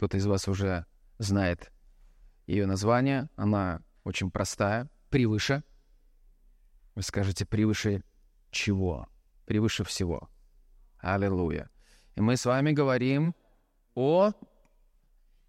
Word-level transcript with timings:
Кто-то 0.00 0.16
из 0.16 0.24
вас 0.24 0.48
уже 0.48 0.86
знает 1.18 1.70
ее 2.46 2.64
название. 2.64 3.28
Она 3.36 3.82
очень 4.02 4.30
простая. 4.30 4.88
Превыше. 5.10 5.62
Вы 6.94 7.02
скажете, 7.02 7.44
превыше 7.44 8.02
чего? 8.50 9.08
Превыше 9.44 9.84
всего. 9.84 10.30
Аллилуйя. 11.00 11.68
И 12.14 12.22
мы 12.22 12.38
с 12.38 12.46
вами 12.46 12.72
говорим 12.72 13.34
о 13.94 14.32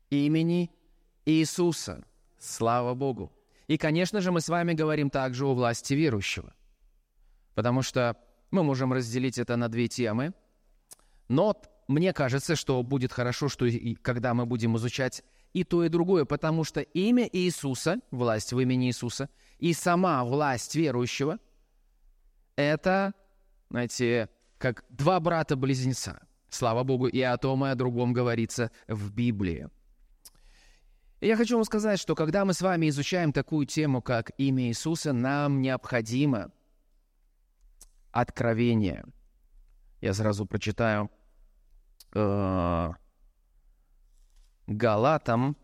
имени 0.10 0.70
Иисуса. 1.24 2.04
Слава 2.38 2.94
Богу. 2.94 3.32
И, 3.68 3.78
конечно 3.78 4.20
же, 4.20 4.34
мы 4.34 4.42
с 4.42 4.50
вами 4.50 4.74
говорим 4.74 5.10
также 5.10 5.46
о 5.46 5.54
власти 5.54 5.94
верующего. 5.94 6.54
Потому 7.56 7.84
что 7.84 8.18
мы 8.52 8.64
можем 8.64 8.92
разделить 8.92 9.38
это 9.38 9.56
на 9.56 9.70
две 9.70 9.88
темы. 9.88 10.34
Но 11.30 11.56
мне 11.92 12.14
кажется, 12.14 12.56
что 12.56 12.82
будет 12.82 13.12
хорошо, 13.12 13.50
что 13.50 13.66
и 13.66 13.96
когда 13.96 14.34
мы 14.34 14.46
будем 14.46 14.78
изучать 14.78 15.24
и 15.54 15.64
то, 15.64 15.84
и 15.84 15.90
другое, 15.90 16.26
потому 16.26 16.64
что 16.64 16.82
имя 16.82 17.30
Иисуса, 17.32 18.00
власть 18.10 18.54
в 18.54 18.60
имени 18.60 18.88
Иисуса, 18.88 19.30
и 19.60 19.74
сама 19.74 20.24
власть 20.24 20.76
верующего– 20.76 21.40
это, 22.56 23.14
знаете, 23.70 24.30
как 24.58 24.84
два 24.90 25.20
брата-близнеца. 25.20 26.22
Слава 26.50 26.84
Богу, 26.84 27.08
и 27.08 27.22
о 27.22 27.38
том, 27.38 27.66
и 27.66 27.70
о 27.70 27.76
другом 27.76 28.14
говорится 28.14 28.72
в 28.88 29.12
Библии. 29.12 29.70
Я 31.22 31.38
хочу 31.38 31.56
вам 31.56 31.66
сказать, 31.66 32.00
что 32.00 32.16
когда 32.16 32.46
мы 32.46 32.54
с 32.54 32.62
вами 32.62 32.90
изучаем 32.90 33.32
такую 33.32 33.68
тему, 33.68 34.02
как 34.02 34.32
имя 34.38 34.64
Иисуса, 34.70 35.14
нам 35.14 35.62
необходимо 35.62 36.52
откровение. 38.12 39.06
Я 40.02 40.14
сразу 40.14 40.46
прочитаю 40.46 41.12
э, 42.14 42.92
Галатам, 44.68 45.58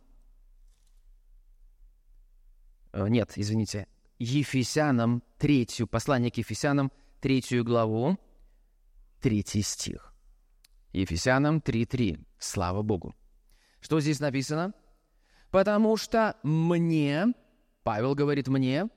э, 2.94 3.08
нет, 3.08 3.34
извините, 3.36 3.88
Ефесянам, 4.20 5.24
третью, 5.38 5.88
послание 5.88 6.32
к 6.32 6.38
Ефесянам, 6.38 6.92
третью 7.22 7.64
главу, 7.64 8.18
третий 9.22 9.62
стих. 9.62 10.14
Ефесянам 10.94 11.58
3.3. 11.58 12.26
Слава 12.40 12.82
Богу. 12.82 13.16
Что 13.80 14.00
здесь 14.00 14.20
написано? 14.20 14.74
«Потому 15.52 15.96
что 15.96 16.36
мне, 16.44 17.28
Павел 17.84 18.16
говорит 18.16 18.48
мне, 18.48 18.90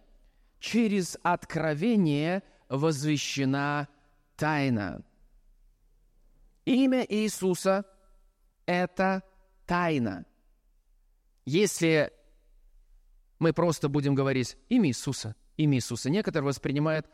через 0.59 1.17
откровение 1.23 2.43
возвещена 2.69 3.89
тайна». 4.37 5.05
Имя 6.65 7.05
Иисуса– 7.09 7.85
это 8.67 9.23
тайна. 9.67 10.27
Если 11.45 12.13
мы 13.39 13.53
просто 13.53 13.89
будем 13.89 14.15
говорить 14.15 14.57
имя 14.69 14.89
Иисуса, 14.89 15.35
имя 15.57 15.79
Иисуса, 15.79 16.11
некоторые 16.11 16.47
воспринимают 16.47 17.09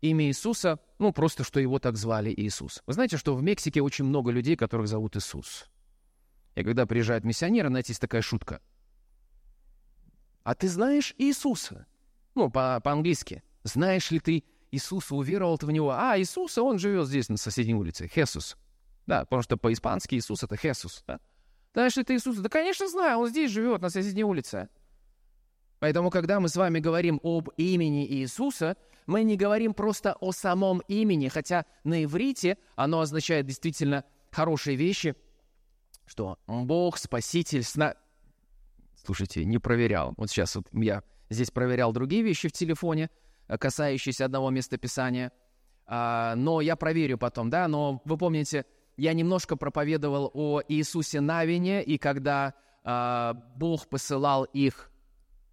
имя 0.00 0.26
Иисуса, 0.26 0.78
ну, 0.98 1.12
просто 1.12 1.44
что 1.44 1.60
его 1.60 1.78
так 1.78 1.96
звали 1.96 2.32
Иисус. 2.36 2.82
Вы 2.86 2.92
знаете, 2.92 3.16
что 3.16 3.34
в 3.34 3.42
Мексике 3.42 3.82
очень 3.82 4.04
много 4.04 4.30
людей, 4.30 4.56
которых 4.56 4.88
зовут 4.88 5.16
Иисус. 5.16 5.66
И 6.54 6.62
когда 6.62 6.86
приезжают 6.86 7.24
миссионеры, 7.24 7.68
знаете, 7.68 7.92
есть 7.92 8.00
такая 8.00 8.22
шутка. 8.22 8.60
А 10.44 10.54
ты 10.54 10.68
знаешь 10.68 11.14
Иисуса? 11.18 11.86
Ну, 12.34 12.50
по- 12.50 12.80
по-английски. 12.80 13.42
Знаешь 13.62 14.10
ли 14.10 14.20
ты 14.20 14.44
Иисуса, 14.70 15.14
уверовал 15.14 15.58
ты 15.58 15.66
в 15.66 15.70
Него? 15.70 15.90
А, 15.90 16.18
Иисуса, 16.18 16.62
он 16.62 16.78
живет 16.78 17.06
здесь, 17.06 17.28
на 17.28 17.36
соседней 17.36 17.74
улице. 17.74 18.08
Хесус. 18.08 18.56
Да, 19.06 19.20
потому 19.20 19.42
что 19.42 19.56
по-испански 19.56 20.14
Иисус— 20.14 20.42
это 20.44 20.56
Хесус. 20.56 21.02
Да? 21.06 21.20
Знаешь 21.74 21.96
ли 21.96 22.04
ты 22.04 22.14
Иисуса? 22.14 22.42
Да, 22.42 22.48
конечно, 22.48 22.88
знаю, 22.88 23.18
он 23.18 23.28
здесь 23.28 23.50
живет, 23.50 23.80
на 23.80 23.90
соседней 23.90 24.24
улице. 24.24 24.68
Поэтому, 25.78 26.10
когда 26.10 26.38
мы 26.38 26.48
с 26.48 26.56
вами 26.56 26.78
говорим 26.78 27.18
об 27.24 27.48
имени 27.56 28.06
Иисуса, 28.06 28.76
мы 29.06 29.24
не 29.24 29.36
говорим 29.36 29.74
просто 29.74 30.14
о 30.20 30.32
самом 30.32 30.80
имени, 30.86 31.28
хотя 31.28 31.64
на 31.82 32.04
иврите 32.04 32.58
оно 32.76 33.00
означает 33.00 33.46
действительно 33.46 34.04
хорошие 34.30 34.76
вещи, 34.76 35.16
что 36.06 36.38
Бог, 36.46 36.98
Спаситель, 36.98 37.64
сна... 37.64 37.94
Слушайте, 39.04 39.44
не 39.44 39.58
проверял. 39.58 40.14
Вот 40.16 40.30
сейчас 40.30 40.54
вот 40.54 40.68
я 40.72 41.02
здесь 41.30 41.50
проверял 41.50 41.92
другие 41.92 42.22
вещи 42.22 42.48
в 42.48 42.52
телефоне, 42.52 43.10
э, 43.48 43.58
касающиеся 43.58 44.26
одного 44.26 44.50
местописания, 44.50 45.32
а, 45.86 46.34
но 46.36 46.60
я 46.60 46.76
проверю 46.76 47.18
потом, 47.18 47.50
да, 47.50 47.66
но 47.66 48.00
вы 48.04 48.16
помните, 48.16 48.64
я 48.96 49.12
немножко 49.12 49.56
проповедовал 49.56 50.30
о 50.34 50.62
Иисусе 50.68 51.20
Навине, 51.20 51.82
и 51.82 51.98
когда 51.98 52.54
а, 52.84 53.34
Бог 53.56 53.88
посылал 53.88 54.44
их 54.44 54.90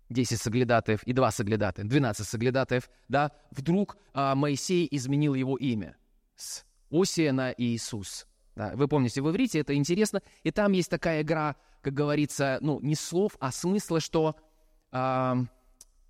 10 0.10 0.42
соглядатаев 0.42 1.04
и 1.04 1.14
2 1.14 1.32
соглядатая, 1.32 1.86
12 1.86 2.28
соглядатаев, 2.28 2.90
да, 3.08 3.32
вдруг 3.52 3.98
а, 4.14 4.36
Моисей 4.36 4.88
изменил 4.90 5.34
его 5.34 5.58
имя 5.58 5.96
с 6.36 6.66
Осия 6.92 7.32
на 7.32 7.54
Иисус. 7.58 8.26
Да, 8.56 8.72
вы 8.76 8.88
помните, 8.88 9.22
в 9.22 9.30
иврите 9.30 9.60
это 9.60 9.76
интересно, 9.76 10.22
и 10.44 10.52
там 10.52 10.72
есть 10.72 10.90
такая 10.90 11.22
игра, 11.22 11.56
как 11.82 11.94
говорится, 11.94 12.58
ну, 12.62 12.80
не 12.82 12.96
слов, 12.96 13.38
а 13.40 13.52
смысла, 13.52 14.00
что... 14.00 14.36
А, 14.92 15.38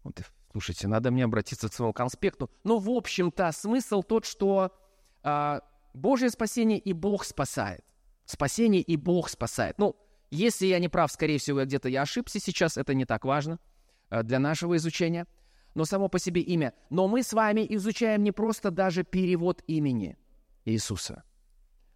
вот, 0.04 0.22
слушайте, 0.52 0.88
надо 0.88 1.12
мне 1.12 1.26
обратиться 1.26 1.70
к 1.70 1.74
своему 1.74 1.94
конспекту. 1.94 2.50
Но, 2.64 2.80
в 2.80 2.90
общем-то, 2.90 3.52
смысл 3.52 4.02
тот, 4.02 4.26
что 4.26 4.72
а, 5.22 5.62
Божье 5.94 6.30
спасение 6.30 6.80
и 6.80 6.94
Бог 6.94 7.24
спасает. 7.24 7.84
Спасение 8.26 8.82
и 8.82 8.96
Бог 8.96 9.30
спасает. 9.30 9.78
Ну, 9.80 9.96
если 10.32 10.68
я 10.68 10.80
не 10.80 10.88
прав, 10.88 11.12
скорее 11.12 11.40
всего, 11.40 11.64
где-то 11.64 11.90
я 11.90 12.04
ошибся 12.04 12.40
сейчас, 12.40 12.78
это 12.78 12.94
не 12.94 13.06
так 13.06 13.26
важно. 13.26 13.60
Э, 14.10 14.24
для 14.24 14.40
нашего 14.40 14.76
изучения, 14.78 15.28
но 15.76 15.86
само 15.86 16.10
по 16.10 16.20
себе 16.20 16.42
имя. 16.42 16.74
Но 16.90 17.08
мы 17.08 17.24
с 17.24 17.34
вами 17.34 17.66
изучаем 17.70 18.24
не 18.24 18.32
просто 18.32 18.72
даже 18.72 19.04
перевод 19.04 19.64
имени 19.68 20.18
Иисуса. 20.66 21.24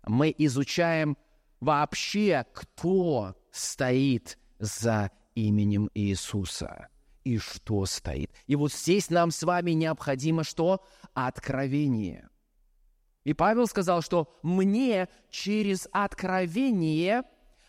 Мы 0.06 0.34
изучаем 0.38 1.18
вообще, 1.60 2.46
кто 2.54 3.36
стоит 3.52 4.38
за 4.60 5.12
именем 5.36 5.90
Иисуса 5.94 6.90
и 7.24 7.38
что 7.38 7.86
стоит. 7.86 8.32
И 8.48 8.56
вот 8.56 8.74
здесь 8.74 9.10
нам 9.10 9.32
с 9.32 9.44
вами 9.44 9.72
необходимо 9.72 10.44
что? 10.44 10.84
Откровение. 11.14 12.30
И 13.24 13.34
Павел 13.34 13.68
сказал, 13.68 14.02
что 14.02 14.34
мне 14.44 15.08
через 15.30 15.88
откровение 15.92 17.24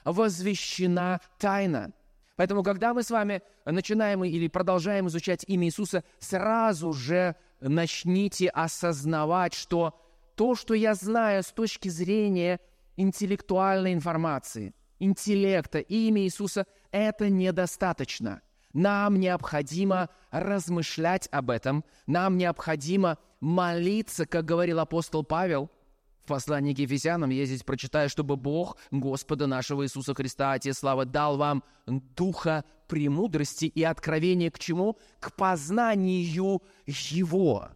возвещена 0.05 1.21
тайна– 1.39 1.93
Поэтому, 2.37 2.63
когда 2.63 2.95
мы 2.95 3.03
с 3.03 3.11
вами 3.11 3.43
начинаем 3.65 4.25
или 4.25 4.49
продолжаем 4.49 5.07
изучать 5.07 5.45
имя 5.47 5.67
Иисуса, 5.67 6.03
сразу 6.19 6.93
же 6.93 7.37
начните 7.61 8.49
осознавать, 8.49 9.55
что 9.55 10.01
то, 10.35 10.55
что 10.57 10.75
я 10.75 10.95
знаю 10.95 11.43
с 11.45 11.53
точки 11.53 11.89
зрения 11.89 12.61
интеллектуальной 12.97 13.93
информации, 13.93 14.75
интеллекта, 14.99 15.79
имя 15.79 16.23
Иисуса, 16.23 16.67
это 16.91 17.29
недостаточно. 17.31 18.43
Нам 18.73 19.21
необходимо 19.21 20.11
размышлять 20.33 21.29
об 21.31 21.51
этом, 21.51 21.85
нам 22.09 22.37
необходимо 22.37 23.19
молиться, 23.45 24.27
как 24.27 24.45
говорил 24.45 24.81
апостол 24.81 25.23
Павел– 25.23 25.71
в 26.25 26.27
послании 26.27 26.73
к 26.73 26.79
Ефесянам 26.79 27.29
я 27.29 27.45
здесь 27.45 27.63
прочитаю, 27.63 28.09
чтобы 28.09 28.37
Бог, 28.37 28.79
Господа 28.91 29.47
нашего 29.47 29.85
Иисуса 29.85 30.15
Христа, 30.15 30.53
Отец 30.53 30.79
Славы, 30.79 31.05
дал 31.05 31.37
вам 31.37 31.63
духа 31.87 32.65
премудрости 32.89 33.67
и 33.67 33.83
откровения 33.83 34.51
к 34.51 34.59
чему? 34.59 34.97
К 35.21 35.35
познанию 35.35 36.63
Его. 36.87 37.69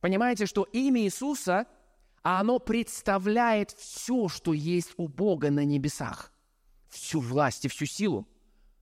Понимаете, 0.00 0.46
что 0.46 0.64
имя 0.64 1.02
Иисуса, 1.02 1.66
оно 2.22 2.58
представляет 2.58 3.70
все, 3.70 4.26
что 4.26 4.52
есть 4.52 4.92
у 4.96 5.06
Бога 5.06 5.52
на 5.52 5.64
небесах. 5.64 6.32
Всю 6.88 7.20
власть 7.20 7.64
и 7.64 7.68
всю 7.68 7.86
силу. 7.86 8.26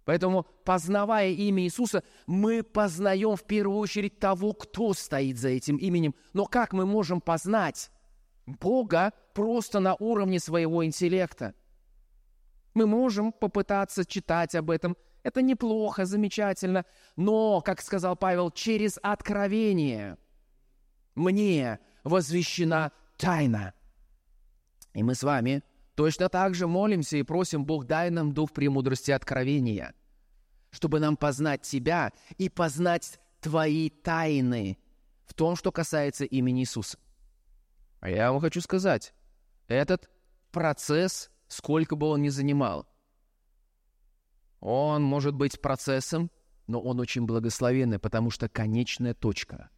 Поэтому, 0.04 0.46
познавая 0.64 1.30
имя 1.30 1.62
Иисуса, 1.62 2.02
мы 2.26 2.62
познаем 2.62 3.36
в 3.36 3.44
первую 3.44 3.78
очередь 3.78 4.18
того, 4.18 4.52
кто 4.52 4.94
стоит 4.94 5.38
за 5.38 5.50
этим 5.50 5.76
именем. 5.76 6.14
Но 6.32 6.46
как 6.46 6.72
мы 6.72 6.86
можем 6.86 7.20
познать 7.20 7.90
Бога 8.46 9.12
просто 9.34 9.78
на 9.78 9.94
уровне 9.94 10.40
своего 10.40 10.84
интеллекта? 10.84 11.54
Мы 12.74 12.86
можем 12.86 13.32
попытаться 13.32 14.04
читать 14.04 14.54
об 14.54 14.70
этом. 14.70 14.96
Это 15.22 15.40
неплохо, 15.40 16.04
замечательно. 16.04 16.84
Но, 17.14 17.60
как 17.60 17.80
сказал 17.80 18.16
Павел, 18.16 18.50
через 18.50 18.98
откровение 19.02 20.18
мне 21.14 21.78
возвещена 22.02 22.90
тайна. 23.18 23.74
И 24.94 25.02
мы 25.02 25.14
с 25.14 25.22
вами 25.22 25.62
Точно 25.94 26.28
так 26.28 26.54
же 26.54 26.66
молимся 26.66 27.16
и 27.18 27.22
просим 27.22 27.64
Бог, 27.64 27.84
дай 27.86 28.10
нам 28.10 28.32
дух 28.32 28.52
премудрости 28.52 29.10
откровения, 29.10 29.94
чтобы 30.70 31.00
нам 31.00 31.16
познать 31.16 31.62
Тебя 31.62 32.12
и 32.38 32.48
познать 32.48 33.18
Твои 33.40 33.90
тайны 33.90 34.78
в 35.26 35.34
том, 35.34 35.56
что 35.56 35.70
касается 35.72 36.24
имени 36.24 36.62
Иисуса. 36.62 36.98
А 38.00 38.08
я 38.08 38.32
вам 38.32 38.40
хочу 38.40 38.60
сказать, 38.60 39.14
этот 39.68 40.08
процесс 40.50 41.30
сколько 41.48 41.96
бы 41.96 42.06
он 42.06 42.22
ни 42.22 42.28
занимал. 42.30 42.86
Он 44.60 45.02
может 45.02 45.34
быть 45.34 45.60
процессом, 45.60 46.30
но 46.66 46.80
он 46.80 47.00
очень 47.00 47.26
благословенный, 47.26 47.98
потому 47.98 48.30
что 48.30 48.48
конечная 48.48 49.12
точка, 49.12 49.70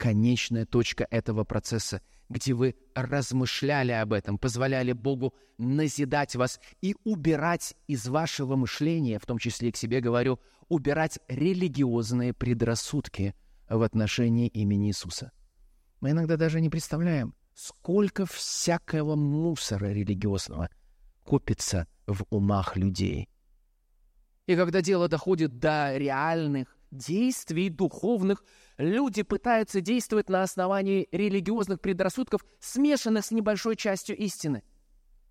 конечная 0.00 0.64
точка 0.64 1.06
этого 1.10 1.44
процесса, 1.44 2.00
где 2.30 2.54
вы 2.54 2.74
размышляли 2.94 3.92
об 3.92 4.14
этом, 4.14 4.38
позволяли 4.38 4.92
Богу 4.92 5.34
назидать 5.58 6.34
вас 6.36 6.58
и 6.80 6.96
убирать 7.04 7.74
из 7.86 8.08
вашего 8.08 8.56
мышления, 8.56 9.18
в 9.18 9.26
том 9.26 9.36
числе 9.36 9.68
и 9.68 9.72
к 9.72 9.76
себе 9.76 10.00
говорю, 10.00 10.40
убирать 10.68 11.18
религиозные 11.28 12.32
предрассудки 12.32 13.34
в 13.68 13.82
отношении 13.82 14.48
имени 14.48 14.88
Иисуса. 14.88 15.32
Мы 16.00 16.12
иногда 16.12 16.38
даже 16.38 16.62
не 16.62 16.70
представляем, 16.70 17.34
сколько 17.54 18.24
всякого 18.24 19.16
мусора 19.16 19.92
религиозного 19.92 20.70
копится 21.24 21.86
в 22.06 22.24
умах 22.30 22.74
людей. 22.74 23.28
И 24.46 24.56
когда 24.56 24.80
дело 24.80 25.08
доходит 25.08 25.58
до 25.58 25.94
реальных 25.98 26.79
действий 26.90 27.68
духовных, 27.68 28.44
люди 28.78 29.22
пытаются 29.22 29.80
действовать 29.80 30.28
на 30.28 30.42
основании 30.42 31.08
религиозных 31.12 31.80
предрассудков, 31.80 32.44
смешанных 32.60 33.24
с 33.24 33.30
небольшой 33.30 33.76
частью 33.76 34.16
истины. 34.16 34.62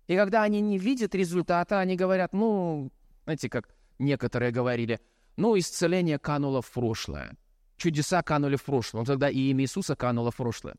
И 0.06 0.16
когда 0.16 0.42
они 0.42 0.60
не 0.60 0.78
видят 0.78 1.14
результата, 1.14 1.78
они 1.78 1.96
говорят, 1.96 2.32
ну, 2.32 2.90
знаете, 3.24 3.48
как 3.48 3.68
некоторые 3.98 4.50
говорили, 4.50 5.00
ну, 5.36 5.56
исцеление 5.58 6.18
кануло 6.18 6.62
в 6.62 6.70
прошлое. 6.70 7.36
Чудеса 7.76 8.22
канули 8.22 8.56
в 8.56 8.64
прошлое. 8.64 9.02
Но 9.02 9.06
тогда 9.06 9.30
и 9.30 9.38
имя 9.50 9.64
Иисуса 9.64 9.96
кануло 9.96 10.30
в 10.30 10.36
прошлое. 10.36 10.76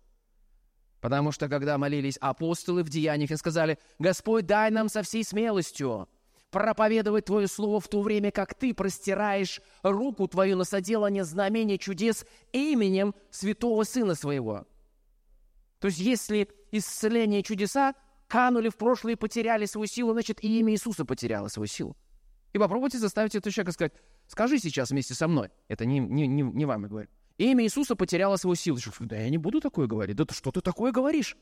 Потому 0.99 1.31
что 1.31 1.49
когда 1.49 1.77
молились 1.77 2.17
апостолы 2.17 2.83
в 2.83 2.89
деяниях 2.89 3.31
и 3.31 3.37
сказали, 3.37 3.79
«Господь, 3.97 4.45
дай 4.45 4.69
нам 4.69 4.87
со 4.87 5.01
всей 5.01 5.23
смелостью 5.23 6.07
проповедовать 6.51 7.25
Твое 7.25 7.47
Слово 7.47 7.79
в 7.79 7.87
то 7.87 8.01
время, 8.01 8.31
как 8.31 8.53
Ты 8.53 8.73
простираешь 8.73 9.61
руку 9.81 10.27
Твою 10.27 10.57
на 10.57 10.63
соделание 10.63 11.23
знамений 11.23 11.79
чудес 11.79 12.25
именем 12.51 13.15
Святого 13.31 13.83
Сына 13.83 14.15
Своего». 14.15 14.67
То 15.79 15.87
есть 15.87 15.99
если 15.99 16.47
исцеление 16.71 17.41
чудеса 17.41 17.95
канули 18.27 18.69
в 18.69 18.77
прошлое 18.77 19.13
и 19.13 19.17
потеряли 19.17 19.65
свою 19.65 19.87
силу, 19.87 20.13
значит, 20.13 20.43
и 20.43 20.59
имя 20.59 20.71
Иисуса 20.73 21.03
потеряло 21.05 21.47
свою 21.47 21.67
силу. 21.67 21.97
И 22.53 22.59
попробуйте 22.59 22.97
заставить 22.97 23.35
этого 23.35 23.51
человека 23.51 23.71
сказать, 23.71 23.93
скажи 24.27 24.59
сейчас 24.59 24.91
вместе 24.91 25.13
со 25.13 25.27
мной. 25.27 25.49
Это 25.67 25.85
не, 25.85 25.99
не, 25.99 26.27
не, 26.27 26.43
не 26.43 26.65
вам 26.65 26.83
я 26.83 26.87
говорю. 26.87 27.09
Имя 27.37 27.65
Иисуса 27.65 27.95
потеряло 27.95 28.35
свою 28.35 28.55
силу. 28.55 28.77
Да 28.99 29.17
я 29.17 29.29
не 29.29 29.37
буду 29.37 29.59
такое 29.59 29.87
говорить. 29.87 30.15
Да 30.15 30.25
что 30.31 30.51
ты 30.51 30.61
такое 30.61 30.91
говоришь? 30.91 31.35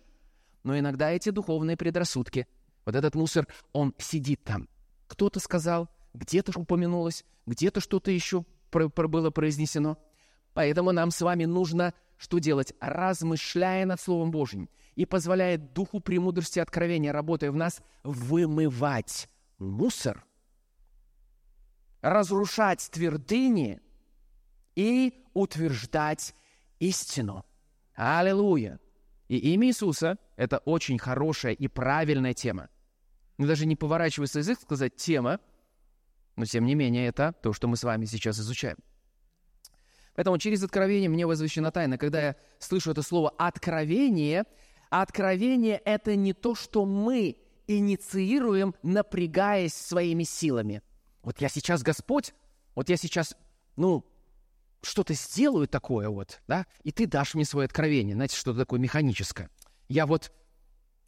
Но 0.64 0.78
иногда 0.78 1.12
эти 1.12 1.30
духовные 1.30 1.78
предрассудки, 1.78 2.48
вот 2.86 2.96
этот 2.96 3.16
мусор, 3.16 3.48
он 3.74 3.94
сидит 3.98 4.44
там. 4.44 4.68
Кто-то 5.10 5.40
сказал, 5.40 5.90
где-то 6.14 6.58
упомянулось, 6.58 7.26
где-то 7.48 7.82
что-то 7.82 8.12
еще 8.12 8.46
про, 8.70 8.90
про 8.90 9.08
было 9.08 9.32
произнесено. 9.32 9.98
Поэтому 10.54 10.92
нам 10.92 11.10
с 11.12 11.20
вами 11.22 11.46
нужно 11.46 11.94
что 12.18 12.38
делать? 12.38 12.74
Размышляя 12.80 13.86
над 13.86 14.00
Словом 14.00 14.30
Божьим 14.30 14.70
и 14.96 15.06
позволяя 15.06 15.58
Духу 15.58 16.00
премудрости 16.00 16.60
откровения, 16.60 17.12
работая 17.12 17.52
в 17.52 17.56
нас, 17.56 17.82
вымывать 18.04 19.30
мусор, 19.58 20.24
разрушать 22.02 22.88
твердыни 22.92 23.82
и 24.76 25.26
утверждать 25.34 26.36
истину. 26.80 27.46
Аллилуйя! 27.96 28.80
И 29.28 29.38
имя 29.54 29.68
Иисуса– 29.70 30.18
это 30.36 30.60
очень 30.60 31.00
хорошая 31.00 31.54
и 31.54 31.68
правильная 31.68 32.34
тема. 32.34 32.70
Но 33.40 33.48
даже 33.48 33.66
не 33.66 33.78
поворачивается 33.78 34.40
язык 34.40 34.60
сказать 34.60 34.98
«тема», 34.98 35.40
но 36.36 36.44
тем 36.44 36.66
не 36.66 36.76
менее 36.76 37.08
это 37.08 37.34
то, 37.42 37.54
что 37.54 37.70
мы 37.70 37.78
с 37.78 37.84
вами 37.84 38.04
сейчас 38.04 38.38
изучаем. 38.38 38.78
Поэтому 40.14 40.38
через 40.38 40.62
откровение 40.62 41.10
мне 41.10 41.26
возвещена 41.26 41.72
тайна. 41.72 41.98
Когда 41.98 42.22
я 42.22 42.36
слышу 42.60 42.92
это 42.92 43.02
слово 43.02 43.30
«откровение», 43.38 44.44
откровение– 44.90 45.78
это 45.86 46.18
не 46.18 46.34
то, 46.34 46.54
что 46.54 46.86
мы 46.86 47.38
инициируем, 47.66 48.76
напрягаясь 48.84 49.74
своими 49.74 50.24
силами. 50.24 50.82
Вот 51.24 51.40
я 51.40 51.48
сейчас 51.48 51.82
Господь, 51.82 52.34
вот 52.76 52.90
я 52.90 52.98
сейчас, 52.98 53.38
ну, 53.78 54.06
что-то 54.82 55.14
сделаю 55.14 55.70
такое 55.70 56.10
вот, 56.10 56.42
да, 56.46 56.66
и 56.84 56.92
ты 56.92 57.08
дашь 57.08 57.36
мне 57.36 57.46
свое 57.46 57.68
откровение, 57.68 58.16
знаете, 58.16 58.36
что-то 58.36 58.60
такое 58.60 58.82
механическое. 58.82 59.50
Я 59.88 60.06
вот, 60.06 60.34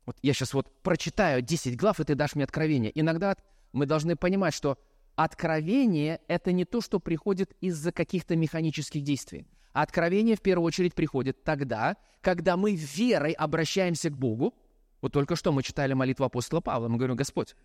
вот 0.05 0.17
я 0.21 0.33
сейчас 0.33 0.53
вот 0.53 0.71
прочитаю 0.81 1.41
10 1.41 1.77
глав, 1.77 1.99
и 1.99 2.03
ты 2.03 2.15
дашь 2.15 2.35
мне 2.35 2.43
откровение. 2.43 2.91
Иногда 2.99 3.35
мы 3.73 3.85
должны 3.85 4.15
понимать, 4.15 4.53
что 4.53 4.77
откровение— 5.15 6.21
это 6.27 6.51
не 6.51 6.65
то, 6.65 6.81
что 6.81 6.99
приходит 6.99 7.53
из-за 7.61 7.91
каких-то 7.91 8.35
механических 8.35 9.03
действий. 9.03 9.47
откровение 9.73 10.35
в 10.35 10.41
первую 10.41 10.65
очередь 10.65 10.93
приходит 10.93 11.43
тогда, 11.43 11.97
когда 12.21 12.57
мы 12.57 12.75
верой 12.75 13.31
обращаемся 13.31 14.09
к 14.09 14.17
Богу. 14.17 14.53
Вот 15.01 15.13
только 15.13 15.35
что 15.35 15.51
мы 15.51 15.63
читали 15.63 15.93
молитву 15.93 16.25
апостола 16.25 16.61
Павла. 16.61 16.87
Мы 16.87 16.97
говорим, 16.97 17.15
Господь, 17.15 17.55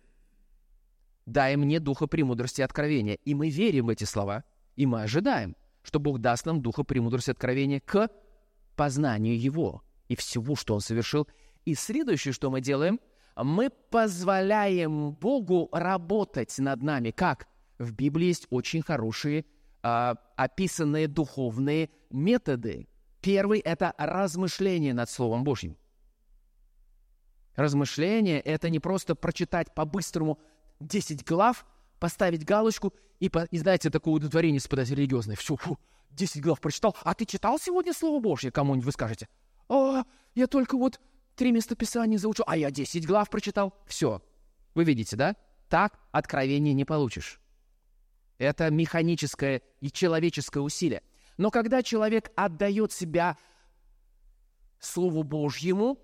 дай 1.25 1.55
мне 1.57 1.79
духа 1.79 2.07
премудрости 2.07 2.61
и 2.61 2.63
откровения. 2.63 3.15
И 3.25 3.35
мы 3.35 3.49
верим 3.49 3.87
в 3.87 3.89
эти 3.89 4.05
слова, 4.05 4.43
и 4.75 4.85
мы 4.85 5.01
ожидаем— 5.03 5.55
что 5.87 6.01
Бог 6.01 6.19
даст 6.19 6.45
нам 6.45 6.61
духа 6.61 6.83
премудрости 6.83 7.31
откровения 7.31 7.79
к 7.79 8.09
познанию 8.75 9.39
Его 9.39 9.83
и 10.09 10.17
всего, 10.17 10.57
что 10.57 10.73
Он 10.75 10.81
совершил. 10.81 11.27
И 11.67 11.75
следующее, 11.75 12.31
что 12.31 12.49
мы 12.49 12.61
делаем, 12.61 12.97
мы 13.35 13.69
позволяем 13.69 15.11
Богу 15.11 15.67
работать 15.73 16.57
над 16.59 16.81
нами. 16.81 17.11
Как? 17.11 17.49
В 17.77 17.91
Библии 17.91 18.27
есть 18.27 18.47
очень 18.51 18.81
хорошие 18.81 19.43
э, 19.83 20.15
описанные 20.37 21.09
духовные 21.09 21.89
методы. 22.09 22.87
Первый– 23.19 23.59
это 23.73 23.93
размышление 23.97 24.93
над 24.93 25.09
Словом 25.09 25.43
Божьим. 25.43 25.75
Размышление– 27.57 28.39
это 28.53 28.69
не 28.69 28.79
просто 28.79 29.13
прочитать 29.13 29.75
по-быстрому 29.75 30.39
10 30.79 31.25
глав– 31.25 31.65
поставить 31.99 32.45
галочку 32.45 32.93
и, 33.19 33.27
по, 33.27 33.43
и 33.43 33.57
знаете, 33.57 33.89
такое 33.89 34.13
удовлетворение 34.13 34.59
испытать 34.59 34.89
религиозное. 34.91 35.35
Все, 35.35 35.57
фу, 35.57 35.77
10 36.11 36.41
глав 36.41 36.61
прочитал. 36.61 36.95
А 37.03 37.13
ты 37.13 37.25
читал 37.25 37.59
сегодня 37.59 37.91
Слово 37.91 38.21
Божье? 38.21 38.51
Кому-нибудь 38.53 38.85
вы 38.85 38.91
скажете. 38.93 39.27
О, 39.67 40.03
я 40.33 40.47
только 40.47 40.77
вот 40.77 41.01
три 41.37 41.51
местописания 41.51 42.17
заучил, 42.17 42.43
а 42.47 42.57
я 42.57 42.69
10 42.69 43.07
глав 43.07 43.29
прочитал. 43.29 43.73
Все. 43.85 44.21
Вы 44.75 44.83
видите, 44.83 45.15
да? 45.15 45.35
Так 45.69 45.97
откровение 46.11 46.73
не 46.73 46.83
получишь. 46.83 47.39
Это 48.37 48.69
механическое 48.69 49.61
и 49.79 49.89
человеческое 49.89 50.59
усилие. 50.59 51.01
Но 51.37 51.49
когда 51.49 51.81
человек 51.81 52.31
отдает 52.35 52.91
себя 52.91 53.37
Слову 54.79 55.23
Божьему 55.23 55.97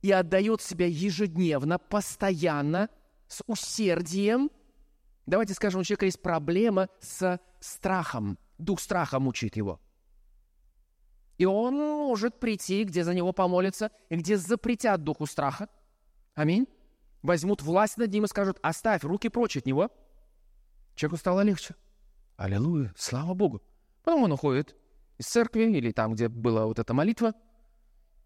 и 0.00 0.10
отдает 0.10 0.62
себя 0.62 0.86
ежедневно, 0.86 1.78
постоянно, 1.78 2.88
с 3.28 3.42
усердием– 3.46 4.50
Давайте 5.26 5.54
скажем, 5.54 5.80
у 5.80 5.84
человека 5.84 6.06
есть 6.06 6.22
проблема 6.22 6.88
с 7.00 7.40
страхом. 7.58 8.38
Дух 8.58 8.80
страха 8.80 9.18
мучит 9.18 9.56
его. 9.56 9.80
И 11.38 11.44
он 11.44 11.74
может 11.76 12.40
прийти, 12.40 12.84
где 12.84 13.04
за 13.04 13.14
него 13.14 13.32
помолятся, 13.32 13.90
и 14.08 14.16
где 14.16 14.36
запретят 14.36 15.04
духу 15.04 15.26
страха. 15.26 15.68
Аминь. 16.34 16.66
Возьмут 17.22 17.62
власть 17.62 17.98
над 17.98 18.10
ним 18.12 18.24
и 18.24 18.28
скажут, 18.28 18.58
оставь 18.62 19.04
руки 19.04 19.28
прочь 19.28 19.56
от 19.56 19.66
него. 19.66 19.90
Человеку 20.94 21.18
стало 21.18 21.40
легче. 21.42 21.74
Аллилуйя, 22.36 22.92
слава 22.96 23.34
Богу. 23.34 23.62
Потом 24.02 24.22
он 24.22 24.32
уходит 24.32 24.76
из 25.18 25.26
церкви 25.26 25.64
или 25.64 25.92
там, 25.92 26.14
где 26.14 26.28
была 26.28 26.66
вот 26.66 26.78
эта 26.78 26.94
молитва, 26.94 27.34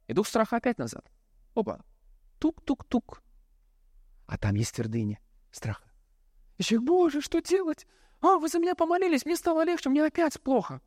и 0.07 0.12
дух 0.12 0.26
страха 0.26 0.57
опять 0.57 0.79
назад. 0.79 1.11
Опа, 1.55 1.81
тук-тук-тук. 2.38 3.23
А 4.26 4.38
там 4.38 4.55
есть 4.55 4.75
твердыня 4.75 5.19
страха. 5.50 5.90
И 6.59 6.62
человек, 6.62 6.87
боже, 6.88 7.21
что 7.21 7.40
делать? 7.40 7.87
А, 8.21 8.37
вы 8.37 8.49
за 8.49 8.59
меня 8.59 8.75
помолились, 8.75 9.25
мне 9.25 9.37
стало 9.37 9.64
легче, 9.64 9.88
мне 9.88 10.05
опять 10.05 10.40
плохо. 10.40 10.81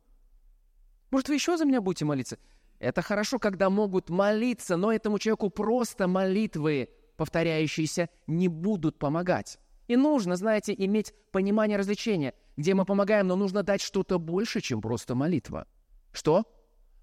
Может, 1.10 1.28
вы 1.28 1.34
еще 1.34 1.56
за 1.56 1.64
меня 1.64 1.80
будете 1.80 2.04
молиться? 2.04 2.38
Это 2.78 3.02
хорошо, 3.02 3.38
когда 3.38 3.70
могут 3.70 4.10
молиться, 4.10 4.76
но 4.76 4.92
этому 4.92 5.18
человеку 5.18 5.50
просто 5.50 6.08
молитвы, 6.08 6.88
повторяющиеся, 7.16 8.08
не 8.26 8.48
будут 8.48 8.98
помогать. 8.98 9.58
И 9.86 9.96
нужно, 9.96 10.36
знаете, 10.36 10.74
иметь 10.76 11.14
понимание 11.30 11.78
развлечения, 11.78 12.34
где 12.56 12.74
мы 12.74 12.84
помогаем, 12.84 13.26
но 13.26 13.36
нужно 13.36 13.62
дать 13.62 13.80
что-то 13.80 14.18
больше, 14.18 14.60
чем 14.60 14.80
просто 14.80 15.14
молитва. 15.14 15.66
Что? 16.12 16.44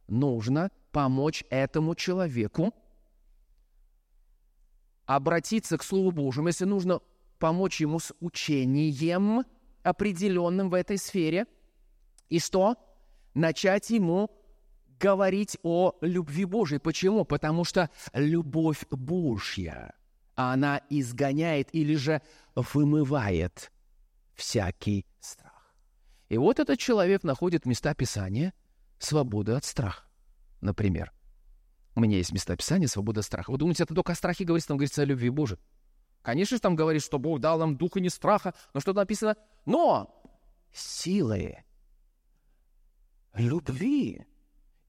Нужно 0.07 0.71
помочь 0.91 1.43
этому 1.49 1.95
человеку 1.95 2.73
обратиться 5.05 5.77
к 5.77 5.83
Слову 5.83 6.11
Божьему. 6.11 6.47
Если 6.47 6.65
нужно 6.65 7.01
помочь 7.41 7.81
ему 7.81 7.99
с 7.99 8.13
учением 8.19 9.43
определенным 9.83 10.69
в 10.69 10.73
этой 10.75 10.97
сфере. 10.97 11.47
И 12.29 12.39
что? 12.39 12.75
Начать 13.33 13.89
ему 13.89 14.29
говорить 14.99 15.57
о 15.63 15.93
любви 16.01 16.45
Божьей. 16.45 16.79
Почему? 16.79 17.25
Потому 17.25 17.63
что 17.63 17.89
любовь 18.13 18.85
Божья 18.89 19.93
она 20.35 20.81
изгоняет 20.89 21.69
или 21.73 21.95
же 21.95 22.21
вымывает 22.55 23.71
всякий 24.33 25.05
страх. 25.19 25.75
И 26.29 26.37
вот 26.37 26.59
этот 26.59 26.79
человек 26.79 27.23
находит 27.23 27.65
места 27.65 27.93
Писания 27.93 28.53
свободы 28.97 29.53
от 29.53 29.65
страха, 29.65 30.03
например. 30.61 31.11
У 31.95 31.99
меня 31.99 32.17
есть 32.17 32.31
места 32.31 32.55
Писания 32.55 32.87
свобода 32.87 33.19
от 33.19 33.25
страха. 33.25 33.51
Вы 33.51 33.57
думаете, 33.57 33.83
это 33.83 33.93
только 33.93 34.13
о 34.13 34.15
страхе 34.15 34.45
говорится, 34.45 34.69
там 34.69 34.77
говорится 34.77 35.01
о 35.01 35.05
любви 35.05 35.29
Божией. 35.29 35.59
Конечно 36.21 36.55
же, 36.55 36.61
там 36.61 36.75
говорится, 36.75 37.07
что 37.07 37.19
Бог 37.19 37.39
дал 37.39 37.59
нам 37.59 37.75
духа 37.75 37.99
не 37.99 38.09
страха, 38.09 38.53
но 38.73 38.79
что 38.79 38.93
написано? 38.93 39.35
Но 39.65 40.23
силы, 40.71 41.57
любви 43.33 44.25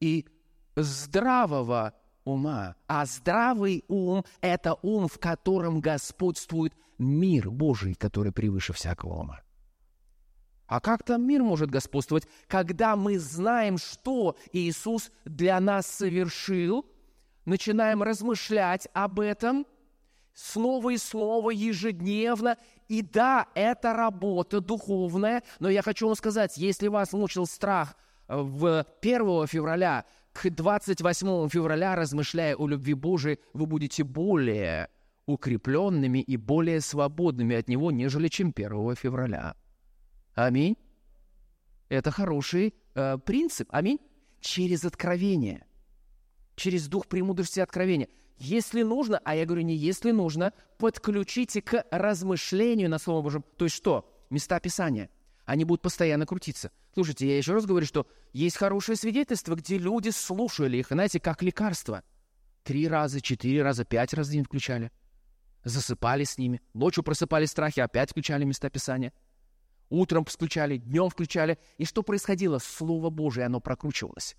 и 0.01 0.27
здравого 0.77 1.95
ума. 2.25 2.77
А 2.87 3.05
здравый 3.07 3.85
ум– 3.89 4.25
это 4.41 4.75
ум, 4.83 5.09
в 5.09 5.19
котором 5.19 5.81
господствует 5.81 6.75
мир 6.99 7.51
Божий, 7.51 7.95
который 7.95 8.33
превыше 8.33 8.73
всякого 8.73 9.21
ума. 9.21 9.41
А 10.67 10.81
как 10.81 11.03
там 11.03 11.27
мир 11.27 11.43
может 11.43 11.71
господствовать, 11.71 12.27
когда 12.47 12.97
мы 12.97 13.19
знаем, 13.19 13.77
что 13.77 14.37
Иисус 14.53 15.11
для 15.25 15.61
нас 15.61 15.87
совершил, 15.87 16.87
начинаем 17.45 18.03
размышлять 18.03 18.89
об 18.95 19.21
этом 19.21 19.67
снова 20.33 20.91
и 20.91 20.97
снова, 20.97 21.51
ежедневно. 21.51 22.57
И 22.89 23.03
да, 23.03 23.49
это 23.55 23.93
работа 23.93 24.61
духовная, 24.61 25.43
но 25.59 25.69
я 25.69 25.83
хочу 25.83 26.07
вам 26.07 26.17
сказать, 26.17 26.57
если 26.57 26.89
вас 26.89 27.13
мучил 27.13 27.47
страх 27.47 27.97
в 28.33 28.87
1 29.01 29.47
февраля, 29.47 30.05
к 30.33 30.49
28 30.49 31.49
февраля, 31.49 31.95
размышляя 31.95 32.57
о 32.57 32.67
любви 32.67 32.95
Божией, 32.95 33.39
вы 33.53 33.67
будете 33.67 34.05
более 34.05 34.89
укрепленными 35.27 36.19
и 36.19 36.37
более 36.37 36.81
свободными 36.81 37.55
от 37.55 37.69
Него, 37.69 37.91
нежели 37.91 38.29
чем 38.29 38.53
1 38.57 38.97
февраля. 38.97 39.55
Аминь. 40.35 40.77
Это 41.89 42.11
хороший 42.11 42.75
э, 42.95 43.19
принцип. 43.19 43.69
Аминь. 43.71 43.99
Через 44.41 44.85
откровение. 44.85 45.67
Через 46.57 46.89
дух 46.89 47.07
премудрости 47.07 47.59
и 47.59 47.63
откровения. 47.63 48.09
Если 48.39 48.83
нужно, 48.83 49.21
а 49.25 49.37
я 49.37 49.45
говорю 49.45 49.63
не 49.63 49.77
если 49.77 50.11
нужно, 50.11 50.53
подключите 50.79 51.61
к 51.61 51.85
размышлению 51.91 52.89
на 52.89 52.99
Слово 52.99 53.23
Божьем. 53.23 53.45
То 53.57 53.67
есть 53.67 53.77
что? 53.77 54.11
Места 54.31 54.59
Писания– 54.59 55.11
они 55.45 55.65
будут 55.65 55.83
постоянно 55.83 56.27
крутиться. 56.27 56.71
Слушайте, 56.95 57.27
я 57.27 57.39
еще 57.39 57.55
раз 57.55 57.65
говорю, 57.65 57.87
что 57.87 58.07
есть 58.33 58.57
хорошее 58.57 58.97
свидетельство, 58.97 59.55
где 59.55 59.79
люди 59.79 60.11
слушали 60.11 60.79
их, 60.79 60.89
знаете, 60.91 61.21
как 61.21 61.43
лекарство. 61.43 62.03
Три 62.65 62.87
раза, 62.87 63.21
четыре 63.21 63.63
раза, 63.63 63.85
пять 63.85 64.13
раз 64.13 64.29
в 64.29 64.31
день 64.31 64.45
включали. 64.45 64.91
Засыпали 65.65 66.25
с 66.25 66.39
ними. 66.39 66.61
Ночью 66.75 67.03
просыпались 67.03 67.51
страхи, 67.51 67.81
опять 67.81 68.11
включали 68.11 68.45
места 68.45 68.69
Писания. 68.69 69.13
Утром 69.89 70.25
включали, 70.25 70.77
днем 70.77 71.09
включали. 71.09 71.59
И 71.79 71.85
что 71.85 72.03
происходило? 72.03 72.59
Слово 72.59 73.11
Божие, 73.11 73.47
оно 73.47 73.61
прокручивалось. 73.61 74.37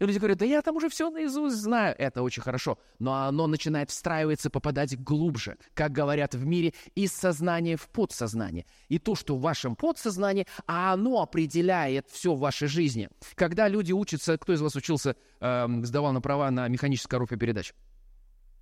И 0.00 0.06
люди 0.06 0.18
говорят, 0.18 0.38
да 0.38 0.46
я 0.46 0.62
там 0.62 0.76
уже 0.76 0.88
все 0.88 1.10
наизусть 1.10 1.56
знаю. 1.56 1.94
Это 1.98 2.22
очень 2.22 2.42
хорошо. 2.42 2.78
Но 2.98 3.14
оно 3.14 3.46
начинает 3.46 3.90
встраиваться, 3.90 4.48
попадать 4.48 4.98
глубже, 4.98 5.58
как 5.74 5.92
говорят 5.92 6.34
в 6.34 6.44
мире, 6.46 6.72
из 6.94 7.12
сознания 7.12 7.76
в 7.76 7.86
подсознание. 7.88 8.64
И 8.88 8.98
то, 8.98 9.14
что 9.14 9.36
в 9.36 9.42
вашем 9.42 9.76
подсознании, 9.76 10.46
а 10.66 10.94
оно 10.94 11.20
определяет 11.20 12.08
все 12.08 12.34
в 12.34 12.40
вашей 12.40 12.66
жизни. 12.66 13.10
Когда 13.34 13.68
люди 13.68 13.92
учатся, 13.92 14.38
кто 14.38 14.54
из 14.54 14.62
вас 14.62 14.74
учился, 14.74 15.16
э, 15.40 15.66
сдавал 15.82 16.12
на 16.12 16.22
права 16.22 16.50
на 16.50 16.66
механическую 16.68 17.10
коробку 17.10 17.36
передач? 17.36 17.74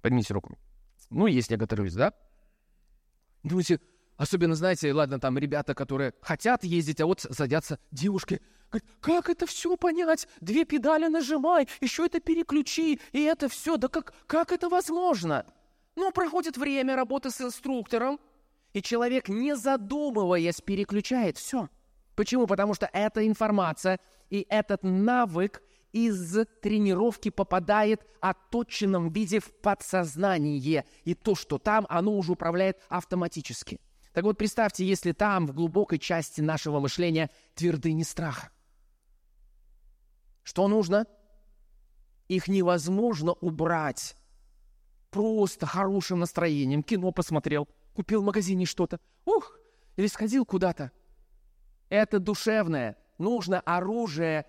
Поднимите 0.03 0.35
руку. 0.35 0.59
Ну, 1.11 1.27
есть 1.27 1.51
некоторые, 1.51 1.91
да? 1.93 2.13
Думаете, 3.45 3.81
особенно, 4.19 4.55
знаете, 4.55 4.93
ладно, 4.93 5.19
там 5.19 5.39
ребята, 5.39 5.75
которые 5.75 6.13
хотят 6.21 6.63
ездить, 6.65 7.01
а 7.01 7.07
вот 7.07 7.21
садятся 7.21 7.79
девушки– 7.91 8.43
Говорит, 8.71 8.89
как 9.01 9.31
это 9.31 9.47
все 9.47 9.77
понять? 9.77 10.29
Две 10.41 10.65
педали 10.65 11.07
нажимай, 11.07 11.69
еще 11.81 12.05
это 12.05 12.21
переключи, 12.21 13.01
и 13.13 13.23
это 13.23 13.49
все. 13.49 13.79
Да 13.79 13.89
как, 13.89 14.13
как 14.27 14.53
это 14.53 14.69
возможно? 14.69 15.47
Ну, 15.97 16.13
проходит 16.13 16.57
время 16.57 16.95
работы 16.95 17.31
с 17.31 17.41
инструктором, 17.41 18.21
и 18.75 18.83
человек, 18.83 19.29
не 19.29 19.57
задумываясь, 19.57 20.61
переключает 20.61 21.39
все. 21.39 21.69
Почему? 22.15 22.47
Потому 22.47 22.75
что 22.75 22.89
эта 22.93 23.27
информация 23.27 23.99
и 24.29 24.47
этот 24.51 24.83
навык 24.83 25.63
из 25.93 26.47
тренировки 26.61 27.31
попадает 27.31 28.07
отточенном 28.21 29.11
виде 29.11 29.41
в 29.41 29.51
подсознание. 29.63 30.85
И 31.05 31.15
то, 31.15 31.35
что 31.35 31.59
там, 31.59 31.87
оно 31.89 32.13
уже 32.15 32.33
управляет 32.33 32.79
автоматически. 32.91 33.81
Так 34.19 34.25
вот, 34.25 34.37
представьте, 34.37 34.85
если 34.85 35.13
там, 35.13 35.47
в 35.47 35.53
глубокой 35.53 36.01
части 36.01 36.41
нашего 36.41 36.81
мышления, 36.81 37.31
твердыни 37.55 38.03
страха. 38.03 38.51
Что 40.43 40.67
нужно? 40.67 41.07
Их 42.27 42.49
невозможно 42.49 43.35
убрать 43.35 44.17
просто 45.11 45.67
хорошим 45.67 46.19
настроением. 46.19 46.83
Кино 46.83 47.13
посмотрел, 47.13 47.69
купил 47.95 48.23
в 48.23 48.25
магазине 48.25 48.67
что-то. 48.67 48.99
Ух! 49.25 49.57
Или 49.95 50.09
сходил 50.09 50.45
куда-то. 50.45 50.91
Это 51.89 52.19
душевное. 52.19 52.97
Нужно 53.19 53.61
оружие. 53.61 54.47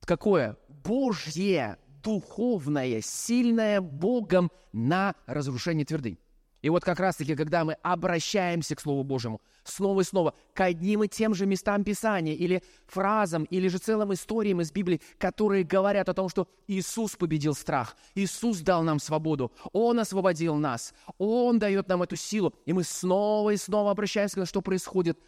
Какое? 0.00 0.56
Божье, 0.66 1.76
духовное, 2.02 3.02
сильное 3.02 3.82
Богом 3.82 4.50
на 4.72 5.14
разрушение 5.26 5.84
твердынь. 5.84 6.18
И 6.60 6.70
вот 6.70 6.84
как 6.84 6.98
раз-таки, 6.98 7.36
когда 7.36 7.64
мы 7.64 7.74
обращаемся 7.82 8.74
к 8.74 8.80
Слову 8.80 9.04
Божьему 9.04 9.40
снова 9.62 10.00
и 10.00 10.04
снова 10.04 10.34
к 10.54 10.60
одним 10.60 11.04
и 11.04 11.08
тем 11.08 11.34
же 11.34 11.46
местам 11.46 11.84
Писания 11.84 12.34
или 12.34 12.62
фразам, 12.86 13.44
или 13.44 13.68
же 13.68 13.78
целым 13.78 14.12
историям 14.12 14.60
из 14.60 14.72
Библии, 14.72 15.00
которые 15.18 15.62
говорят 15.62 16.08
о 16.08 16.14
том, 16.14 16.28
что 16.28 16.48
Иисус 16.66 17.16
победил 17.16 17.54
страх, 17.54 17.96
Иисус 18.14 18.60
дал 18.60 18.82
нам 18.82 18.98
свободу, 18.98 19.52
Он 19.72 20.00
освободил 20.00 20.56
нас, 20.56 20.94
Он 21.18 21.58
дает 21.58 21.88
нам 21.88 22.02
эту 22.02 22.16
силу, 22.16 22.54
и 22.66 22.72
мы 22.72 22.82
снова 22.82 23.50
и 23.50 23.56
снова 23.56 23.92
обращаемся, 23.92 24.44
что 24.44 24.60
происходит, 24.60 25.18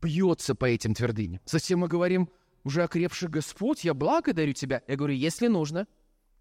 бьется 0.00 0.54
по 0.54 0.66
этим 0.66 0.94
твердыням. 0.94 1.40
Затем 1.46 1.80
мы 1.80 1.88
говорим, 1.88 2.28
уже 2.64 2.84
окрепший 2.84 3.28
Господь, 3.28 3.82
я 3.82 3.94
благодарю 3.94 4.52
Тебя. 4.52 4.82
Я 4.86 4.96
говорю, 4.96 5.14
если 5.14 5.48
нужно, 5.48 5.88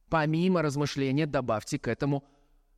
помимо 0.10 0.62
размышления 0.62 1.26
добавьте 1.26 1.80
к 1.80 1.88
этому– 1.88 2.24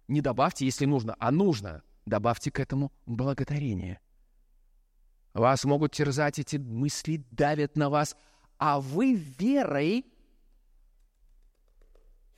не 0.07 0.21
добавьте, 0.21 0.65
если 0.65 0.85
нужно, 0.85 1.15
а 1.19 1.31
нужно. 1.31 1.83
Добавьте 2.05 2.51
к 2.51 2.59
этому 2.59 2.91
благодарение. 3.05 3.99
Вас 5.33 5.63
могут 5.63 5.93
терзать 5.93 6.37
эти 6.37 6.57
мысли, 6.57 7.25
давят 7.31 7.75
на 7.75 7.89
вас, 7.89 8.15
а 8.57 8.79
вы 8.79 9.15
верой, 9.15 10.05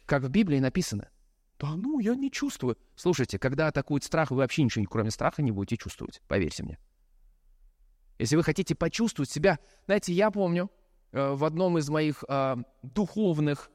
как 0.06 0.24
в 0.24 0.30
Библии 0.30 0.60
написано, 0.60 1.10
да 1.60 1.76
ну, 1.76 2.00
я 2.00 2.16
не 2.16 2.32
чувствую. 2.32 2.78
Слушайте, 2.96 3.40
когда 3.40 3.68
атакует 3.68 4.04
страх, 4.04 4.32
вы 4.32 4.38
вообще 4.38 4.64
ничего, 4.64 4.86
кроме 4.86 5.12
страха, 5.12 5.42
не 5.42 5.52
будете 5.52 5.78
чувствовать, 5.78 6.22
поверьте 6.28 6.64
мне. 6.64 6.78
Если 8.18 8.36
вы 8.36 8.44
хотите 8.44 8.76
почувствовать 8.76 9.30
себя, 9.30 9.60
знаете, 9.86 10.14
я 10.14 10.32
помню 10.32 10.72
э, 11.12 11.34
в 11.34 11.44
одном 11.44 11.78
из 11.78 11.90
моих 11.90 12.24
э, 12.28 12.56
духовных 12.82 13.70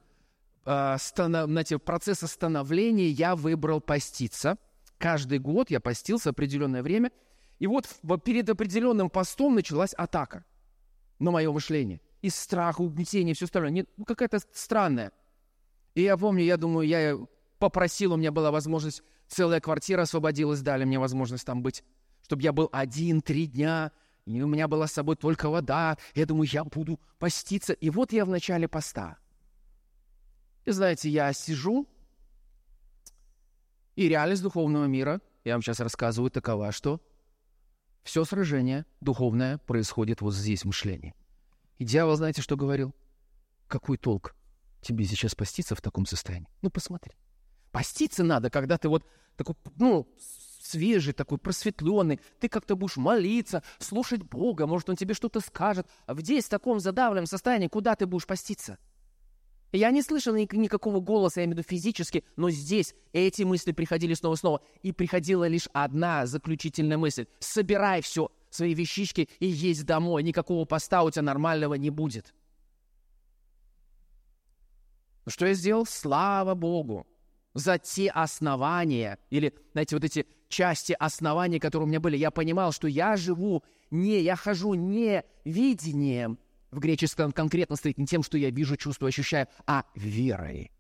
э, 0.65 0.97
знаете, 0.99 1.79
процесса 1.79 2.27
становления 2.27 3.09
я 3.09 3.37
выбрал 3.37 3.81
поститься. 3.81 4.59
Каждый 4.99 5.39
год 5.39 5.71
я 5.71 5.81
постился 5.81 6.31
определенное 6.31 6.83
время. 6.83 7.11
И 7.59 7.67
вот 7.67 7.87
перед 8.25 8.49
определенным 8.49 9.11
постом 9.11 9.55
началась 9.55 9.93
атака 9.95 10.45
на 11.19 11.31
мое 11.31 11.53
мышление. 11.53 12.01
Из 12.23 12.35
страха, 12.35 12.81
угнетения, 12.81 13.35
все 13.35 13.47
остальное. 13.47 13.71
Не, 13.71 13.87
ну, 13.97 14.05
какая-то 14.05 14.41
странная. 14.53 15.13
И 15.95 16.03
я 16.03 16.17
помню, 16.17 16.45
я 16.45 16.57
думаю, 16.57 16.87
я 16.87 17.19
попросил, 17.59 18.13
у 18.13 18.17
меня 18.17 18.33
была 18.33 18.51
возможность, 18.51 19.03
целая 19.27 19.61
квартира 19.61 20.03
освободилась, 20.03 20.61
дали 20.61 20.85
мне 20.85 20.99
возможность 20.99 21.45
там 21.45 21.63
быть, 21.63 21.85
чтобы 22.23 22.43
я 22.43 22.53
был 22.53 22.69
один, 22.73 23.21
три 23.21 23.47
дня, 23.47 23.93
и 24.25 24.41
у 24.41 24.47
меня 24.47 24.69
была 24.69 24.87
с 24.87 24.93
собой 24.93 25.17
только 25.17 25.49
вода. 25.49 25.99
Я 26.15 26.27
думаю, 26.27 26.49
я 26.51 26.65
буду 26.65 27.01
поститься. 27.19 27.73
И 27.73 27.91
вот 27.91 28.13
я 28.13 28.25
в 28.25 28.29
начале 28.29 28.69
поста– 28.69 29.19
и 30.65 30.71
знаете, 30.71 31.09
я 31.09 31.33
сижу, 31.33 31.87
и 33.97 34.09
реальность 34.09 34.43
духовного 34.43 34.87
мира, 34.87 35.21
я 35.45 35.55
вам 35.55 35.63
сейчас 35.63 35.81
рассказываю, 35.81 36.31
такова, 36.31 36.73
что 36.73 37.01
все 38.03 38.25
сражение 38.25 38.87
духовное 39.01 39.59
происходит 39.59 40.21
вот 40.21 40.35
здесь, 40.35 40.63
в 40.63 40.67
мышлении. 40.67 41.15
И 41.79 41.85
дьявол, 41.85 42.17
знаете, 42.17 42.43
что 42.43 42.57
говорил? 42.57 42.95
Какой 43.69 43.97
толк 43.97 44.35
тебе 44.81 45.05
сейчас 45.05 45.35
поститься 45.35 45.75
в 45.75 45.83
таком 45.83 46.07
состоянии? 46.07 46.49
Ну, 46.63 46.71
посмотри. 46.71 47.13
Поститься 47.73 48.25
надо, 48.25 48.51
когда 48.51 48.79
ты 48.79 48.89
вот 48.89 49.07
такой, 49.37 49.55
ну, 49.77 50.09
свежий, 50.61 51.13
такой 51.13 51.39
просветленный, 51.39 52.21
ты 52.39 52.49
как-то 52.49 52.77
будешь 52.77 52.97
молиться, 52.97 53.63
слушать 53.79 54.23
Бога, 54.23 54.67
может, 54.67 54.89
Он 54.91 54.97
тебе 54.97 55.15
что-то 55.15 55.41
скажет. 55.41 55.87
А 56.07 56.15
здесь, 56.15 56.47
в 56.47 56.51
таком 56.51 56.81
задавленном 56.81 57.27
состоянии, 57.27 57.69
куда 57.69 57.97
ты 57.97 58.07
будешь 58.07 58.27
поститься? 58.27 58.79
Я 59.73 59.91
не 59.93 60.03
слышал 60.03 60.35
ни- 60.35 60.49
никакого 60.57 61.01
голоса, 61.01 61.41
я 61.41 61.45
имею 61.45 61.57
в 61.57 61.59
виду 61.59 61.69
физически, 61.69 62.25
но 62.37 62.51
здесь 62.51 62.95
эти 63.13 63.43
мысли 63.43 63.73
приходили 63.73 64.15
снова 64.15 64.35
и 64.35 64.39
снова. 64.39 64.63
И 64.83 64.93
приходила 64.93 65.47
лишь 65.47 65.69
одна 65.73 66.27
заключительная 66.27 66.99
мысль. 66.99 67.27
Собирай 67.39 68.03
все, 68.03 68.31
свои 68.51 68.75
вещички 68.75 69.29
и 69.39 69.47
есть 69.47 69.87
домой. 69.87 70.23
Никакого 70.23 70.65
поста 70.65 71.03
у 71.05 71.11
тебя 71.11 71.23
нормального 71.23 71.75
не 71.75 71.91
будет. 71.91 72.35
Ну, 75.25 75.31
Что 75.31 75.47
я 75.47 75.55
сделал? 75.55 75.87
Слава 75.87 76.55
Богу 76.55 77.07
за 77.55 77.79
те 77.79 78.11
основания, 78.11 79.19
или, 79.31 79.55
знаете, 79.73 79.97
вот 79.97 80.05
эти 80.05 80.27
части 80.49 80.97
оснований, 80.99 81.59
которые 81.61 81.87
у 81.87 81.89
меня 81.89 82.01
были. 82.01 82.17
Я 82.17 82.31
понимал, 82.31 82.73
что 82.73 82.89
я 82.89 83.17
живу 83.17 83.63
не, 83.91 84.21
я 84.21 84.37
хожу 84.37 84.75
не 84.75 85.25
видением, 85.45 86.39
в 86.71 86.79
греческом 86.79 87.33
конкретно 87.33 87.77
стоит 87.77 87.99
не 87.99 88.07
тем, 88.07 88.23
что 88.23 88.39
я 88.39 88.51
вижу, 88.51 88.77
чувствую, 88.77 89.09
ощущаю, 89.09 89.49
а 89.67 89.85
верой. 89.95 90.71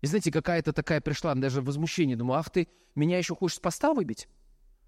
И 0.00 0.06
знаете, 0.06 0.30
какая-то 0.30 0.72
такая 0.72 1.00
пришла 1.00 1.34
даже 1.34 1.60
возмущение. 1.60 2.16
Думаю, 2.16 2.38
ах 2.38 2.50
ты, 2.50 2.68
меня 2.94 3.18
еще 3.18 3.34
хочешь 3.34 3.56
с 3.56 3.60
поста 3.60 3.92
выбить? 3.92 4.28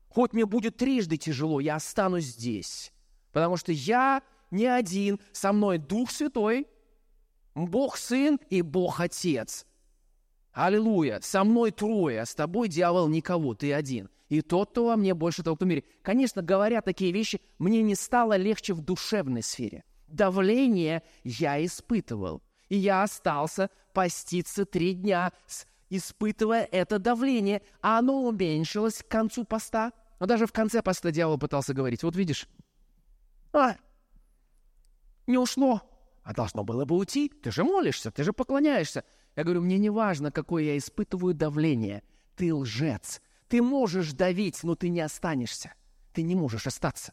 Хоть 0.08 0.32
мне 0.32 0.46
будет 0.46 0.76
трижды 0.76 1.16
тяжело, 1.16 1.60
я 1.60 1.76
останусь 1.76 2.24
здесь. 2.24 2.92
Потому 3.32 3.56
что 3.56 3.72
я 3.72 4.22
не 4.50 4.66
один, 4.66 5.20
со 5.32 5.52
мной 5.52 5.78
Дух 5.78 6.10
Святой, 6.10 6.66
Бог 7.54 7.96
Сын 7.96 8.38
и 8.50 8.62
Бог 8.62 9.00
Отец. 9.00 9.66
Аллилуйя! 10.52 11.20
Со 11.22 11.44
мной 11.44 11.70
трое, 11.70 12.20
а 12.20 12.26
с 12.26 12.34
тобой, 12.34 12.68
дьявол, 12.68 13.08
никого, 13.08 13.54
ты 13.54 13.72
один. 13.72 14.10
И 14.32 14.40
тот, 14.40 14.70
кто 14.70 14.86
во 14.86 14.96
мне, 14.96 15.12
больше 15.12 15.42
того, 15.42 15.56
кто 15.56 15.66
в 15.66 15.68
мире. 15.68 15.84
Конечно, 16.00 16.40
говоря 16.40 16.80
такие 16.80 17.12
вещи, 17.12 17.42
мне 17.58 17.82
не 17.82 17.94
стало 17.94 18.34
легче 18.38 18.72
в 18.72 18.80
душевной 18.80 19.42
сфере. 19.42 19.84
Давление 20.08 21.02
я 21.22 21.62
испытывал. 21.62 22.42
И 22.70 22.78
я 22.78 23.02
остался 23.02 23.68
поститься 23.92 24.64
три 24.64 24.94
дня, 24.94 25.32
испытывая 25.90 26.66
это 26.72 26.98
давление. 26.98 27.60
А 27.82 27.98
оно 27.98 28.22
уменьшилось 28.22 29.02
к 29.02 29.08
концу 29.08 29.44
поста. 29.44 29.92
Но 30.18 30.24
даже 30.24 30.46
в 30.46 30.52
конце 30.54 30.80
поста 30.80 31.10
дьявол 31.10 31.36
пытался 31.36 31.74
говорить. 31.74 32.02
Вот 32.02 32.16
видишь, 32.16 32.48
а, 33.52 33.76
не 35.26 35.36
ушло. 35.36 35.82
А 36.22 36.32
должно 36.32 36.64
было 36.64 36.86
бы 36.86 36.96
уйти. 36.96 37.28
Ты 37.28 37.50
же 37.50 37.64
молишься, 37.64 38.10
ты 38.10 38.24
же 38.24 38.32
поклоняешься. 38.32 39.04
Я 39.36 39.44
говорю, 39.44 39.60
мне 39.60 39.76
не 39.76 39.90
важно, 39.90 40.32
какое 40.32 40.62
я 40.62 40.78
испытываю 40.78 41.34
давление. 41.34 42.02
Ты 42.34 42.54
лжец. 42.54 43.20
Ты 43.52 43.60
можешь 43.60 44.14
давить, 44.14 44.64
но 44.64 44.76
ты 44.76 44.88
не 44.88 45.02
останешься. 45.02 45.74
Ты 46.14 46.22
не 46.22 46.34
можешь 46.34 46.66
остаться. 46.66 47.12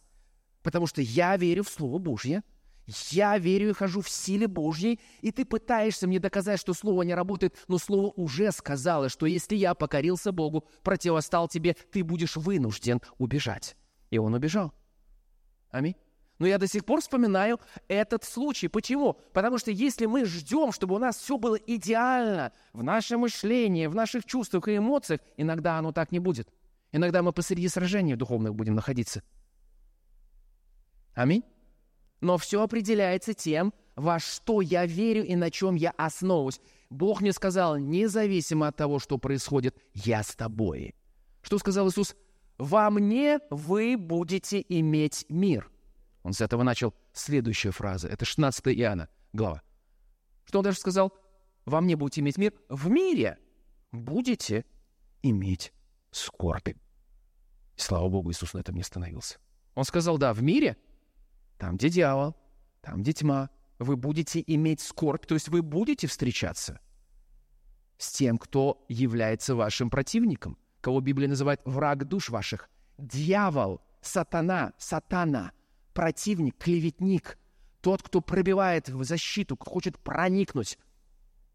Потому 0.64 0.88
что 0.88 1.02
я 1.02 1.36
верю 1.36 1.66
в 1.66 1.70
Слово 1.70 1.98
Божье. 1.98 2.44
Я 3.10 3.38
верю 3.38 3.72
и 3.72 3.74
хожу 3.74 4.00
в 4.00 4.08
силе 4.08 4.48
Божьей, 4.48 5.02
и 5.20 5.34
ты 5.34 5.44
пытаешься 5.44 6.08
мне 6.08 6.18
доказать, 6.18 6.62
что 6.62 6.74
Слово 6.74 7.02
не 7.02 7.14
работает, 7.14 7.58
но 7.68 7.78
Слово 7.78 8.14
уже 8.16 8.54
сказало, 8.54 9.10
что 9.10 9.26
если 9.26 9.58
я 9.58 9.74
покорился 9.74 10.32
Богу, 10.32 10.64
противостал 10.82 11.50
тебе, 11.50 11.74
ты 11.74 12.06
будешь 12.06 12.38
вынужден 12.38 13.02
убежать. 13.18 13.76
И 14.10 14.18
он 14.18 14.34
убежал. 14.34 14.74
Аминь. 15.72 15.98
Но 16.40 16.48
я 16.48 16.58
до 16.58 16.68
сих 16.68 16.86
пор 16.86 17.02
вспоминаю 17.02 17.60
этот 17.90 18.24
случай. 18.24 18.70
Почему? 18.70 19.18
Потому 19.34 19.58
что 19.58 19.72
если 19.72 20.06
мы 20.06 20.24
ждем, 20.24 20.72
чтобы 20.72 20.96
у 20.96 20.98
нас 20.98 21.18
все 21.18 21.38
было 21.38 21.56
идеально 21.56 22.54
в 22.72 22.82
нашем 22.82 23.22
мышлении, 23.22 23.88
в 23.88 23.96
наших 23.96 24.26
чувствах 24.26 24.70
и 24.70 24.78
эмоциях, 24.78 25.20
иногда 25.36 25.78
оно 25.78 25.92
так 25.92 26.14
не 26.14 26.20
будет. 26.20 26.50
Иногда 26.94 27.22
мы 27.22 27.34
посреди 27.34 27.68
сражений 27.68 28.16
духовных 28.16 28.56
будем 28.56 28.74
находиться. 28.74 29.22
Аминь. 31.14 31.44
Но 32.22 32.38
все 32.38 32.64
определяется 32.64 33.34
тем, 33.34 33.74
во 33.96 34.20
что 34.20 34.62
я 34.62 34.86
верю 34.86 35.26
и 35.26 35.36
на 35.36 35.52
чем 35.52 35.76
я 35.76 35.92
основываюсь. 35.92 36.62
Бог 36.90 37.20
мне 37.22 37.34
сказал, 37.34 37.78
независимо 37.78 38.68
от 38.68 38.78
того, 38.78 39.00
что 39.00 39.18
происходит, 39.18 39.78
я 39.94 40.24
с 40.24 40.36
тобой. 40.36 40.96
Что 41.42 41.60
сказал 41.60 41.90
Иисус? 41.90 42.16
Во 42.58 42.90
мне 42.90 43.40
вы 43.50 43.98
будете 43.98 44.64
иметь 44.68 45.26
мир. 45.30 45.70
Он 46.24 46.34
с 46.34 46.42
этого 46.42 46.64
начал 46.64 46.94
следующая 47.14 47.72
фраза. 47.72 48.08
Это 48.08 48.26
16 48.26 48.68
Иоанна, 48.68 49.10
глава. 49.34 49.62
Что 50.46 50.60
он 50.60 50.64
даже 50.66 50.78
сказал? 50.78 51.14
Во 51.66 51.82
мне 51.82 51.96
будете 51.96 52.22
иметь 52.22 52.38
мир. 52.38 52.54
В 52.70 52.90
мире 52.90 53.38
будете 53.92 54.66
иметь 55.22 55.74
скорбь. 56.12 56.70
И 56.70 56.76
слава 57.76 58.10
Богу, 58.10 58.32
Иисус 58.32 58.54
на 58.54 58.60
этом 58.60 58.76
не 58.76 58.82
остановился. 58.82 59.38
Он 59.76 59.84
сказал, 59.84 60.18
да, 60.18 60.34
в 60.34 60.42
мире, 60.42 60.78
там, 61.58 61.78
где 61.78 61.90
дьявол, 61.90 62.36
там, 62.82 63.02
где 63.02 63.14
тьма, 63.14 63.50
вы 63.78 63.96
будете 63.96 64.44
иметь 64.46 64.82
скорбь, 64.82 65.26
то 65.26 65.36
есть 65.36 65.48
вы 65.48 65.62
будете 65.62 66.08
встречаться 66.08 66.82
с 67.98 68.12
тем, 68.12 68.38
кто 68.38 68.84
является 68.90 69.56
вашим 69.56 69.90
противником, 69.90 70.58
кого 70.82 71.00
Библия 71.02 71.28
называет 71.28 71.62
враг 71.66 72.06
душ 72.06 72.30
ваших. 72.30 72.70
Дьявол, 72.98 73.82
сатана, 74.02 74.74
сатана, 74.78 75.52
противник, 75.94 76.58
клеветник, 76.58 77.38
тот, 77.82 78.04
кто 78.04 78.22
пробивает 78.22 78.90
в 78.90 79.04
защиту, 79.04 79.56
кто 79.58 79.72
хочет 79.72 79.98
проникнуть. 80.00 80.78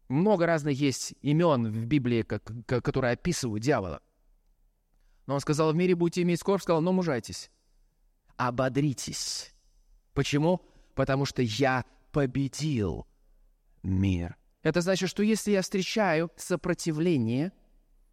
Много 0.07 0.45
разных 0.45 0.77
есть 0.77 1.15
имен 1.21 1.71
в 1.71 1.85
Библии, 1.85 2.21
как, 2.23 2.43
которые 2.67 3.13
описывают 3.13 3.63
дьявола. 3.63 4.01
Но 5.25 5.35
он 5.35 5.39
сказал, 5.39 5.71
в 5.71 5.75
мире 5.75 5.95
будете 5.95 6.21
иметь 6.21 6.39
скорбь, 6.39 6.61
сказал, 6.61 6.81
но 6.81 6.91
мужайтесь, 6.91 7.49
ободритесь. 8.37 9.53
Почему? 10.13 10.61
Потому 10.93 11.25
что 11.25 11.41
я 11.41 11.85
победил 12.11 13.07
мир. 13.83 14.37
Это 14.61 14.81
значит, 14.81 15.09
что 15.09 15.23
если 15.23 15.51
я 15.51 15.61
встречаю 15.61 16.31
сопротивление 16.37 17.51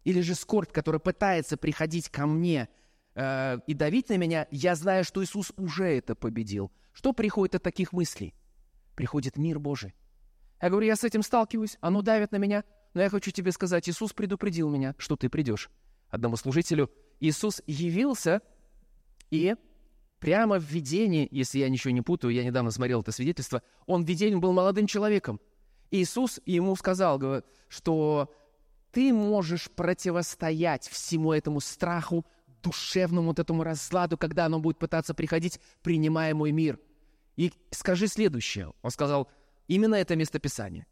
или 0.03 0.21
же 0.21 0.35
скорбь, 0.35 0.71
которая 0.71 0.99
пытается 0.99 1.57
приходить 1.57 2.09
ко 2.09 2.27
мне 2.27 2.67
э, 3.15 3.57
и 3.67 3.73
давить 3.73 4.09
на 4.09 4.17
меня, 4.17 4.47
я 4.51 4.75
знаю, 4.75 5.03
что 5.03 5.23
Иисус 5.23 5.51
уже 5.57 5.85
это 5.85 6.15
победил. 6.15 6.71
Что 6.93 7.13
приходит 7.13 7.55
от 7.55 7.63
таких 7.63 7.93
мыслей? 7.93 8.33
Приходит 8.95 9.37
мир 9.37 9.59
Божий. 9.59 9.93
Я 10.61 10.69
говорю, 10.69 10.87
я 10.87 10.95
с 10.95 11.03
этим 11.03 11.23
сталкиваюсь, 11.23 11.77
оно 11.81 12.01
давит 12.01 12.31
на 12.31 12.37
меня, 12.37 12.63
но 12.93 13.01
я 13.01 13.09
хочу 13.09 13.31
тебе 13.31 13.51
сказать, 13.51 13.89
Иисус 13.89 14.13
предупредил 14.13 14.69
меня, 14.69 14.95
что 14.97 15.15
ты 15.15 15.29
придешь. 15.29 15.69
Одному 16.09 16.37
служителю 16.37 16.91
Иисус 17.19 17.61
явился 17.65 18.41
и 19.31 19.55
прямо 20.19 20.59
в 20.59 20.63
видении, 20.63 21.27
если 21.31 21.59
я 21.59 21.69
ничего 21.69 21.91
не 21.91 22.01
путаю, 22.01 22.33
я 22.33 22.45
недавно 22.45 22.71
смотрел 22.71 23.01
это 23.01 23.11
свидетельство, 23.11 23.61
он 23.87 24.05
в 24.05 24.07
видении 24.07 24.35
был 24.35 24.53
молодым 24.53 24.87
человеком. 24.87 25.41
Иисус 25.91 26.39
ему 26.45 26.75
сказал, 26.75 27.43
что 27.67 28.31
ты 28.91 29.11
можешь 29.11 29.69
противостоять 29.71 30.87
всему 30.87 31.33
этому 31.33 31.59
страху, 31.59 32.25
душевному 32.63 33.27
вот 33.27 33.39
этому 33.39 33.63
разладу, 33.63 34.17
когда 34.17 34.45
оно 34.45 34.59
будет 34.59 34.79
пытаться 34.79 35.13
приходить, 35.13 35.59
принимая 35.81 36.33
мой 36.33 36.51
мир. 36.51 36.79
И 37.35 37.51
скажи 37.71 38.07
следующее. 38.07 38.73
Он 38.81 38.91
сказал, 38.91 39.29
именно 39.67 39.95
это 39.95 40.15
местописание. 40.15 40.85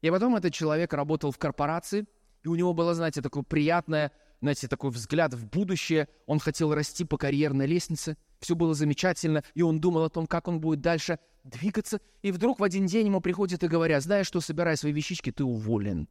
И 0.00 0.10
потом 0.10 0.36
этот 0.36 0.52
человек 0.52 0.92
работал 0.92 1.30
в 1.30 1.38
корпорации, 1.38 2.06
и 2.44 2.48
у 2.48 2.54
него 2.54 2.72
было, 2.72 2.94
знаете, 2.94 3.20
такое 3.20 3.42
приятное, 3.42 4.12
знаете, 4.40 4.68
такой 4.68 4.90
взгляд 4.90 5.34
в 5.34 5.46
будущее. 5.46 6.08
Он 6.26 6.38
хотел 6.38 6.72
расти 6.72 7.04
по 7.04 7.18
карьерной 7.18 7.66
лестнице. 7.66 8.16
Все 8.38 8.54
было 8.54 8.74
замечательно, 8.74 9.42
и 9.54 9.62
он 9.62 9.80
думал 9.80 10.04
о 10.04 10.10
том, 10.10 10.26
как 10.26 10.46
он 10.46 10.60
будет 10.60 10.80
дальше 10.80 11.18
двигаться. 11.42 12.00
И 12.22 12.30
вдруг 12.30 12.60
в 12.60 12.64
один 12.64 12.86
день 12.86 13.06
ему 13.06 13.20
приходят 13.20 13.62
и 13.64 13.68
говорят, 13.68 14.02
знаешь 14.02 14.28
что, 14.28 14.40
собирай 14.40 14.76
свои 14.76 14.92
вещички, 14.92 15.32
ты 15.32 15.42
уволен. 15.42 16.08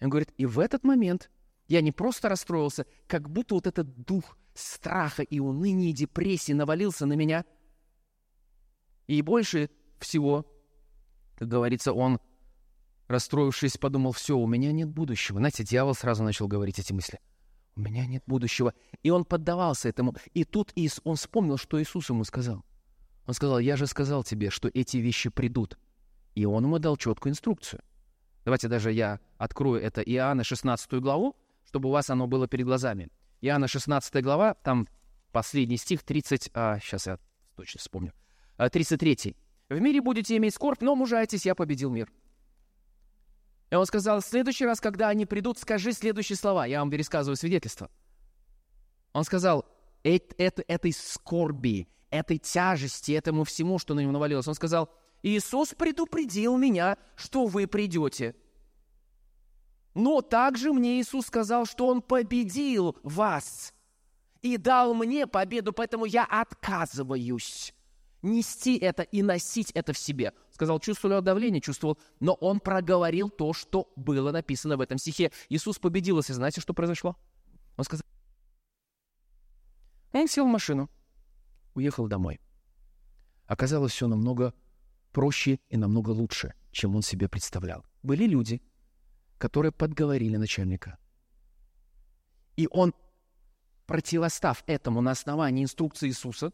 Он 0.00 0.10
говорит, 0.10 0.32
и 0.36 0.46
в 0.46 0.60
этот 0.60 0.84
момент 0.84 1.30
я 1.68 1.82
не 1.82 1.92
просто 1.92 2.28
расстроился, 2.28 2.86
как 3.06 3.30
будто 3.30 3.54
вот 3.54 3.66
этот 3.66 4.04
дух 4.04 4.36
страха 4.54 5.22
и 5.22 5.38
уныния, 5.38 5.90
и 5.90 5.92
депрессии 5.92 6.52
навалился 6.52 7.06
на 7.06 7.12
меня. 7.12 7.44
И 9.06 9.22
больше 9.22 9.70
всего, 9.98 10.50
как 11.36 11.48
говорится, 11.48 11.92
он, 11.92 12.20
расстроившись, 13.06 13.76
подумал, 13.76 14.12
все, 14.12 14.36
у 14.36 14.46
меня 14.46 14.72
нет 14.72 14.88
будущего. 14.88 15.38
Знаете, 15.38 15.62
дьявол 15.62 15.94
сразу 15.94 16.24
начал 16.24 16.48
говорить 16.48 16.78
эти 16.78 16.92
мысли. 16.92 17.20
У 17.76 17.80
меня 17.80 18.06
нет 18.06 18.24
будущего. 18.26 18.74
И 19.02 19.10
он 19.10 19.24
поддавался 19.24 19.88
этому. 19.88 20.14
И 20.34 20.44
тут 20.44 20.72
Ис- 20.74 21.00
он 21.04 21.16
вспомнил, 21.16 21.58
что 21.58 21.80
Иисус 21.80 22.08
ему 22.08 22.24
сказал. 22.24 22.64
Он 23.26 23.34
сказал, 23.34 23.58
я 23.58 23.76
же 23.76 23.86
сказал 23.86 24.24
тебе, 24.24 24.50
что 24.50 24.68
эти 24.72 24.96
вещи 24.96 25.28
придут. 25.30 25.78
И 26.34 26.44
он 26.44 26.64
ему 26.64 26.78
дал 26.78 26.96
четкую 26.96 27.32
инструкцию. 27.32 27.82
Давайте 28.44 28.68
даже 28.68 28.90
я 28.90 29.20
открою 29.36 29.80
это 29.80 30.00
Иоанна 30.00 30.44
16 30.44 30.92
главу, 30.94 31.36
чтобы 31.68 31.90
у 31.90 31.92
вас 31.92 32.08
оно 32.08 32.26
было 32.26 32.48
перед 32.48 32.64
глазами. 32.64 33.10
Иоанна 33.42 33.68
16 33.68 34.22
глава, 34.22 34.54
там 34.54 34.88
последний 35.32 35.76
стих, 35.76 36.02
30... 36.02 36.50
А, 36.54 36.78
сейчас 36.80 37.06
я 37.06 37.18
точно 37.56 37.78
вспомню. 37.78 38.14
А, 38.56 38.70
33. 38.70 39.36
«В 39.68 39.78
мире 39.78 40.00
будете 40.00 40.34
иметь 40.38 40.54
скорбь, 40.54 40.80
но 40.80 40.96
мужайтесь, 40.96 41.44
я 41.44 41.54
победил 41.54 41.90
мир». 41.90 42.10
И 43.70 43.74
он 43.74 43.84
сказал, 43.84 44.20
в 44.20 44.24
следующий 44.24 44.64
раз, 44.64 44.80
когда 44.80 45.08
они 45.08 45.26
придут, 45.26 45.58
скажи 45.58 45.92
следующие 45.92 46.36
слова. 46.36 46.64
Я 46.64 46.78
вам 46.78 46.90
пересказываю 46.90 47.36
свидетельство. 47.36 47.90
Он 49.12 49.24
сказал, 49.24 49.66
«Эт- 50.04 50.34
это, 50.38 50.64
этой 50.68 50.92
скорби, 50.92 51.86
этой 52.08 52.38
тяжести, 52.38 53.12
этому 53.12 53.44
всему, 53.44 53.78
что 53.78 53.92
на 53.92 54.00
него 54.00 54.12
навалилось. 54.12 54.48
Он 54.48 54.54
сказал, 54.54 54.88
Иисус 55.22 55.74
предупредил 55.74 56.56
меня, 56.56 56.96
что 57.14 57.44
вы 57.44 57.66
придете. 57.66 58.36
Но 59.98 60.20
также 60.22 60.72
мне 60.72 61.00
Иисус 61.00 61.26
сказал, 61.26 61.66
что 61.66 61.88
Он 61.88 62.02
победил 62.02 62.96
вас 63.02 63.74
и 64.42 64.56
дал 64.56 64.94
мне 64.94 65.26
победу, 65.26 65.72
поэтому 65.72 66.04
я 66.04 66.24
отказываюсь 66.24 67.74
нести 68.22 68.78
это 68.78 69.02
и 69.02 69.22
носить 69.22 69.72
это 69.72 69.92
в 69.92 69.98
себе. 69.98 70.34
Сказал, 70.52 70.78
чувствовал 70.78 71.20
давление, 71.20 71.60
чувствовал, 71.60 71.98
но 72.20 72.34
он 72.34 72.60
проговорил 72.60 73.28
то, 73.28 73.52
что 73.52 73.92
было 73.96 74.30
написано 74.30 74.76
в 74.76 74.80
этом 74.82 74.98
стихе. 74.98 75.32
Иисус 75.48 75.80
победил, 75.80 76.18
если 76.18 76.32
знаете, 76.32 76.60
что 76.60 76.74
произошло? 76.74 77.16
Он 77.76 77.84
сказал, 77.84 78.04
он 80.12 80.28
сел 80.28 80.46
в 80.46 80.48
машину, 80.48 80.88
уехал 81.74 82.06
домой. 82.06 82.38
Оказалось, 83.46 83.90
все 83.94 84.06
намного 84.06 84.54
проще 85.10 85.58
и 85.70 85.76
намного 85.76 86.10
лучше, 86.10 86.54
чем 86.70 86.94
он 86.94 87.02
себе 87.02 87.28
представлял. 87.28 87.84
Были 88.04 88.26
люди, 88.26 88.62
которые 89.38 89.72
подговорили 89.72 90.36
начальника. 90.36 90.98
И 92.56 92.68
он, 92.70 92.92
противостав 93.86 94.64
этому 94.66 95.00
на 95.00 95.12
основании 95.12 95.64
инструкции 95.64 96.08
Иисуса, 96.08 96.52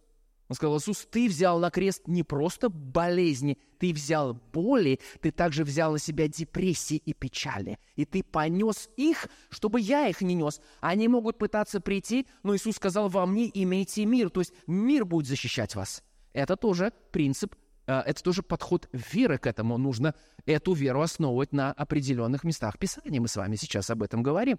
он 0.48 0.56
сказал, 0.56 0.76
Иисус, 0.76 1.06
ты 1.10 1.26
взял 1.26 1.58
на 1.58 1.70
крест 1.70 2.02
не 2.06 2.22
просто 2.22 2.68
болезни, 2.68 3.56
ты 3.78 3.94
взял 3.94 4.34
боли, 4.34 5.00
ты 5.22 5.30
также 5.30 5.64
взял 5.64 5.92
на 5.92 5.98
себя 5.98 6.28
депрессии 6.28 6.96
и 6.96 7.14
печали. 7.14 7.78
И 7.96 8.04
ты 8.04 8.22
понес 8.22 8.90
их, 8.96 9.28
чтобы 9.48 9.80
я 9.80 10.06
их 10.06 10.20
не 10.20 10.34
нес. 10.34 10.60
Они 10.80 11.08
могут 11.08 11.38
пытаться 11.38 11.80
прийти, 11.80 12.26
но 12.42 12.54
Иисус 12.54 12.76
сказал, 12.76 13.08
во 13.08 13.24
мне 13.24 13.50
имейте 13.54 14.04
мир. 14.04 14.28
То 14.28 14.40
есть 14.40 14.52
мир 14.66 15.06
будет 15.06 15.26
защищать 15.26 15.74
вас. 15.74 16.02
Это 16.34 16.56
тоже 16.56 16.92
принцип, 17.10 17.54
это 17.86 18.22
тоже 18.22 18.42
подход 18.42 18.88
веры 18.92 19.38
к 19.38 19.46
этому. 19.46 19.78
Нужно 19.78 20.14
эту 20.46 20.72
веру 20.72 21.02
основывать 21.02 21.52
на 21.52 21.72
определенных 21.72 22.44
местах 22.44 22.78
Писания. 22.78 23.20
Мы 23.20 23.28
с 23.28 23.36
вами 23.36 23.56
сейчас 23.56 23.90
об 23.90 24.02
этом 24.02 24.22
говорим. 24.22 24.58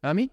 Аминь. 0.00 0.30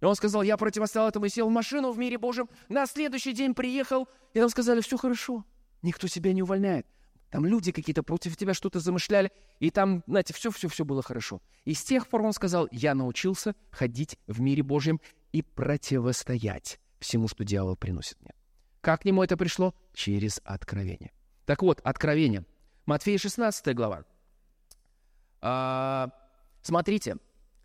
И 0.00 0.04
он 0.04 0.14
сказал, 0.16 0.42
я 0.42 0.56
противостоял 0.56 1.08
этому 1.08 1.26
и 1.26 1.28
сел 1.28 1.48
в 1.48 1.52
машину 1.52 1.92
в 1.92 1.98
мире 1.98 2.18
Божьем. 2.18 2.48
На 2.68 2.86
следующий 2.86 3.32
день 3.32 3.54
приехал, 3.54 4.08
и 4.34 4.40
нам 4.40 4.48
сказали, 4.50 4.80
все 4.80 4.96
хорошо, 4.96 5.44
никто 5.82 6.08
тебя 6.08 6.32
не 6.32 6.42
увольняет. 6.42 6.86
Там 7.30 7.46
люди 7.46 7.72
какие-то 7.72 8.02
против 8.02 8.36
тебя 8.36 8.54
что-то 8.54 8.80
замышляли, 8.80 9.32
и 9.58 9.70
там, 9.70 10.04
знаете, 10.06 10.34
все-все-все 10.34 10.84
было 10.84 11.02
хорошо. 11.02 11.40
И 11.64 11.74
с 11.74 11.82
тех 11.82 12.06
пор 12.08 12.22
он 12.22 12.32
сказал, 12.32 12.68
я 12.70 12.94
научился 12.94 13.56
ходить 13.70 14.18
в 14.26 14.40
мире 14.40 14.62
Божьем 14.62 15.00
и 15.32 15.42
противостоять 15.42 16.78
всему, 17.00 17.26
что 17.26 17.44
дьявол 17.44 17.76
приносит 17.76 18.20
мне. 18.20 18.34
Как 18.84 19.00
к 19.00 19.04
нему 19.06 19.22
это 19.22 19.38
пришло? 19.38 19.74
Через 19.94 20.42
откровение. 20.44 21.10
Так 21.46 21.62
вот, 21.62 21.80
откровение. 21.84 22.44
Матфея 22.84 23.16
16 23.16 23.74
глава. 23.74 24.04
А, 25.40 26.10
смотрите, 26.60 27.16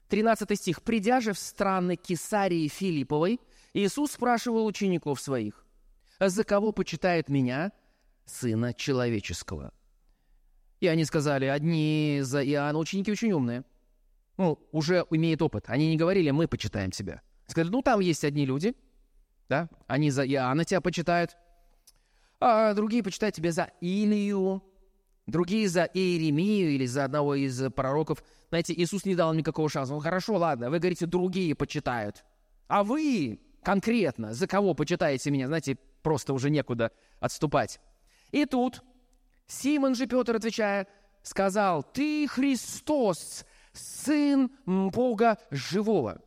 13 0.07 0.57
стих. 0.57 0.81
«Придя 0.81 1.19
же 1.19 1.33
в 1.33 1.39
страны 1.39 1.97
Кесарии 1.97 2.69
Филипповой, 2.69 3.41
Иисус 3.73 4.13
спрашивал 4.13 4.65
учеников 4.65 5.19
своих, 5.19 5.65
«За 6.21 6.45
кого 6.45 6.71
почитает 6.71 7.27
меня, 7.27 7.73
Сына 8.25 8.73
Человеческого?» 8.73 9.73
И 10.79 10.87
они 10.87 11.03
сказали, 11.03 11.45
одни 11.47 12.19
за 12.21 12.41
Иоанна, 12.45 12.79
ученики 12.79 13.11
очень 13.11 13.33
умные. 13.33 13.65
Ну, 14.37 14.57
уже 14.71 15.05
имеют 15.09 15.41
опыт. 15.41 15.65
Они 15.67 15.89
не 15.89 15.97
говорили, 15.97 16.31
мы 16.31 16.47
почитаем 16.47 16.91
тебя. 16.91 17.21
Сказали, 17.45 17.71
ну, 17.71 17.81
там 17.81 17.99
есть 17.99 18.23
одни 18.23 18.45
люди, 18.45 18.73
да, 19.49 19.69
они 19.87 20.11
за 20.11 20.25
Иоанна 20.25 20.63
тебя 20.63 20.79
почитают, 20.81 21.37
а 22.39 22.73
другие 22.73 23.03
почитают 23.03 23.35
тебя 23.35 23.51
за 23.51 23.71
Илью, 23.81 24.63
другие 25.27 25.67
за 25.67 25.83
Иеремию 25.83 26.71
или 26.71 26.85
за 26.85 27.03
одного 27.03 27.35
из 27.35 27.71
пророков– 27.73 28.23
знаете, 28.49 28.73
Иисус 28.73 29.05
не 29.05 29.15
дал 29.15 29.33
никакого 29.33 29.69
шанса. 29.69 29.93
Ну, 29.93 29.99
хорошо, 29.99 30.35
ладно, 30.37 30.69
вы 30.69 30.79
говорите, 30.79 31.05
другие 31.05 31.55
почитают. 31.55 32.25
А 32.67 32.83
вы 32.83 33.39
конкретно 33.63 34.33
за 34.33 34.47
кого 34.47 34.73
почитаете 34.73 35.31
меня? 35.31 35.47
Знаете, 35.47 35.77
просто 36.01 36.33
уже 36.33 36.49
некуда 36.49 36.91
отступать. 37.19 37.79
И 38.31 38.45
тут 38.45 38.83
Симон 39.47 39.95
же 39.95 40.07
Петр, 40.07 40.35
отвечая, 40.35 40.87
сказал, 41.21 41.83
«Ты 41.83 42.27
Христос, 42.27 43.45
Сын 43.71 44.51
Бога 44.65 45.37
Живого». 45.51 46.21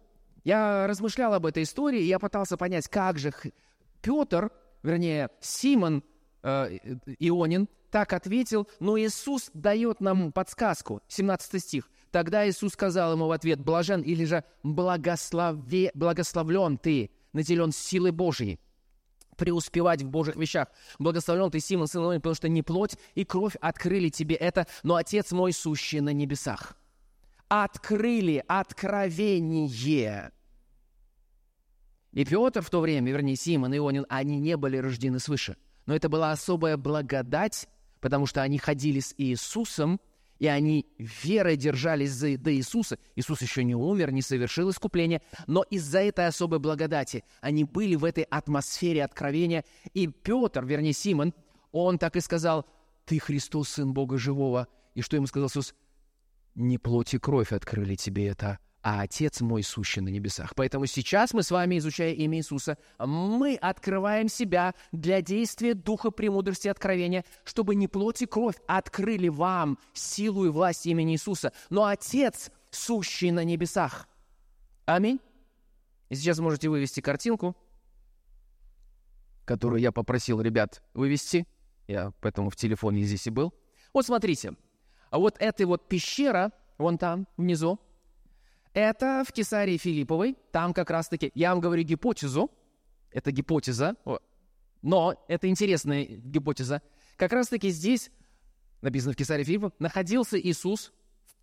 Я 0.44 0.86
размышлял 0.86 1.34
об 1.34 1.46
этой 1.46 1.62
истории, 1.62 2.00
и 2.00 2.06
я 2.06 2.18
пытался 2.18 2.56
понять, 2.56 2.88
как 2.88 3.18
же 3.18 3.32
Петр, 4.00 4.50
вернее, 4.82 5.30
Симон 5.40 6.02
э, 6.42 6.78
Ионин, 7.18 7.68
так 7.90 8.12
ответил, 8.14 8.68
но 8.80 8.98
Иисус 8.98 9.50
дает 9.54 10.00
нам 10.00 10.32
подсказку, 10.32 11.02
17 11.08 11.62
стих. 11.62 11.90
Тогда 12.10 12.48
Иисус 12.48 12.72
сказал 12.72 13.12
ему 13.12 13.26
в 13.26 13.32
ответ, 13.32 13.60
«Блажен 13.60 14.00
или 14.00 14.24
же 14.24 14.44
благослове, 14.62 15.90
благословлен 15.94 16.78
ты, 16.78 17.10
наделен 17.32 17.70
силой 17.70 18.10
Божией, 18.10 18.58
преуспевать 19.36 20.02
в 20.02 20.08
Божьих 20.08 20.36
вещах. 20.36 20.68
Благословлен 20.98 21.50
ты, 21.50 21.60
Симон, 21.60 21.86
сын 21.86 22.02
Илонин, 22.02 22.20
потому 22.20 22.34
что 22.34 22.48
не 22.48 22.62
плоть 22.62 22.96
и 23.14 23.24
кровь 23.24 23.56
открыли 23.60 24.08
тебе 24.08 24.36
это, 24.36 24.66
но 24.82 24.96
Отец 24.96 25.30
мой, 25.32 25.52
сущий 25.52 26.00
на 26.00 26.12
небесах». 26.12 26.76
Открыли 27.54 28.42
откровение. 28.48 30.32
И 32.12 32.24
Петр 32.24 32.62
в 32.62 32.70
то 32.70 32.80
время, 32.80 33.12
вернее, 33.12 33.36
Симон 33.36 33.74
и 33.74 33.76
Ионин, 33.76 34.06
они 34.08 34.38
не 34.38 34.56
были 34.56 34.78
рождены 34.78 35.18
свыше. 35.18 35.58
Но 35.84 35.94
это 35.94 36.08
была 36.08 36.32
особая 36.32 36.78
благодать, 36.78 37.68
потому 38.00 38.24
что 38.24 38.40
они 38.40 38.56
ходили 38.56 39.00
с 39.00 39.12
Иисусом, 39.18 40.00
и 40.38 40.46
они 40.46 40.86
верой 40.96 41.58
держались 41.58 42.12
за, 42.12 42.38
до 42.38 42.54
Иисуса. 42.54 42.98
Иисус 43.16 43.42
еще 43.42 43.64
не 43.64 43.74
умер, 43.74 44.12
не 44.12 44.22
совершил 44.22 44.70
искупление, 44.70 45.20
но 45.46 45.62
из-за 45.64 45.98
этой 45.98 46.28
особой 46.28 46.58
благодати 46.58 47.22
они 47.42 47.64
были 47.64 47.96
в 47.96 48.06
этой 48.06 48.24
атмосфере 48.24 49.04
откровения. 49.04 49.66
И 49.92 50.06
Петр, 50.06 50.64
вернее 50.64 50.94
Симон, 50.94 51.34
он 51.70 51.98
так 51.98 52.16
и 52.16 52.20
сказал, 52.20 52.64
«Ты 53.04 53.18
Христос, 53.18 53.68
Сын 53.68 53.92
Бога 53.92 54.16
Живого». 54.16 54.68
И 54.94 55.02
что 55.02 55.16
ему 55.16 55.26
сказал 55.26 55.48
Иисус? 55.48 55.74
«Не 56.54 56.78
плоть 56.78 57.14
и 57.14 57.18
кровь 57.18 57.52
открыли 57.52 57.94
тебе 57.94 58.28
это, 58.28 58.58
а 58.82 59.02
Отец 59.02 59.40
мой 59.40 59.62
сущий 59.62 60.02
на 60.02 60.08
небесах. 60.08 60.54
Поэтому 60.54 60.86
сейчас 60.86 61.32
мы 61.32 61.42
с 61.42 61.50
вами, 61.50 61.78
изучая 61.78 62.12
имя 62.12 62.38
Иисуса, 62.38 62.76
мы 62.98 63.54
открываем 63.54 64.28
себя 64.28 64.74
для 64.90 65.22
действия 65.22 65.74
Духа 65.74 66.10
премудрости 66.10 66.66
и 66.66 66.70
откровения, 66.70 67.24
чтобы 67.44 67.74
не 67.74 67.86
плоть 67.86 68.22
и 68.22 68.26
кровь 68.26 68.56
открыли 68.66 69.28
вам 69.28 69.78
силу 69.94 70.46
и 70.46 70.48
власть 70.48 70.86
имени 70.86 71.14
Иисуса, 71.14 71.52
но 71.70 71.84
Отец, 71.84 72.50
сущий 72.70 73.30
на 73.30 73.44
небесах. 73.44 74.08
Аминь. 74.84 75.20
И 76.08 76.16
сейчас 76.16 76.40
можете 76.40 76.68
вывести 76.68 77.00
картинку, 77.00 77.56
которую 79.44 79.80
я 79.80 79.92
попросил 79.92 80.40
ребят 80.40 80.82
вывести. 80.92 81.46
Я 81.86 82.12
поэтому 82.20 82.50
в 82.50 82.56
телефоне 82.56 83.02
здесь 83.04 83.26
и 83.28 83.30
был. 83.30 83.54
Вот 83.92 84.06
смотрите, 84.06 84.54
а 85.12 85.18
вот 85.18 85.36
эта 85.38 85.66
вот 85.66 85.88
пещера, 85.88 86.52
вон 86.78 86.96
там, 86.96 87.28
внизу, 87.36 87.78
это 88.72 89.24
в 89.28 89.32
Кесарии 89.32 89.76
Филипповой, 89.76 90.38
там 90.50 90.72
как 90.72 90.90
раз-таки, 90.90 91.30
я 91.34 91.50
вам 91.50 91.60
говорю 91.60 91.82
гипотезу, 91.82 92.50
это 93.10 93.30
гипотеза, 93.30 93.94
но 94.80 95.22
это 95.28 95.48
интересная 95.48 96.06
гипотеза. 96.06 96.80
Как 97.16 97.34
раз-таки 97.34 97.68
здесь, 97.68 98.10
написано 98.80 99.12
в 99.12 99.16
Кесарии 99.16 99.44
Филипповой, 99.44 99.74
находился 99.78 100.40
Иисус, 100.40 100.94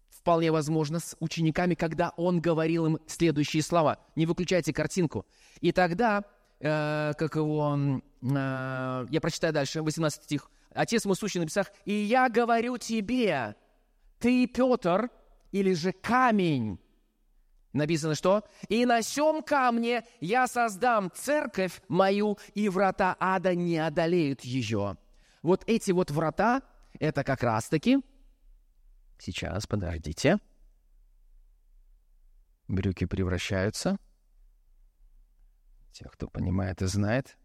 вполне 0.10 0.51
возможно, 0.51 0.99
с 0.99 1.15
учениками, 1.19 1.75
когда 1.75 2.12
Он 2.17 2.41
говорил 2.41 2.88
им 2.88 2.97
следующие 3.05 3.62
слова. 3.62 3.99
Не 4.15 4.25
выключайте 4.25 4.73
картинку. 4.73 5.27
И 5.62 5.71
тогда, 5.71 6.23
э, 6.60 7.13
как 7.15 7.36
его, 7.36 8.01
э, 8.23 9.05
я 9.12 9.21
прочитаю 9.21 9.53
дальше, 9.53 9.84
18 9.84 10.23
стих. 10.23 10.49
«Отец 10.79 11.03
мой 11.03 11.17
сущий 11.17 11.39
на 11.39 11.43
небесах, 11.43 11.73
и 11.83 11.91
я 11.91 12.29
говорю 12.29 12.77
тебе, 12.77 13.57
ты, 14.17 14.47
Петр, 14.47 15.09
или 15.51 15.73
же 15.73 15.91
камень, 15.91 16.79
Написано 17.73 18.15
что? 18.15 18.47
«И 18.69 18.85
на 18.85 19.01
сем 19.01 19.43
камне 19.43 20.05
я 20.21 20.47
создам 20.47 21.11
церковь 21.13 21.81
мою, 21.89 22.37
и 22.53 22.69
врата 22.69 23.17
ада 23.19 23.55
не 23.55 23.77
одолеют 23.77 24.41
ее». 24.41 24.95
Вот 25.41 25.65
эти 25.67 25.91
вот 25.91 26.11
врата, 26.11 26.61
это 26.97 27.25
как 27.25 27.43
раз-таки... 27.43 27.99
Сейчас, 29.17 29.67
подождите. 29.67 30.37
Брюки 32.69 33.03
превращаются. 33.03 33.97
Тех, 35.91 36.13
кто 36.13 36.29
понимает 36.29 36.81
и 36.81 36.85
знает. 36.85 37.37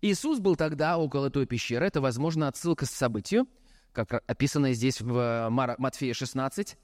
Иисус 0.00 0.38
был 0.38 0.56
тогда 0.56 0.98
около 0.98 1.30
той 1.30 1.46
пещеры. 1.46 1.86
Это, 1.86 2.00
возможно, 2.00 2.48
отсылка 2.48 2.86
к 2.86 2.88
событию, 2.88 3.46
как 3.92 4.22
описано 4.26 4.72
здесь 4.72 5.00
в 5.00 5.48
Матфея 5.50 6.14
16. 6.14 6.76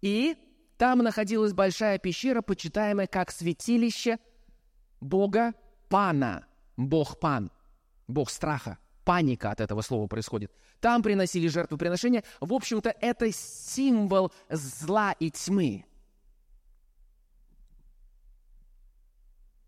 И 0.00 0.36
там 0.78 0.98
находилась 0.98 1.52
большая 1.52 1.98
пещера, 1.98 2.42
почитаемая 2.42 3.06
как 3.06 3.30
святилище 3.30 4.18
Бога 5.00 5.54
Пана, 5.88 6.46
Бог 6.76 7.20
Пан, 7.20 7.50
Бог 8.08 8.30
страха. 8.30 8.78
паника 9.04 9.50
от 9.50 9.60
этого 9.60 9.82
слова 9.82 10.06
происходит. 10.06 10.52
Там 10.80 11.02
приносили 11.02 11.48
жертвоприношения. 11.48 12.24
В 12.40 12.52
общем-то, 12.52 12.94
это 13.00 13.30
символ 13.32 14.32
зла 14.48 15.12
и 15.12 15.30
тьмы. 15.30 15.84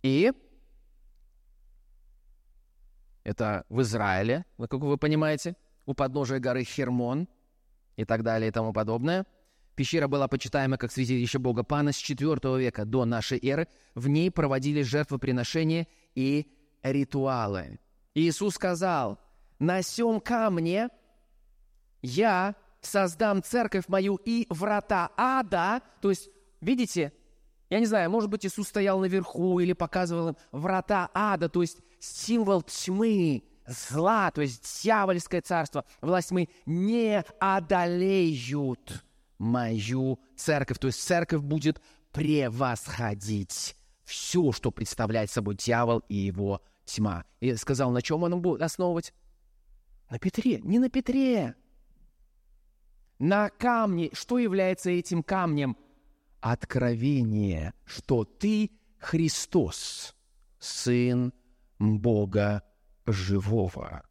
И 0.03 0.33
это 3.25 3.65
в 3.69 3.81
Израиле, 3.81 4.45
как 4.59 4.81
вы 4.81 4.97
понимаете, 4.97 5.57
у 5.87 5.95
подножия 5.95 6.39
горы 6.39 6.65
Хермон 6.65 7.29
и 7.97 8.05
так 8.05 8.23
далее 8.23 8.49
и 8.49 8.53
тому 8.53 8.73
подобное. 8.73 9.27
Пещера 9.75 10.07
была 10.07 10.29
почитаема 10.29 10.77
как 10.79 10.93
святилище 10.93 11.39
бога 11.39 11.65
Пана 11.65 11.93
с 11.93 11.97
IV 11.97 12.61
века 12.61 12.85
до 12.85 13.05
нашей 13.05 13.39
эры. 13.45 13.67
В 13.95 14.09
ней 14.09 14.31
проводили 14.31 14.83
жертвоприношения 14.83 15.89
и 16.15 16.47
ритуалы. 16.83 17.81
Иисус 18.15 18.55
сказал, 18.55 19.19
«На 19.59 19.83
сем 19.83 20.21
камне 20.21 20.91
я 22.03 22.55
создам 22.81 23.43
церковь 23.43 23.89
мою 23.89 24.17
и 24.25 24.47
врата 24.49 25.11
ада». 25.17 25.81
То 26.01 26.11
есть, 26.11 26.31
видите, 26.61 27.13
я 27.70 27.81
не 27.81 27.87
знаю, 27.87 28.11
может 28.11 28.31
быть, 28.31 28.44
Иисус 28.44 28.68
стоял 28.68 29.00
наверху 29.00 29.61
или 29.61 29.72
показывал 29.72 30.29
им 30.29 30.37
врата 30.53 31.11
ада, 31.14 31.48
то 31.48 31.62
есть 31.62 31.79
символ 31.98 32.62
тьмы, 32.62 33.42
зла, 33.66 34.31
то 34.31 34.42
есть 34.42 34.83
дьявольское 34.83 35.40
царство, 35.40 35.85
власть 36.00 36.29
тьмы 36.29 36.48
не 36.66 37.24
одолеют 37.40 39.05
мою 39.38 40.20
церковь. 40.37 40.79
То 40.79 40.88
есть 40.88 41.03
церковь 41.03 41.40
будет 41.40 41.81
превосходить 42.12 43.77
все, 44.05 44.53
что 44.53 44.70
представляет 44.70 45.31
собой 45.31 45.57
дьявол 45.57 46.00
и 46.09 46.16
его 46.16 46.62
тьма. 46.85 47.24
И 47.40 47.55
сказал, 47.57 47.90
на 47.90 48.03
чем 48.03 48.22
он 48.22 48.40
будет 48.40 48.62
основывать? 48.62 49.14
На 50.11 50.18
Петре. 50.18 50.61
Не 50.61 50.79
на 50.79 50.90
Петре. 50.90 51.55
На 53.18 53.48
камне. 53.48 54.11
Что 54.12 54.38
является 54.38 54.90
этим 54.90 55.22
камнем? 55.22 55.77
Откровение, 56.45 57.73
что 57.87 58.27
ты 58.27 58.71
Христос, 58.99 60.15
Сын 60.59 61.33
Бога 61.79 62.63
живого. 63.07 64.03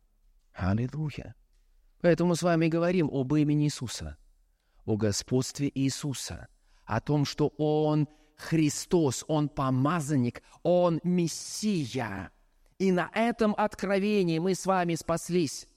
Аллилуйя. 0.52 1.36
Поэтому 2.02 2.34
с 2.34 2.42
вами 2.42 2.70
говорим 2.70 3.08
об 3.14 3.36
имени 3.36 3.66
Иисуса, 3.66 4.18
о 4.84 4.98
господстве 4.98 5.72
Иисуса, 5.76 6.48
о 6.86 7.02
том, 7.02 7.26
что 7.26 7.50
Он 7.60 8.08
Христос, 8.36 9.24
Он 9.28 9.48
помазанник, 9.48 10.42
Он 10.64 11.00
Мессия. 11.04 12.32
И 12.80 12.92
на 12.92 13.12
этом 13.14 13.54
откровении 13.56 14.40
мы 14.40 14.56
с 14.56 14.66
вами 14.66 14.96
спаслись. 14.96 15.68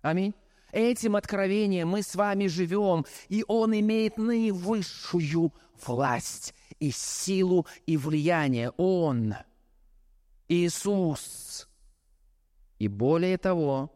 Аминь. 0.00 0.32
Этим 0.72 1.16
откровением 1.16 1.88
мы 1.88 2.02
с 2.02 2.14
вами 2.14 2.48
живем, 2.48 3.06
и 3.28 3.44
Он 3.46 3.78
имеет 3.78 4.18
наивысшую 4.18 5.52
власть 5.86 6.54
и 6.80 6.90
силу 6.90 7.66
и 7.86 7.96
влияние. 7.96 8.70
Он– 8.76 9.34
Иисус. 10.52 11.68
И 12.78 12.88
более 12.88 13.38
того, 13.38 13.92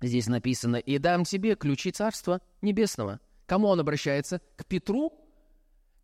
здесь 0.00 0.26
написано, 0.26 0.76
«И 0.76 0.98
дам 0.98 1.24
тебе 1.24 1.54
ключи 1.54 1.90
Царства 1.90 2.40
Небесного». 2.62 3.20
Кому 3.46 3.68
он 3.68 3.80
обращается? 3.80 4.40
К 4.56 4.64
Петру, 4.66 5.12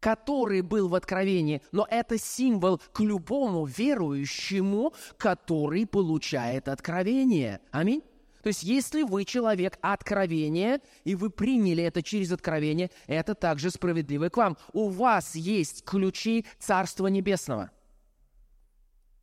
который 0.00 0.62
был 0.62 0.88
в 0.88 0.94
Откровении, 0.94 1.62
но 1.72 1.87
это 1.90 2.18
символ 2.18 2.78
к 2.78 3.00
любому 3.00 3.66
верующему, 3.66 4.94
который 5.18 5.87
получает 5.87 6.68
откровение. 6.68 7.61
Аминь. 7.70 8.02
То 8.44 8.48
есть, 8.48 8.62
если 8.62 9.02
вы 9.04 9.24
человек 9.24 9.78
откровения, 9.80 10.83
и 11.04 11.14
вы 11.14 11.30
приняли 11.30 11.83
это 11.83 12.02
через 12.02 12.30
откровение, 12.30 12.90
это 13.07 13.35
также 13.35 13.70
справедливо 13.70 14.28
к 14.28 14.37
вам. 14.37 14.59
У 14.74 14.90
вас 14.90 15.35
есть 15.35 15.83
ключи 15.83 16.44
Царства 16.59 17.07
Небесного– 17.07 17.70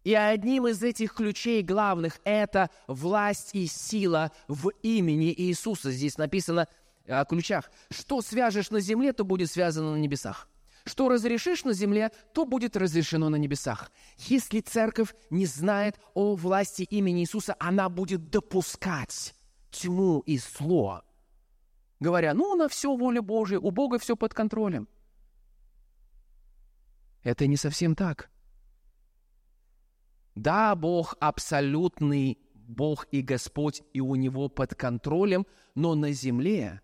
и 0.04 0.16
одним 0.16 0.66
из 0.66 0.82
этих 0.82 1.14
ключей 1.14 1.62
главных– 1.62 2.20
это 2.24 2.72
власть 2.88 3.52
и 3.54 3.68
сила 3.68 4.32
в 4.48 4.70
имени 4.82 5.32
Иисуса. 5.32 5.92
Здесь 5.92 6.18
написано 6.18 6.68
о 7.08 7.24
ключах. 7.26 7.70
Что 7.92 8.24
свяжешь 8.24 8.72
на 8.72 8.80
земле, 8.80 9.14
то 9.14 9.24
будет 9.24 9.52
связано 9.52 9.92
на 9.92 9.98
небесах. 9.98 10.48
Что 10.86 11.10
разрешишь 11.10 11.64
на 11.64 11.74
земле, 11.74 12.12
то 12.34 12.46
будет 12.46 12.76
разрешено 12.76 13.30
на 13.30 13.36
небесах. 13.36 13.92
Если 14.18 14.62
церковь 14.62 15.14
не 15.30 15.46
знает 15.46 16.00
о 16.14 16.36
власти 16.36 16.84
имени 16.84 17.22
Иисуса, 17.22 17.56
она 17.60 17.90
будет 17.90 18.30
допускать 18.30 19.36
тьму 19.70 20.20
и 20.22 20.38
зло, 20.38 21.04
говоря, 22.00 22.34
ну, 22.34 22.56
на 22.56 22.68
все 22.68 22.96
воля 22.96 23.22
Божия, 23.22 23.60
у 23.60 23.72
Бога 23.72 24.00
все 24.00 24.16
под 24.16 24.34
контролем. 24.34 24.88
Это 27.24 27.48
не 27.48 27.58
совсем 27.58 27.96
так. 27.96 28.30
Да, 30.36 30.76
Бог 30.76 31.16
абсолютный 31.20 32.40
Бог 32.54 33.06
и 33.12 33.22
Господь, 33.22 33.84
и 33.94 34.00
у 34.00 34.16
Него 34.16 34.50
под 34.50 34.76
контролем, 34.76 35.46
но 35.76 35.94
на 35.94 36.12
земле 36.14 36.82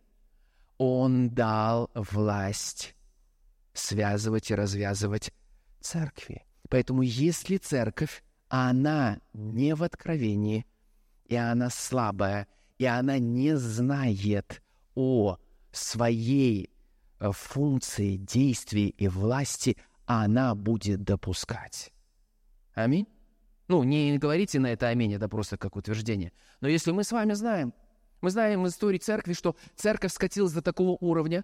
Он 0.77 1.29
дал 1.29 1.89
власть 1.95 2.96
связывать 3.77 4.51
и 4.51 4.55
развязывать 4.55 5.31
церкви. 5.79 6.45
Поэтому 6.69 7.01
если 7.01 7.57
церковь, 7.57 8.23
она 8.49 9.19
не 9.33 9.75
в 9.75 9.83
откровении, 9.83 10.65
и 11.25 11.35
она 11.35 11.69
слабая, 11.69 12.47
и 12.77 12.85
она 12.85 13.19
не 13.19 13.57
знает 13.57 14.61
о 14.95 15.37
своей 15.71 16.69
э, 17.19 17.31
функции, 17.31 18.17
действии 18.17 18.89
и 18.89 19.07
власти, 19.07 19.77
она 20.05 20.55
будет 20.55 21.03
допускать. 21.03 21.91
Аминь. 22.73 23.07
Ну, 23.67 23.83
не 23.83 24.17
говорите 24.17 24.59
на 24.59 24.67
это 24.67 24.87
аминь, 24.87 25.13
это 25.13 25.27
просто 25.27 25.57
как 25.57 25.75
утверждение. 25.75 26.31
Но 26.61 26.69
если 26.69 26.91
мы 26.91 27.03
с 27.03 27.11
вами 27.11 27.33
знаем, 27.33 27.73
мы 28.21 28.29
знаем 28.29 28.65
из 28.65 28.73
истории 28.73 28.97
церкви, 28.97 29.33
что 29.33 29.55
церковь 29.75 30.13
скатилась 30.13 30.53
до 30.53 30.61
такого 30.61 30.97
уровня, 31.01 31.43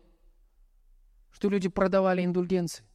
что 1.34 1.50
люди 1.50 1.68
продавали 1.68 2.24
индульгенции. 2.24 2.86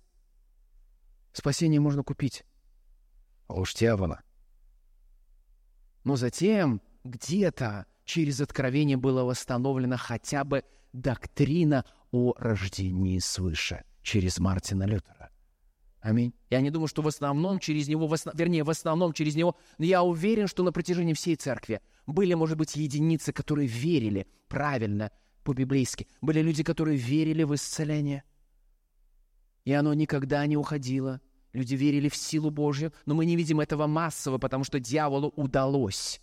Спасение 1.32 1.80
можно 1.80 2.02
купить. 2.02 2.44
А 3.48 3.54
уж 3.54 3.74
дьявола. 3.74 4.22
Но 6.04 6.16
затем 6.16 6.80
где-то 7.04 7.86
через 8.04 8.40
откровение 8.40 8.96
было 8.96 9.24
восстановлена 9.24 9.96
хотя 9.96 10.44
бы 10.44 10.64
доктрина 10.92 11.84
о 12.10 12.32
рождении 12.38 13.18
свыше 13.18 13.84
через 14.02 14.38
Мартина 14.38 14.84
Лютера. 14.84 15.30
Аминь. 16.00 16.32
Я 16.48 16.60
не 16.60 16.70
думаю, 16.70 16.88
что 16.88 17.02
в 17.02 17.08
основном 17.08 17.58
через 17.58 17.88
него, 17.88 18.06
в 18.06 18.14
основ... 18.14 18.34
вернее, 18.34 18.62
в 18.62 18.70
основном 18.70 19.12
через 19.12 19.34
него, 19.34 19.56
но 19.78 19.84
я 19.84 20.02
уверен, 20.02 20.46
что 20.46 20.62
на 20.62 20.72
протяжении 20.72 21.12
всей 21.12 21.36
церкви 21.36 21.80
были, 22.06 22.34
может 22.34 22.56
быть, 22.56 22.76
единицы, 22.76 23.32
которые 23.32 23.66
верили 23.66 24.26
правильно, 24.48 25.10
по-библейски. 25.48 26.06
Были 26.20 26.42
люди, 26.42 26.62
которые 26.62 26.98
верили 26.98 27.42
в 27.42 27.54
исцеление. 27.54 28.22
И 29.64 29.72
оно 29.72 29.94
никогда 29.94 30.46
не 30.46 30.58
уходило. 30.58 31.22
Люди 31.54 31.74
верили 31.74 32.10
в 32.10 32.16
силу 32.16 32.50
Божью, 32.50 32.92
но 33.06 33.14
мы 33.14 33.24
не 33.24 33.34
видим 33.34 33.58
этого 33.58 33.86
массово, 33.86 34.36
потому 34.36 34.64
что 34.64 34.78
дьяволу 34.78 35.32
удалось 35.36 36.20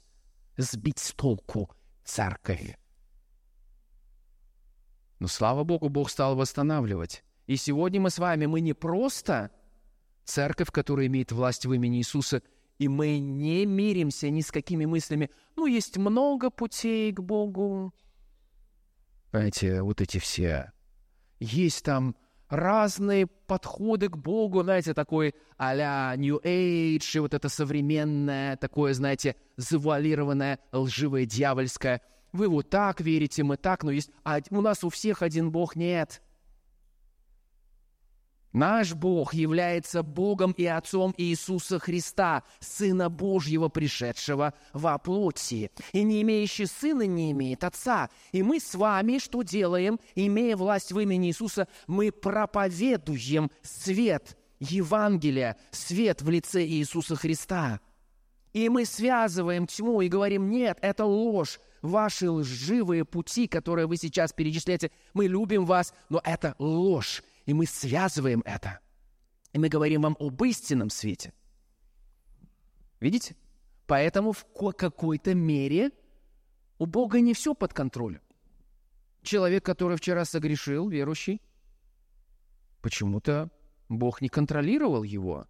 сбить 0.58 1.00
с 1.00 1.12
толку 1.14 1.72
церковь. 2.04 2.78
Но 5.18 5.28
слава 5.28 5.64
Богу, 5.64 5.90
Бог 5.90 6.12
стал 6.12 6.36
восстанавливать. 6.36 7.24
И 7.48 7.56
сегодня 7.56 8.00
мы 8.00 8.12
с 8.12 8.20
вами, 8.20 8.46
мы 8.46 8.62
не 8.62 8.74
просто 8.74 9.50
церковь, 10.24 10.70
которая 10.70 11.08
имеет 11.08 11.32
власть 11.32 11.66
в 11.66 11.74
имени 11.74 11.98
Иисуса, 11.98 12.44
и 12.78 12.88
мы 12.88 13.18
не 13.18 13.66
миримся 13.66 14.30
ни 14.30 14.42
с 14.42 14.52
какими 14.52 14.86
мыслями. 14.86 15.32
Ну, 15.56 15.66
есть 15.66 15.98
много 15.98 16.52
путей 16.52 17.12
к 17.12 17.22
Богу. 17.22 17.92
Знаете, 19.36 19.82
вот 19.82 20.00
эти 20.00 20.18
все. 20.18 20.72
Есть 21.42 21.84
там 21.84 22.16
разные 22.48 23.28
подходы 23.28 24.08
к 24.08 24.16
Богу, 24.16 24.64
знаете, 24.64 24.94
такой 24.94 25.36
а-ля 25.58 26.14
New 26.16 26.38
Age, 26.38 27.18
и 27.18 27.20
вот 27.20 27.34
это 27.34 27.50
современное, 27.50 28.56
такое, 28.56 28.94
знаете, 28.94 29.36
завуалированное, 29.58 30.60
лживое, 30.72 31.26
дьявольское. 31.26 32.02
Вы 32.32 32.48
вот 32.48 32.70
так 32.70 33.02
верите, 33.02 33.44
мы 33.44 33.58
так, 33.58 33.84
но 33.84 33.92
есть... 33.92 34.10
А 34.24 34.40
у 34.52 34.62
нас 34.62 34.86
у 34.86 34.90
всех 34.90 35.22
один 35.22 35.52
Бог 35.52 35.76
нет. 35.76 36.22
Наш 38.56 38.94
Бог 38.94 39.34
является 39.34 40.02
Богом 40.02 40.54
и 40.54 40.64
Отцом 40.66 41.14
Иисуса 41.18 41.78
Христа, 41.78 42.44
Сына 42.62 43.10
Божьего, 43.10 43.68
пришедшего 43.68 44.54
во 44.72 44.98
плоти. 44.98 45.72
И 45.92 46.04
не 46.04 46.22
имеющий 46.22 46.66
Сына 46.66 47.06
не 47.06 47.34
имеет 47.34 47.66
Отца. 47.66 48.10
И 48.32 48.44
мы 48.44 48.62
с 48.62 48.74
вами 48.74 49.18
что 49.18 49.42
делаем? 49.42 50.00
Имея 50.16 50.56
власть 50.56 50.94
в 50.94 51.00
имени 51.02 51.28
Иисуса, 51.28 51.68
мы 51.88 52.14
проповедуем 52.14 53.52
свет 53.62 54.38
Евангелия, 54.62 55.58
свет 55.72 56.22
в 56.22 56.30
лице 56.30 56.66
Иисуса 56.66 57.18
Христа. 57.18 57.82
И 58.54 58.70
мы 58.70 58.86
связываем 58.86 59.68
тьму 59.68 60.00
и 60.00 60.08
говорим, 60.08 60.50
нет, 60.50 60.78
это 60.82 61.04
ложь, 61.04 61.60
ваши 61.82 62.32
лживые 62.32 63.04
пути, 63.04 63.48
которые 63.48 63.86
вы 63.86 63.98
сейчас 63.98 64.32
перечисляете, 64.32 64.92
мы 65.14 65.28
любим 65.28 65.66
вас, 65.66 65.94
но 66.08 66.22
это 66.24 66.56
ложь. 66.58 67.22
И 67.46 67.54
мы 67.54 67.66
связываем 67.66 68.42
это. 68.46 68.80
И 69.54 69.60
мы 69.60 69.70
говорим 69.70 70.02
вам 70.02 70.18
об 70.20 70.44
истинном 70.44 70.90
свете. 70.90 71.34
Видите? 73.00 73.36
Поэтому 73.88 74.32
в 74.32 74.46
какой-то 74.74 75.36
мере 75.36 75.92
у 76.80 76.86
Бога 76.86 77.22
не 77.22 77.34
все 77.34 77.54
под 77.54 77.74
контролем. 77.74 78.22
Человек, 79.22 79.64
который 79.64 79.98
вчера 79.98 80.26
согрешил, 80.26 80.90
верующий, 80.90 81.42
почему-то 82.82 83.50
Бог 83.90 84.22
не 84.22 84.30
контролировал 84.30 85.04
его. 85.04 85.48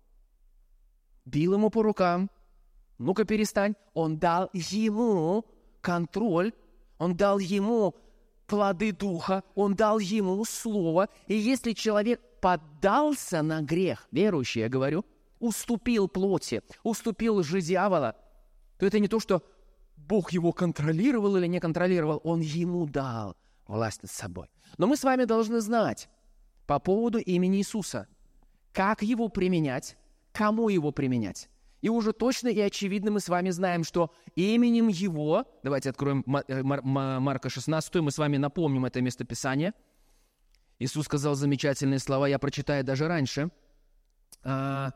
Бил 1.26 1.54
ему 1.54 1.70
по 1.70 1.82
рукам, 1.82 2.30
ну-ка 2.98 3.26
перестань. 3.26 3.76
Он 3.94 4.18
дал 4.18 4.50
ему 4.54 5.46
контроль, 5.82 6.54
он 6.98 7.16
дал 7.16 7.40
ему 7.40 7.96
плоды 8.48 8.92
духа, 8.92 9.44
он 9.56 9.76
дал 9.76 10.00
ему 10.00 10.44
слово. 10.46 11.10
И 11.28 11.36
если 11.36 11.74
человек 11.74 12.22
поддался 12.42 13.42
на 13.42 13.62
грех, 13.62 14.08
верующий, 14.12 14.62
я 14.62 14.70
говорю, 14.70 15.06
уступил 15.40 16.08
плоти, 16.08 16.62
уступил 16.84 17.44
же 17.44 17.62
дьявола, 17.62 18.16
то 18.78 18.86
это 18.86 19.00
не 19.00 19.08
то, 19.08 19.20
что 19.20 19.44
Бог 19.98 20.32
его 20.32 20.52
контролировал 20.52 21.38
или 21.38 21.48
не 21.48 21.60
контролировал, 21.60 22.22
он 22.24 22.42
ему 22.42 22.86
дал 22.86 23.36
власть 23.68 24.04
над 24.04 24.12
собой. 24.12 24.48
Но 24.78 24.88
мы 24.88 24.98
с 24.98 25.04
вами 25.04 25.26
должны 25.26 25.62
знать 25.62 26.10
по 26.68 26.80
поводу 26.80 27.20
имени 27.20 27.58
Иисуса, 27.58 28.08
как 28.74 29.02
его 29.02 29.30
применять, 29.30 29.98
кому 30.32 30.70
его 30.70 30.92
применять. 30.92 31.50
И 31.86 31.90
уже 31.90 32.14
точно 32.14 32.48
и 32.48 32.60
очевидно 32.62 33.12
мы 33.12 33.20
с 33.20 33.30
вами 33.30 33.52
знаем, 33.52 33.84
что 33.84 34.12
именем 34.34 34.88
Его, 34.88 35.46
давайте 35.62 35.92
откроем 35.92 36.26
э, 36.48 36.64
Марка 36.64 37.48
16, 37.52 37.94
мы 37.98 38.10
с 38.10 38.18
вами 38.18 38.38
напомним 38.38 38.86
это 38.86 39.02
местописание. 39.02 39.72
Иисус 40.80 41.06
сказал 41.06 41.36
замечательные 41.36 42.00
слова, 42.00 42.28
я 42.28 42.40
прочитаю 42.40 42.84
даже 42.84 43.08
раньше. 43.08 43.52
А, 44.42 44.94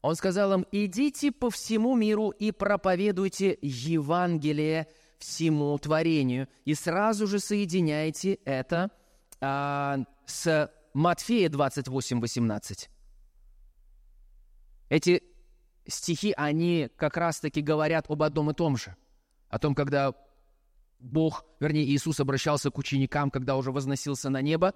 он 0.00 0.16
сказал 0.16 0.54
им, 0.54 0.66
идите 0.72 1.32
по 1.32 1.50
всему 1.50 1.96
миру 1.96 2.30
и 2.30 2.50
проповедуйте 2.50 3.58
Евангелие 3.60 4.86
всему 5.18 5.76
творению. 5.76 6.48
И 6.64 6.72
сразу 6.72 7.26
же 7.26 7.40
соединяйте 7.40 8.38
это 8.46 8.90
а, 9.42 9.98
с 10.24 10.72
Матфея 10.94 11.50
28, 11.50 12.20
18. 12.20 12.88
Эти 14.88 15.22
стихи, 15.86 16.32
они 16.36 16.88
как 16.96 17.16
раз-таки 17.16 17.60
говорят 17.60 18.06
об 18.08 18.22
одном 18.22 18.50
и 18.50 18.54
том 18.54 18.76
же. 18.76 18.96
О 19.48 19.58
том, 19.58 19.74
когда 19.74 20.14
Бог, 20.98 21.44
вернее, 21.60 21.84
Иисус 21.84 22.20
обращался 22.20 22.70
к 22.70 22.78
ученикам, 22.78 23.30
когда 23.30 23.56
уже 23.56 23.72
возносился 23.72 24.30
на 24.30 24.40
небо, 24.40 24.74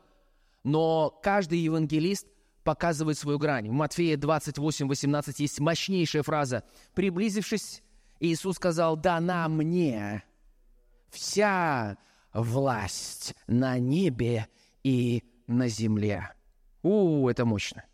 но 0.64 1.11
каждый 1.23 1.61
евангелист 1.61 2.27
показывает 2.64 3.16
свою 3.16 3.38
грань. 3.38 3.69
В 3.69 3.73
Матфея 3.73 4.16
28, 4.16 4.88
18 4.88 5.40
есть 5.40 5.61
мощнейшая 5.61 6.25
фраза. 6.25 6.64
«Приблизившись, 6.95 7.83
Иисус 8.19 8.57
сказал, 8.57 8.97
дана 8.97 9.49
мне 9.49 10.25
вся 11.11 11.97
власть 12.33 13.35
на 13.47 13.79
небе 13.79 14.49
и 14.83 15.23
на 15.47 15.69
земле». 15.69 16.33
У, 16.83 17.29
это 17.29 17.45
мощно. 17.45 17.85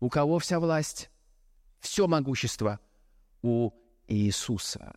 У 0.00 0.08
кого 0.08 0.38
вся 0.38 0.60
власть? 0.60 1.10
Все 1.80 2.06
могущество 2.06 2.80
у 3.42 3.70
Иисуса. 4.06 4.94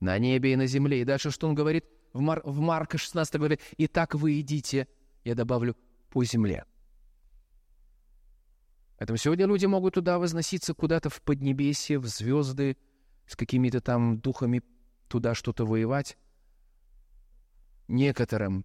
На 0.00 0.18
небе 0.18 0.52
и 0.52 0.56
на 0.56 0.66
земле. 0.66 1.00
И 1.00 1.04
дальше 1.04 1.30
что 1.30 1.48
он 1.48 1.54
говорит? 1.54 1.86
В, 2.12 2.20
Мар 2.20 2.42
в 2.44 2.60
Марка 2.60 2.98
16 2.98 3.34
говорит, 3.36 3.60
«И 3.76 3.86
так 3.86 4.14
вы 4.14 4.40
идите», 4.40 4.88
я 5.24 5.34
добавлю, 5.34 5.76
«по 6.10 6.24
земле». 6.24 6.64
Поэтому 8.98 9.18
сегодня 9.18 9.46
люди 9.46 9.66
могут 9.66 9.94
туда 9.94 10.18
возноситься 10.18 10.72
куда-то 10.72 11.10
в 11.10 11.20
Поднебесье, 11.20 11.98
в 11.98 12.06
звезды, 12.06 12.78
с 13.26 13.36
какими-то 13.36 13.80
там 13.80 14.20
духами 14.20 14.62
туда 15.08 15.34
что-то 15.34 15.66
воевать. 15.66 16.16
Некоторым 17.88 18.64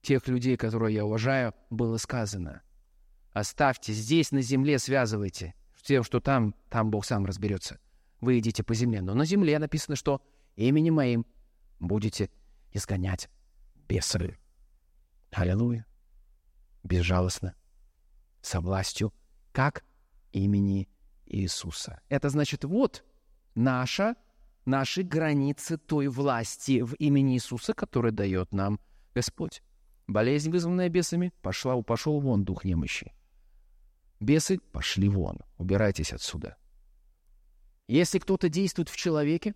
тех 0.00 0.26
людей, 0.28 0.56
которые 0.56 0.94
я 0.94 1.04
уважаю, 1.04 1.52
было 1.68 1.98
сказано, 1.98 2.62
оставьте 3.32 3.92
здесь 3.92 4.30
на 4.32 4.40
земле, 4.40 4.78
связывайте– 4.78 5.54
тем, 5.86 6.02
что 6.02 6.20
там, 6.20 6.54
там 6.68 6.90
Бог 6.90 7.04
сам 7.04 7.24
разберется. 7.24 7.78
Вы 8.20 8.38
идите 8.38 8.62
по 8.62 8.74
земле. 8.74 9.00
Но 9.00 9.14
на 9.14 9.24
земле 9.24 9.58
написано, 9.58 9.96
что 9.96 10.20
именем 10.56 10.94
моим 10.94 11.26
будете 11.78 12.30
изгонять 12.72 13.30
бесов. 13.88 14.32
Аллилуйя. 15.30 15.86
Безжалостно. 16.82 17.54
Со 18.40 18.60
властью. 18.60 19.12
Как? 19.52 19.84
Имени 20.32 20.88
Иисуса. 21.26 22.00
Это 22.08 22.28
значит, 22.30 22.64
вот 22.64 23.04
наша, 23.54 24.16
наши 24.64 25.02
границы 25.02 25.78
той 25.78 26.08
власти 26.08 26.82
в 26.82 26.94
имени 26.94 27.34
Иисуса, 27.34 27.74
который 27.74 28.12
дает 28.12 28.52
нам 28.52 28.80
Господь. 29.14 29.62
Болезнь, 30.06 30.50
вызванная 30.50 30.88
бесами, 30.88 31.32
пошла, 31.42 31.80
пошел 31.82 32.20
вон 32.20 32.44
дух 32.44 32.64
немощи. 32.64 33.12
Бесы 34.20 34.58
пошли 34.72 35.08
вон, 35.08 35.40
убирайтесь 35.58 36.12
отсюда. 36.12 36.56
Если 37.88 38.18
кто-то 38.18 38.48
действует 38.48 38.88
в 38.88 38.96
человеке, 38.96 39.54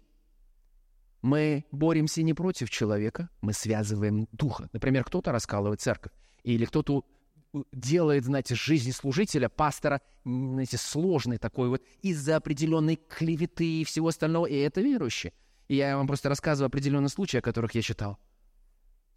мы 1.23 1.65
боремся 1.73 2.23
не 2.23 2.35
против 2.35 2.71
человека, 2.71 3.29
мы 3.41 3.53
связываем 3.53 4.29
духа. 4.33 4.69
Например, 4.73 5.05
кто-то 5.05 5.33
раскалывает 5.33 5.81
церковь, 5.81 6.13
или 6.45 6.65
кто-то 6.65 7.05
делает, 7.73 8.25
знаете, 8.25 8.55
жизнь 8.55 8.93
служителя, 8.93 9.49
пастора, 9.49 10.01
знаете, 10.25 10.77
сложной 10.77 11.39
такой 11.39 11.69
вот, 11.69 11.83
из-за 12.03 12.37
определенной 12.37 12.97
клеветы 12.97 13.81
и 13.81 13.85
всего 13.85 14.09
остального, 14.09 14.47
и 14.47 14.55
это 14.55 14.81
верующие. 14.81 15.33
И 15.69 15.77
я 15.77 15.97
вам 15.97 16.07
просто 16.07 16.29
рассказываю 16.29 16.69
определенные 16.69 17.09
случаи, 17.09 17.39
о 17.39 17.43
которых 17.43 17.75
я 17.75 17.83
читал. 17.83 18.19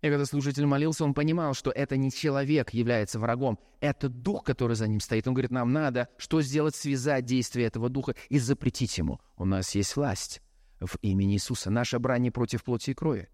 И 0.04 0.10
когда 0.10 0.26
служитель 0.26 0.66
молился, 0.66 1.06
он 1.06 1.14
понимал, 1.14 1.54
что 1.54 1.72
это 1.72 1.96
не 1.96 2.12
человек 2.12 2.72
является 2.72 3.20
врагом, 3.20 3.58
это 3.80 4.10
дух, 4.10 4.44
который 4.44 4.76
за 4.76 4.86
ним 4.86 5.00
стоит. 5.00 5.30
Он 5.30 5.34
говорит, 5.34 5.52
нам 5.52 5.72
надо 5.72 6.10
что 6.18 6.42
сделать? 6.42 6.76
Связать 6.76 7.24
действие 7.24 7.68
этого 7.68 7.88
духа 7.88 8.14
и 8.28 8.38
запретить 8.38 8.98
ему. 8.98 9.22
У 9.38 9.46
нас 9.46 9.74
есть 9.76 9.96
власть 9.96 10.42
в 10.82 10.98
имени 11.02 11.36
Иисуса. 11.36 11.70
Наша 11.70 12.00
брань 12.00 12.30
против 12.32 12.66
плоти 12.66 12.90
и 12.92 12.94
крови. 12.94 13.30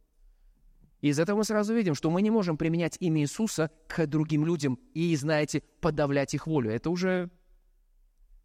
Из 1.01 1.17
этого 1.17 1.39
мы 1.39 1.43
сразу 1.43 1.73
видим, 1.73 1.95
что 1.95 2.11
мы 2.11 2.21
не 2.21 2.29
можем 2.29 2.55
применять 2.55 2.97
имя 2.99 3.21
Иисуса 3.23 3.71
к 3.87 4.05
другим 4.05 4.45
людям 4.45 4.77
и, 4.93 5.15
знаете, 5.15 5.63
подавлять 5.81 6.35
их 6.35 6.45
волю. 6.45 6.69
Это 6.69 6.91
уже, 6.91 7.31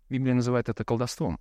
Библия 0.08 0.32
называет 0.32 0.70
это 0.70 0.82
колдовством. 0.82 1.38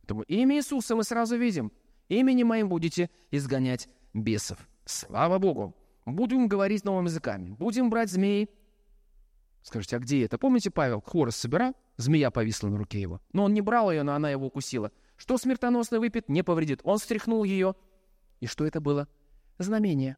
Поэтому 0.00 0.22
имя 0.22 0.56
Иисуса 0.56 0.96
мы 0.96 1.04
сразу 1.04 1.36
видим. 1.36 1.70
Именем 2.08 2.46
моим 2.46 2.70
будете 2.70 3.10
изгонять 3.30 3.90
бесов. 4.14 4.56
Слава 4.86 5.38
Богу! 5.38 5.76
Будем 6.04 6.48
говорить 6.48 6.84
новыми 6.84 7.06
языками. 7.06 7.50
Будем 7.50 7.90
брать 7.90 8.10
змей. 8.10 8.50
Скажите, 9.62 9.96
а 9.96 9.98
где 10.00 10.24
это? 10.24 10.38
Помните, 10.38 10.70
Павел 10.70 11.00
хворост 11.00 11.38
собирал? 11.38 11.76
Змея 11.96 12.30
повисла 12.30 12.68
на 12.68 12.78
руке 12.78 13.00
его. 13.00 13.20
Но 13.32 13.44
он 13.44 13.54
не 13.54 13.60
брал 13.60 13.92
ее, 13.92 14.02
но 14.02 14.14
она 14.14 14.30
его 14.30 14.46
укусила. 14.46 14.90
Что 15.16 15.38
смертоносно 15.38 16.00
выпит, 16.00 16.28
не 16.28 16.42
повредит. 16.42 16.80
Он 16.82 16.98
встряхнул 16.98 17.44
ее. 17.44 17.76
И 18.40 18.46
что 18.46 18.64
это 18.64 18.80
было? 18.80 19.06
Знамение. 19.58 20.16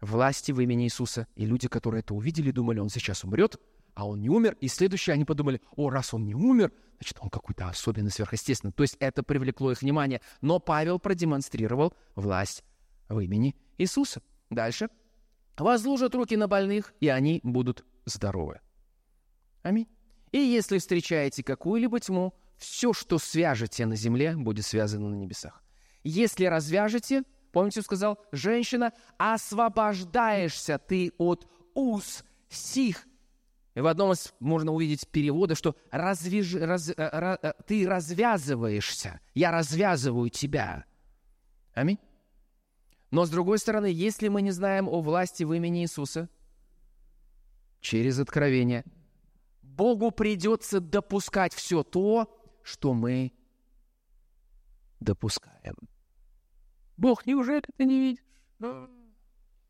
Власти 0.00 0.50
в 0.50 0.60
имени 0.60 0.84
Иисуса. 0.84 1.28
И 1.36 1.46
люди, 1.46 1.68
которые 1.68 2.00
это 2.00 2.14
увидели, 2.14 2.50
думали, 2.50 2.80
он 2.80 2.88
сейчас 2.88 3.22
умрет, 3.22 3.60
а 3.94 4.08
он 4.08 4.20
не 4.20 4.28
умер. 4.28 4.56
И 4.60 4.66
следующие 4.66 5.14
они 5.14 5.24
подумали, 5.24 5.60
о, 5.76 5.90
раз 5.90 6.12
он 6.12 6.24
не 6.24 6.34
умер, 6.34 6.72
значит, 6.98 7.18
он 7.20 7.30
какой-то 7.30 7.68
особенный, 7.68 8.10
сверхъестественный. 8.10 8.72
То 8.72 8.82
есть 8.82 8.96
это 8.98 9.22
привлекло 9.22 9.70
их 9.70 9.82
внимание. 9.82 10.20
Но 10.40 10.58
Павел 10.58 10.98
продемонстрировал 10.98 11.94
власть 12.16 12.64
в 13.08 13.20
имени 13.20 13.54
Иисуса. 13.78 14.20
Дальше 14.48 14.88
возложат 15.60 16.14
руки 16.14 16.36
на 16.36 16.48
больных, 16.48 16.92
и 17.00 17.08
они 17.08 17.40
будут 17.42 17.84
здоровы. 18.04 18.60
Аминь. 19.62 19.88
И 20.32 20.38
если 20.38 20.78
встречаете 20.78 21.42
какую-либо 21.42 22.00
тьму, 22.00 22.34
все, 22.56 22.92
что 22.92 23.18
свяжете 23.18 23.86
на 23.86 23.96
земле, 23.96 24.36
будет 24.36 24.64
связано 24.66 25.08
на 25.08 25.14
небесах. 25.14 25.62
Если 26.04 26.44
развяжете, 26.44 27.24
помните, 27.52 27.82
сказал, 27.82 28.18
женщина, 28.32 28.92
освобождаешься 29.18 30.78
ты 30.78 31.12
от 31.18 31.48
уз 31.74 32.24
сих. 32.48 33.06
И 33.74 33.80
в 33.80 33.86
одном 33.86 34.12
из 34.12 34.34
можно 34.40 34.72
увидеть 34.72 35.08
перевода, 35.08 35.54
что 35.54 35.76
развяж, 35.90 36.54
раз, 36.54 36.92
раз, 36.96 37.38
э, 37.42 37.52
ты 37.66 37.88
развязываешься, 37.88 39.20
я 39.34 39.50
развязываю 39.50 40.28
тебя. 40.28 40.84
Аминь. 41.72 41.98
Но 43.10 43.26
с 43.26 43.30
другой 43.30 43.58
стороны, 43.58 43.86
если 43.86 44.28
мы 44.28 44.42
не 44.42 44.50
знаем 44.50 44.88
о 44.88 45.00
власти 45.00 45.42
в 45.44 45.52
имени 45.52 45.82
Иисуса, 45.82 46.28
через 47.80 48.18
откровение, 48.18 48.84
Богу 49.62 50.10
придется 50.10 50.80
допускать 50.80 51.52
все 51.54 51.82
то, 51.82 52.28
что 52.62 52.94
мы 52.94 53.32
допускаем. 55.00 55.74
Бог, 56.96 57.26
неужели 57.26 57.62
ты 57.76 57.84
не 57.84 57.98
видишь? 57.98 58.24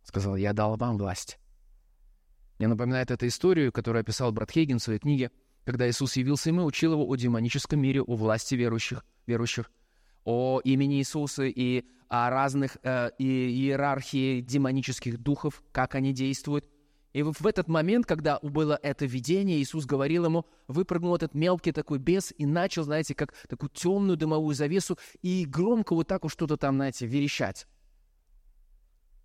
Сказал, 0.02 0.36
я 0.36 0.52
дал 0.52 0.76
вам 0.76 0.98
власть. 0.98 1.38
Мне 2.58 2.68
напоминает 2.68 3.10
эту 3.10 3.26
историю, 3.26 3.72
которую 3.72 4.00
описал 4.00 4.32
брат 4.32 4.50
Хейген 4.50 4.78
в 4.78 4.82
своей 4.82 4.98
книге, 4.98 5.30
когда 5.64 5.88
Иисус 5.88 6.16
явился 6.16 6.50
им 6.50 6.60
и 6.60 6.64
учил 6.64 6.92
его 6.92 7.08
о 7.08 7.16
демоническом 7.16 7.80
мире, 7.80 8.02
о 8.02 8.16
власти 8.16 8.54
верующих, 8.54 9.04
верующих 9.26 9.70
о 10.24 10.60
имени 10.64 10.98
Иисуса 10.98 11.44
и 11.44 11.84
разных 12.10 12.76
э, 12.82 13.10
иерархии 13.18 14.40
демонических 14.40 15.18
духов, 15.18 15.62
как 15.72 15.94
они 15.94 16.12
действуют. 16.12 16.66
И 17.12 17.22
в 17.22 17.46
этот 17.46 17.68
момент, 17.68 18.06
когда 18.06 18.38
было 18.42 18.78
это 18.82 19.04
видение, 19.04 19.60
Иисус 19.60 19.84
говорил 19.84 20.26
ему, 20.26 20.46
выпрыгнул 20.68 21.14
этот 21.14 21.34
мелкий 21.34 21.72
такой 21.72 21.98
бес 21.98 22.32
и 22.36 22.46
начал, 22.46 22.84
знаете, 22.84 23.14
как 23.14 23.32
такую 23.48 23.70
темную 23.70 24.16
дымовую 24.16 24.54
завесу 24.54 24.98
и 25.22 25.44
громко 25.44 25.94
вот 25.94 26.06
так 26.06 26.22
вот 26.22 26.32
что-то 26.32 26.56
там, 26.56 26.76
знаете, 26.76 27.06
верещать. 27.06 27.66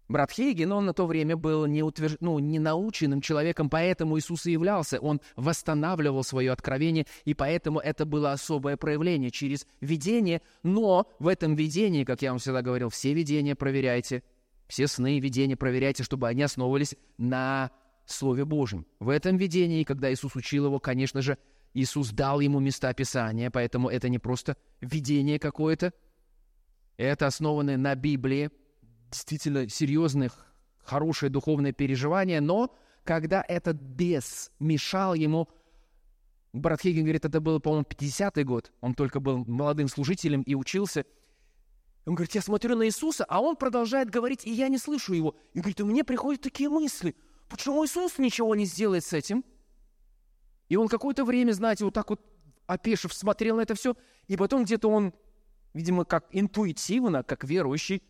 Брат 0.08 0.32
Хейген, 0.32 0.72
он 0.72 0.86
на 0.86 0.94
то 0.94 1.08
время 1.08 1.36
был 1.36 1.66
не, 1.66 1.82
утверж... 1.82 2.18
ну, 2.20 2.38
не 2.38 2.60
наученным 2.60 3.22
человеком, 3.22 3.70
поэтому 3.70 4.18
Иисус 4.20 4.46
и 4.46 4.52
являлся. 4.52 5.00
Он 5.00 5.20
восстанавливал 5.36 6.24
свое 6.24 6.52
откровение, 6.52 7.08
и 7.24 7.34
поэтому 7.34 7.80
это 7.80 8.06
было 8.06 8.32
особое 8.32 8.78
проявление 8.78 9.32
через 9.32 9.66
видение. 9.82 10.42
Но 10.62 11.08
в 11.18 11.28
этом 11.28 11.56
видении, 11.56 12.04
как 12.04 12.22
я 12.22 12.30
вам 12.30 12.40
всегда 12.40 12.62
говорил, 12.62 12.90
все 12.90 13.14
видения 13.14 13.56
проверяйте, 13.56 14.22
все 14.68 14.88
сны 14.88 15.18
и 15.18 15.20
видения 15.20 15.58
проверяйте, 15.58 16.04
чтобы 16.04 16.28
они 16.28 16.44
основывались 16.44 16.96
на 17.18 17.72
Слове 18.06 18.46
Божьем. 18.46 18.86
В 19.00 19.10
этом 19.10 19.38
видении, 19.38 19.84
когда 19.84 20.14
Иисус 20.14 20.36
учил 20.36 20.66
его, 20.66 20.80
конечно 20.80 21.24
же, 21.24 21.40
Иисус 21.74 22.12
дал 22.12 22.40
ему 22.40 22.60
места 22.60 22.94
Писания, 22.94 23.50
поэтому 23.50 23.90
это 23.90 24.08
не 24.08 24.20
просто 24.20 24.56
видение 24.82 25.40
какое-то, 25.40 25.94
это 26.96 27.28
основано 27.28 27.76
на 27.76 27.96
Библии, 27.96 28.50
действительно 29.16 29.70
серьезное, 29.70 30.32
хорошее 30.84 31.32
духовное 31.32 31.72
переживание, 31.72 32.42
но 32.42 32.76
когда 33.04 33.44
этот 33.48 33.78
бес 33.78 34.52
мешал 34.60 35.14
ему, 35.14 35.50
брат 36.54 36.82
Хейген 36.82 37.04
говорит, 37.04 37.26
это 37.26 37.40
было, 37.40 37.60
по-моему, 37.60 37.86
50-й 37.90 38.44
год, 38.44 38.72
он 38.82 38.94
только 38.94 39.20
был 39.20 39.46
молодым 39.46 39.88
служителем 39.88 40.42
и 40.42 40.56
учился, 40.56 41.06
он 42.06 42.14
говорит, 42.14 42.36
я 42.36 42.42
смотрю 42.42 42.76
на 42.76 42.86
Иисуса, 42.86 43.26
а 43.28 43.42
он 43.42 43.56
продолжает 43.56 44.12
говорить, 44.12 44.46
и 44.46 44.52
я 44.52 44.68
не 44.68 44.78
слышу 44.78 45.14
его. 45.14 45.36
И 45.54 45.60
говорит, 45.60 45.82
у 45.82 45.86
меня 45.88 46.04
приходят 46.04 46.42
такие 46.42 46.70
мысли, 46.70 47.16
почему 47.50 47.84
Иисус 47.84 48.20
ничего 48.20 48.54
не 48.54 48.66
сделает 48.66 49.04
с 49.04 49.14
этим? 49.14 49.44
И 50.70 50.76
он 50.76 50.88
какое-то 50.88 51.26
время, 51.26 51.52
знаете, 51.54 51.84
вот 51.84 51.96
так 51.96 52.10
вот 52.12 52.22
опешив, 52.68 53.14
смотрел 53.14 53.58
на 53.58 53.62
это 53.62 53.74
все, 53.74 53.96
и 54.28 54.38
потом 54.38 54.66
где-то 54.66 54.88
он, 54.88 55.14
видимо, 55.74 56.06
как 56.06 56.28
интуитивно, 56.32 57.24
как 57.24 57.44
верующий, 57.44 58.04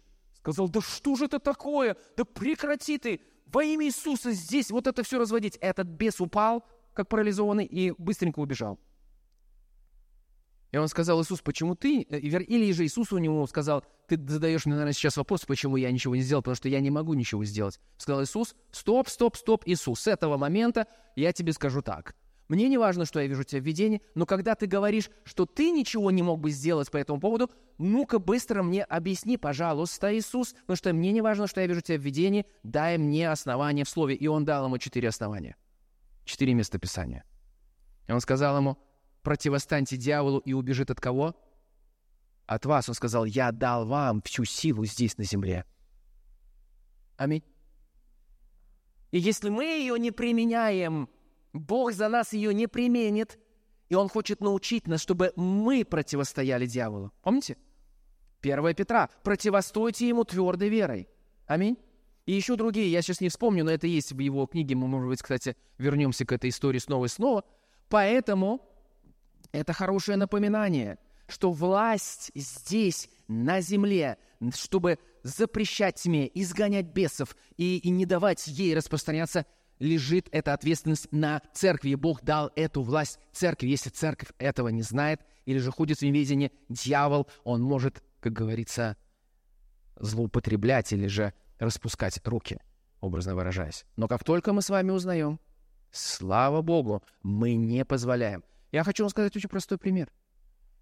Сказал, 0.54 0.70
да 0.70 0.82
что 0.82 1.16
же 1.16 1.26
это 1.26 1.40
такое? 1.40 1.98
Да 2.16 2.24
прекрати 2.24 3.00
ты! 3.00 3.20
Во 3.48 3.64
имя 3.64 3.88
Иисуса 3.88 4.32
здесь 4.32 4.70
вот 4.70 4.86
это 4.86 5.02
все 5.04 5.18
разводить. 5.18 5.58
Этот 5.58 5.88
бес 5.88 6.22
упал, 6.22 6.64
как 6.94 7.08
парализованный, 7.08 7.66
и 7.66 7.92
быстренько 7.98 8.40
убежал. 8.40 8.80
И 10.72 10.78
он 10.78 10.88
сказал, 10.88 11.22
Иисус, 11.22 11.42
почему 11.42 11.74
ты? 11.74 12.06
Э, 12.10 12.20
или 12.20 12.72
же 12.74 12.86
Иисус 12.86 13.14
у 13.14 13.18
него 13.18 13.48
сказал, 13.48 13.84
ты 14.08 14.18
задаешь 14.18 14.66
мне, 14.66 14.76
наверное, 14.76 14.94
сейчас 14.94 15.18
вопрос, 15.18 15.46
почему 15.46 15.78
я 15.78 15.92
ничего 15.92 16.16
не 16.16 16.22
сделал, 16.22 16.42
потому 16.42 16.56
что 16.56 16.70
я 16.70 16.80
не 16.80 16.92
могу 16.92 17.14
ничего 17.14 17.44
сделать. 17.46 17.80
Сказал 17.98 18.24
Иисус, 18.24 18.56
стоп, 18.72 19.08
стоп, 19.08 19.38
стоп, 19.38 19.64
Иисус, 19.66 20.02
с 20.02 20.08
этого 20.08 20.38
момента 20.38 20.86
я 21.16 21.32
тебе 21.32 21.54
скажу 21.54 21.82
так. 21.82 22.16
Мне 22.48 22.70
не 22.70 22.78
важно, 22.78 23.06
что 23.06 23.20
я 23.20 23.28
вижу 23.28 23.44
тебя 23.44 23.62
в 23.62 23.66
видении, 23.66 24.02
но 24.14 24.26
когда 24.26 24.54
ты 24.54 24.68
говоришь, 24.68 25.10
что 25.24 25.46
ты 25.46 25.72
ничего 25.72 26.12
не 26.12 26.22
мог 26.22 26.40
бы 26.40 26.52
сделать 26.52 26.92
по 26.92 26.98
этому 26.98 27.20
поводу, 27.20 27.50
ну-ка 27.80 28.20
быстро 28.20 28.62
мне 28.62 28.84
объясни, 28.84 29.38
пожалуйста, 29.38 30.16
Иисус, 30.16 30.54
потому 30.54 30.78
что 30.78 30.94
мне 30.94 31.12
не 31.12 31.22
важно, 31.22 31.48
что 31.48 31.62
я 31.62 31.68
вижу 31.68 31.82
тебя 31.82 31.98
в 31.98 32.02
видении, 32.02 32.46
дай 32.62 32.98
мне 33.00 33.32
основания 33.32 33.84
в 33.84 33.90
слове. 33.90 34.16
И 34.16 34.28
он 34.28 34.46
дал 34.46 34.66
ему 34.66 34.78
четыре 34.78 35.10
основания, 35.10 35.56
четыре 36.24 36.54
места 36.54 36.78
Писания. 36.78 37.24
И 38.08 38.12
он 38.12 38.22
сказал 38.22 38.58
ему, 38.58 38.78
противостаньте 39.24 39.98
дьяволу 39.98 40.38
и 40.38 40.54
убежит 40.54 40.92
от 40.92 41.02
кого? 41.02 41.36
От 42.46 42.68
вас. 42.68 42.88
Он 42.88 42.94
сказал, 42.94 43.26
я 43.26 43.52
дал 43.52 43.88
вам 43.88 44.22
всю 44.22 44.46
силу 44.46 44.86
здесь 44.86 45.18
на 45.18 45.24
земле. 45.24 45.66
Аминь. 47.18 47.44
И 49.10 49.18
если 49.18 49.50
мы 49.50 49.64
ее 49.64 49.98
не 49.98 50.12
применяем, 50.12 51.10
Бог 51.56 51.94
за 51.94 52.10
нас 52.10 52.34
ее 52.34 52.54
не 52.54 52.68
применит, 52.68 53.40
и 53.88 53.96
Он 53.96 54.10
хочет 54.10 54.42
научить 54.42 54.88
нас, 54.88 55.02
чтобы 55.02 55.32
мы 55.36 55.86
противостояли 55.86 56.66
дьяволу. 56.66 57.12
Помните? 57.24 57.58
1 58.42 58.76
Петра. 58.76 59.10
Противостойте 59.24 60.08
ему 60.08 60.26
твердой 60.26 60.70
верой. 60.70 61.08
Аминь. 61.48 61.78
И 62.26 62.34
еще 62.34 62.56
другие, 62.56 62.92
я 62.92 63.02
сейчас 63.02 63.22
не 63.22 63.30
вспомню, 63.30 63.64
но 63.64 63.72
это 63.72 63.88
есть 63.88 64.12
в 64.12 64.20
его 64.20 64.46
книге. 64.48 64.76
Мы, 64.76 64.88
может 64.88 65.08
быть, 65.08 65.22
кстати, 65.22 65.56
вернемся 65.78 66.26
к 66.26 66.32
этой 66.32 66.50
истории 66.50 66.80
снова 66.80 67.06
и 67.06 67.10
снова. 67.10 67.46
Поэтому 67.88 68.62
это 69.52 69.74
хорошее 69.74 70.18
напоминание, 70.18 70.98
что 71.28 71.52
власть 71.52 72.32
здесь, 72.36 73.10
на 73.28 73.62
земле, 73.62 74.18
чтобы 74.54 75.00
запрещать 75.24 75.96
тьме, 75.96 76.30
изгонять 76.34 76.88
бесов 76.88 77.36
и, 77.58 77.78
и 77.78 77.90
не 77.90 78.06
давать 78.06 78.46
ей 78.48 78.76
распространяться, 78.76 79.46
лежит 79.80 80.28
эта 80.32 80.54
ответственность 80.54 81.12
на 81.12 81.42
церкви. 81.54 81.96
Бог 81.96 82.24
дал 82.24 82.52
эту 82.56 82.82
власть 82.82 83.20
церкви. 83.32 83.68
Если 83.68 83.90
церковь 83.90 84.30
этого 84.38 84.70
не 84.70 84.82
знает 84.82 85.22
или 85.46 85.58
же 85.58 85.72
ходит 85.72 86.00
в 86.00 86.02
неведении, 86.02 86.52
дьявол, 86.70 87.28
он 87.44 87.62
может, 87.62 88.04
как 88.20 88.34
говорится, 88.34 88.98
злоупотреблять 89.98 90.92
или 90.94 91.08
же 91.08 91.34
распускать 91.60 92.20
руки, 92.26 92.60
образно 93.00 93.36
выражаясь. 93.36 93.86
Но 93.96 94.08
как 94.08 94.24
только 94.24 94.54
мы 94.54 94.62
с 94.62 94.70
вами 94.70 94.92
узнаем, 94.92 95.40
слава 95.92 96.62
Богу, 96.62 97.04
мы 97.24 97.56
не 97.56 97.86
позволяем. 97.86 98.44
Я 98.72 98.84
хочу 98.84 99.04
вам 99.04 99.10
сказать 99.10 99.36
очень 99.36 99.50
простой 99.50 99.78
пример. 99.78 100.12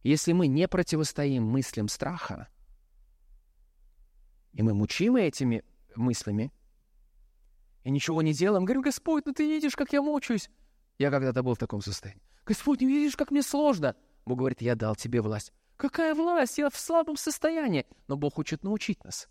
Если 0.02 0.34
мы 0.34 0.48
не 0.48 0.68
противостоим 0.68 1.44
мыслям 1.44 1.88
страха, 1.88 2.48
и 4.54 4.62
мы 4.62 4.74
мучимы 4.74 5.22
этими 5.22 5.64
мыслями, 5.96 6.52
и 7.84 7.92
ничего 7.92 8.22
не 8.22 8.34
делаем. 8.34 8.66
Говорю, 8.66 8.82
Господь, 8.82 9.26
ну 9.26 9.34
ты 9.34 9.48
видишь, 9.48 9.76
как 9.76 9.94
я 9.94 10.02
мучаюсь. 10.02 10.50
Я 10.98 11.12
когда-то 11.12 11.44
был 11.44 11.56
в 11.56 11.58
таком 11.58 11.82
состоянии. 11.82 12.22
Господь, 12.46 12.82
не 12.82 12.88
видишь, 12.88 13.16
как 13.16 13.32
мне 13.32 13.42
сложно. 13.42 13.96
Бог 14.26 14.40
говорит, 14.40 14.62
я 14.62 14.76
дал 14.76 14.96
тебе 14.96 15.22
власть. 15.22 15.52
Какая 15.78 16.14
власть? 16.14 16.58
Я 16.58 16.70
в 16.70 16.78
слабом 16.78 17.18
состоянии. 17.18 17.86
Но 18.08 18.16
Бог 18.16 18.36
хочет 18.36 18.64
научить 18.64 19.04
нас. 19.04 19.28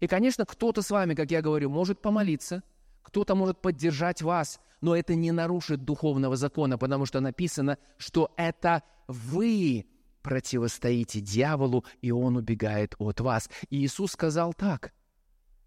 И, 0.00 0.06
конечно, 0.06 0.44
кто-то 0.44 0.82
с 0.82 0.90
вами, 0.90 1.14
как 1.14 1.30
я 1.30 1.42
говорю, 1.42 1.70
может 1.70 2.00
помолиться, 2.00 2.62
кто-то 3.02 3.34
может 3.34 3.60
поддержать 3.60 4.22
вас, 4.22 4.60
но 4.80 4.96
это 4.96 5.14
не 5.14 5.32
нарушит 5.32 5.84
духовного 5.84 6.36
закона, 6.36 6.76
потому 6.76 7.06
что 7.06 7.20
написано, 7.20 7.78
что 7.98 8.32
это 8.36 8.82
вы 9.06 9.86
противостоите 10.22 11.20
дьяволу, 11.20 11.84
и 12.00 12.10
он 12.10 12.36
убегает 12.36 12.94
от 12.98 13.20
вас. 13.20 13.48
И 13.70 13.84
Иисус 13.84 14.12
сказал 14.12 14.54
так, 14.54 14.92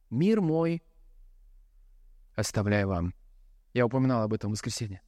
«Мир 0.10 0.42
мой 0.42 0.84
оставляю 2.36 2.88
вам». 2.88 3.14
Я 3.74 3.86
упоминал 3.86 4.24
об 4.24 4.34
этом 4.34 4.52
в 4.52 4.54
воскресенье. 4.54 5.02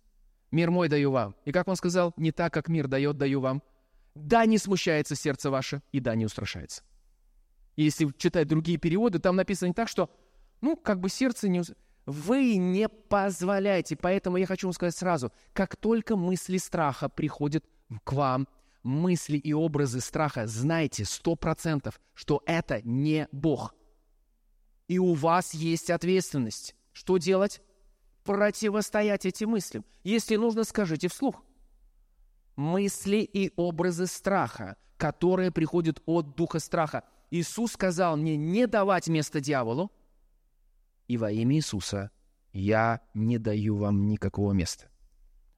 «Мир 0.51 0.71
мой 0.71 0.89
даю 0.89 1.11
вам». 1.11 1.36
И 1.45 1.51
как 1.51 1.67
он 1.67 1.75
сказал, 1.75 2.13
не 2.17 2.32
так, 2.32 2.53
как 2.53 2.69
мир 2.69 2.88
дает, 2.88 3.17
даю 3.17 3.39
вам. 3.41 3.61
Да, 4.15 4.45
не 4.45 4.57
смущается 4.57 5.15
сердце 5.15 5.51
ваше, 5.51 5.82
и 5.91 5.99
да, 5.99 6.15
не 6.15 6.25
устрашается. 6.25 6.84
И 7.75 7.84
если 7.84 8.11
читать 8.17 8.47
другие 8.47 8.78
переводы, 8.78 9.19
там 9.19 9.36
написано 9.36 9.67
не 9.67 9.73
так, 9.73 9.88
что, 9.88 10.09
ну, 10.61 10.75
как 10.75 10.99
бы 10.99 11.09
сердце 11.09 11.47
не... 11.47 11.61
Вы 12.05 12.55
не 12.55 12.89
позволяете, 12.89 13.95
поэтому 13.95 14.38
я 14.38 14.45
хочу 14.45 14.67
вам 14.67 14.73
сказать 14.73 14.95
сразу, 14.95 15.32
как 15.53 15.75
только 15.75 16.15
мысли 16.15 16.57
страха 16.57 17.09
приходят 17.09 17.65
к 18.03 18.13
вам, 18.13 18.47
мысли 18.82 19.38
и 19.38 19.53
образы 19.53 19.99
страха, 19.99 20.47
знайте 20.47 21.05
сто 21.05 21.36
процентов, 21.36 21.99
что 22.13 22.41
это 22.45 22.82
не 22.84 23.28
Бог. 23.32 23.75
И 24.88 24.99
у 24.99 25.13
вас 25.13 25.53
есть 25.53 25.89
ответственность. 25.89 26.75
Что 26.98 27.20
делать? 27.20 27.62
Противостоять 28.24 29.28
этим 29.28 29.52
мыслям. 29.52 29.86
Если 30.04 30.36
нужно, 30.36 30.64
скажите 30.64 31.10
вслух. 31.10 31.43
Мысли 32.56 33.18
и 33.18 33.54
образы 33.56 34.08
страха, 34.08 34.78
которые 34.98 35.52
приходят 35.52 36.02
от 36.08 36.36
духа 36.36 36.58
страха. 36.58 37.04
Иисус 37.30 37.74
сказал 37.74 38.18
мне 38.18 38.36
не 38.36 38.66
давать 38.66 39.10
место 39.10 39.41
дьяволу, 39.41 39.91
и 41.08 41.18
во 41.18 41.32
имя 41.32 41.58
Иисуса 41.58 42.10
я 42.52 43.02
не 43.14 43.38
даю 43.38 43.76
вам 43.76 44.08
никакого 44.08 44.54
места. 44.54 44.89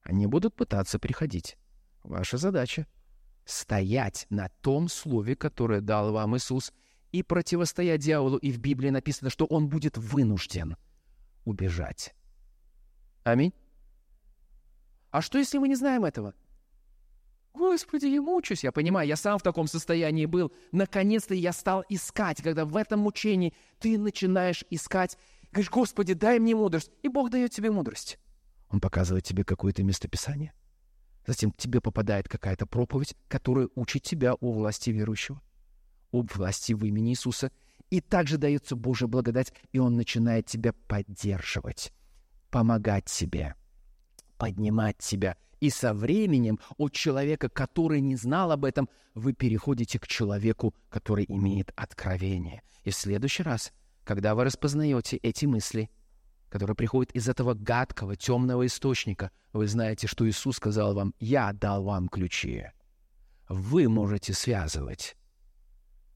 Они 0.02 0.28
будут 0.28 0.58
пытаться 0.58 1.00
приходить. 1.00 1.58
Ваша 2.04 2.36
задача— 2.36 2.86
стоять 3.46 4.28
на 4.30 4.50
том 4.62 4.90
слове, 4.90 5.38
которое 5.38 5.80
дал 5.80 6.12
вам 6.12 6.36
Иисус, 6.36 6.74
и 7.14 7.24
противостоять 7.24 8.02
дьяволу. 8.02 8.36
И 8.36 8.52
в 8.52 8.60
Библии 8.60 8.90
написано, 8.90 9.30
что 9.30 9.46
он 9.46 9.70
будет 9.70 9.98
вынужден— 9.98 10.76
убежать. 11.50 12.16
Аминь. 13.24 13.54
А 15.12 15.22
что, 15.22 15.38
если 15.38 15.58
мы 15.58 15.68
не 15.68 15.76
знаем 15.76 16.06
этого? 16.06 16.34
Господи, 17.54 18.06
я 18.06 18.22
мучаюсь. 18.22 18.64
Я 18.64 18.72
понимаю, 18.72 19.08
я 19.08 19.16
сам 19.16 19.38
в 19.40 19.44
таком 19.44 19.68
состоянии 19.68 20.26
был. 20.26 20.54
Наконец-то 20.72 21.34
я 21.34 21.52
стал 21.52 21.84
искать, 21.90 22.42
когда 22.42 22.66
в 22.66 22.76
этом 22.78 23.00
мучении 23.02 23.54
ты 23.80 23.98
начинаешь 23.98 24.64
искать. 24.70 25.18
Говоришь, 25.52 25.72
Господи, 25.72 26.14
дай 26.14 26.40
мне 26.40 26.56
мудрость. 26.56 26.92
И 27.02 27.10
Бог 27.10 27.32
дает 27.32 27.52
тебе 27.52 27.72
мудрость. 27.72 28.20
Он 28.70 28.80
показывает 28.80 29.26
тебе 29.26 29.44
какое-то 29.44 29.84
местописание. 29.84 30.54
Затем 31.26 31.52
тебе 31.52 31.82
попадает 31.82 32.30
какая-то 32.30 32.66
проповедь, 32.66 33.16
которая 33.28 33.68
учит 33.76 34.04
тебя 34.04 34.36
о 34.36 34.52
власти 34.52 34.92
верующего, 34.92 35.42
о 36.12 36.22
власти 36.22 36.74
в 36.74 36.86
имени 36.86 37.12
Иисуса. 37.12 37.52
И 37.90 38.02
также 38.02 38.38
дается 38.38 38.76
Божья 38.76 39.08
благодать, 39.08 39.54
и 39.72 39.80
Он 39.80 39.96
начинает 39.96 40.46
тебя 40.46 40.74
поддерживать, 40.88 41.92
помогать 42.50 43.06
тебе, 43.06 43.56
поднимать 44.38 44.98
тебя– 45.00 45.38
и 45.60 45.70
со 45.70 45.94
временем 45.94 46.60
от 46.78 46.94
человека, 46.94 47.50
который 47.50 48.02
не 48.02 48.16
знал 48.16 48.52
об 48.52 48.66
этом, 48.66 48.90
вы 49.14 49.34
переходите 49.34 50.00
к 50.00 50.08
человеку, 50.08 50.74
который 50.90 51.26
имеет 51.28 51.72
откровение. 51.76 52.64
И 52.84 52.92
в 52.92 52.96
следующий 52.96 53.44
раз, 53.44 53.74
когда 54.06 54.36
вы 54.36 54.46
распознаете 54.46 55.18
эти 55.18 55.46
мысли, 55.46 55.90
которые 56.50 56.76
приходят 56.76 57.12
из 57.12 57.28
этого 57.28 57.54
гадкого, 57.54 58.16
темного 58.16 58.66
источника, 58.66 59.32
вы 59.52 59.68
знаете, 59.68 60.08
что 60.08 60.28
Иисус 60.28 60.56
сказал 60.56 60.96
вам, 60.96 61.14
«Я 61.20 61.52
дал 61.54 61.84
вам 61.84 62.08
ключи». 62.08 62.68
Вы 63.50 63.90
можете 63.90 64.34
связывать, 64.34 65.18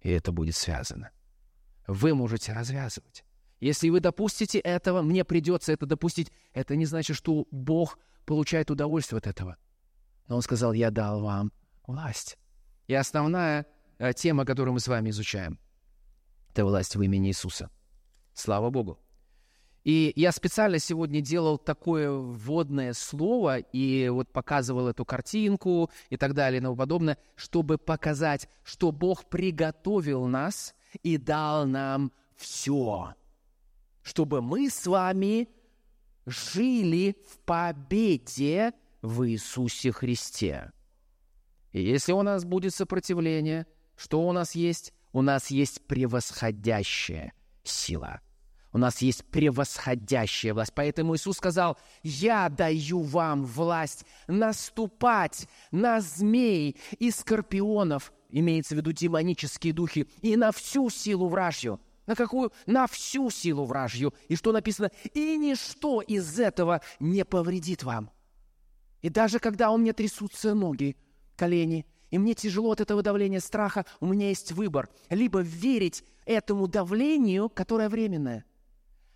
и 0.01 0.09
это 0.09 0.31
будет 0.31 0.55
связано. 0.55 1.09
Вы 1.87 2.13
можете 2.13 2.53
развязывать. 2.53 3.23
Если 3.59 3.89
вы 3.89 3.99
допустите 3.99 4.59
этого, 4.59 5.01
мне 5.01 5.23
придется 5.23 5.71
это 5.71 5.85
допустить. 5.85 6.31
Это 6.53 6.75
не 6.75 6.85
значит, 6.85 7.15
что 7.15 7.47
Бог 7.51 7.97
получает 8.25 8.71
удовольствие 8.71 9.17
от 9.17 9.27
этого. 9.27 9.57
Но 10.27 10.35
он 10.35 10.41
сказал, 10.41 10.73
я 10.73 10.91
дал 10.91 11.21
вам 11.21 11.51
власть. 11.85 12.37
И 12.87 12.93
основная 12.93 13.65
э, 13.99 14.13
тема, 14.13 14.45
которую 14.45 14.73
мы 14.73 14.79
с 14.79 14.87
вами 14.87 15.09
изучаем, 15.09 15.59
это 16.51 16.65
власть 16.65 16.95
в 16.95 17.01
имени 17.01 17.29
Иисуса. 17.29 17.69
Слава 18.33 18.69
Богу. 18.69 18.99
И 19.83 20.13
я 20.15 20.31
специально 20.31 20.79
сегодня 20.79 21.19
делал 21.19 21.57
такое 21.57 22.09
вводное 22.09 22.93
слово 22.93 23.57
и 23.57 24.07
вот 24.07 24.31
показывал 24.31 24.87
эту 24.87 25.03
картинку 25.03 25.89
и 26.09 26.15
так 26.15 26.33
далее 26.33 26.59
и 26.59 26.63
тому 26.63 26.77
подобное, 26.77 27.17
чтобы 27.35 27.77
показать, 27.77 28.47
что 28.63 28.91
Бог 28.91 29.25
приготовил 29.25 30.25
нас 30.25 30.73
и 31.01 31.17
дал 31.17 31.65
нам 31.65 32.11
все, 32.35 33.15
чтобы 34.01 34.41
мы 34.41 34.69
с 34.69 34.85
вами 34.85 35.49
жили 36.25 37.15
в 37.29 37.39
победе 37.39 38.73
в 39.01 39.27
Иисусе 39.27 39.91
Христе. 39.91 40.71
И 41.71 41.81
если 41.81 42.11
у 42.11 42.21
нас 42.21 42.45
будет 42.45 42.73
сопротивление, 42.73 43.65
что 43.95 44.21
у 44.21 44.31
нас 44.31 44.55
есть? 44.55 44.93
У 45.11 45.21
нас 45.21 45.51
есть 45.51 45.85
превосходящая 45.87 47.33
сила. 47.63 48.21
У 48.73 48.79
нас 48.79 49.03
есть 49.03 49.23
превосходящая 49.25 50.53
власть. 50.53 50.73
Поэтому 50.73 51.15
Иисус 51.15 51.37
сказал, 51.37 51.77
«Я 52.01 52.49
даю 52.49 53.01
вам 53.01 53.45
власть 53.45 54.03
наступать 54.27 55.47
на 55.71 56.01
змей 56.01 56.77
и 56.97 57.11
скорпионов, 57.11 58.11
имеется 58.29 58.73
в 58.73 58.79
виду 58.79 58.91
демонические 58.91 59.73
духи, 59.73 60.07
и 60.21 60.35
на 60.35 60.51
всю 60.51 60.89
силу 60.89 61.29
вражью». 61.29 61.79
На 62.05 62.15
какую? 62.15 62.51
На 62.65 62.87
всю 62.87 63.29
силу 63.29 63.63
вражью. 63.63 64.13
И 64.27 64.35
что 64.35 64.51
написано? 64.51 64.91
И 65.13 65.37
ничто 65.37 66.01
из 66.01 66.37
этого 66.37 66.81
не 66.99 67.23
повредит 67.23 67.83
вам. 67.83 68.11
И 69.01 69.09
даже 69.09 69.39
когда 69.39 69.71
у 69.71 69.77
меня 69.77 69.93
трясутся 69.93 70.53
ноги, 70.53 70.97
колени, 71.37 71.85
и 72.11 72.17
мне 72.17 72.33
тяжело 72.33 72.71
от 72.71 72.81
этого 72.81 73.01
давления 73.01 73.39
страха, 73.39 73.85
у 74.01 74.07
меня 74.07 74.27
есть 74.27 74.51
выбор. 74.51 74.89
Либо 75.09 75.39
верить 75.39 76.03
этому 76.25 76.67
давлению, 76.67 77.47
которое 77.47 77.87
временное, 77.87 78.43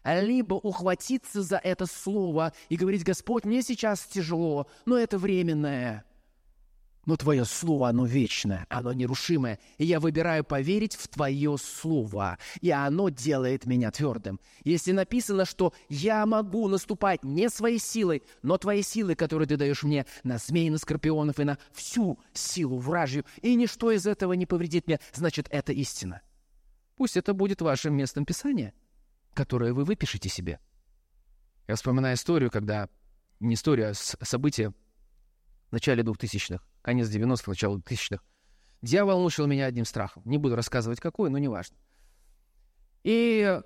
либо 0.04 0.56
ухватиться 0.56 1.42
за 1.42 1.58
это 1.58 1.86
слово 1.86 2.54
и 2.70 2.76
говорить, 2.76 3.04
Господь, 3.04 3.46
мне 3.46 3.62
сейчас 3.62 4.06
тяжело, 4.06 4.68
но 4.86 4.98
это 4.98 5.18
временное– 5.18 6.04
но 7.08 7.16
Твое 7.16 7.46
Слово, 7.46 7.88
оно 7.88 8.06
вечное, 8.06 8.68
оно 8.70 8.92
нерушимое, 8.92 9.60
и 9.78 9.86
я 9.86 10.02
выбираю 10.02 10.44
поверить 10.44 10.96
в 10.96 11.08
Твое 11.08 11.56
Слово, 11.58 12.38
и 12.60 12.70
оно 12.70 13.08
делает 13.08 13.66
меня 13.66 13.92
твердым. 13.92 14.42
Если 14.66 14.92
написано, 14.92 15.46
что 15.46 15.74
я 15.88 16.26
могу 16.26 16.68
наступать 16.68 17.24
не 17.24 17.50
своей 17.50 17.80
силой, 17.80 18.24
но 18.42 18.58
Твоей 18.58 18.84
силой, 18.84 19.16
которую 19.16 19.48
Ты 19.48 19.56
даешь 19.56 19.84
мне 19.84 20.06
на 20.24 20.38
змей, 20.38 20.70
на 20.70 20.78
скорпионов 20.78 21.40
и 21.40 21.46
на 21.46 21.58
всю 21.72 22.20
силу 22.34 22.78
вражью, 22.78 23.24
и 23.42 23.56
ничто 23.56 23.90
из 23.92 24.06
этого 24.06 24.34
не 24.34 24.46
повредит 24.46 24.88
мне, 24.88 25.00
значит, 25.14 25.48
это 25.50 25.72
истина. 25.72 26.22
Пусть 26.98 27.16
это 27.16 27.34
будет 27.34 27.62
вашим 27.62 27.96
местом 27.96 28.26
Писания, 28.26 28.74
которое 29.38 29.74
вы 29.74 29.86
выпишете 29.86 30.30
себе. 30.30 30.60
Я 31.68 31.76
вспоминаю 31.76 32.16
историю, 32.16 32.50
когда... 32.52 32.90
Не 33.40 33.54
историю, 33.54 33.92
а 33.92 33.94
событие 33.94 34.74
в 35.70 35.72
начале 35.72 36.02
2000-х 36.02 36.64
конец 36.82 37.08
90-х, 37.10 37.44
начало 37.52 37.78
2000-х. 37.78 38.24
Дьявол 38.82 39.22
мучил 39.22 39.46
меня 39.46 39.66
одним 39.66 39.86
страхом. 39.86 40.24
Не 40.26 40.38
буду 40.38 40.56
рассказывать, 40.56 41.00
какой, 41.00 41.30
но 41.30 41.38
неважно. 41.38 41.78
И, 43.04 43.62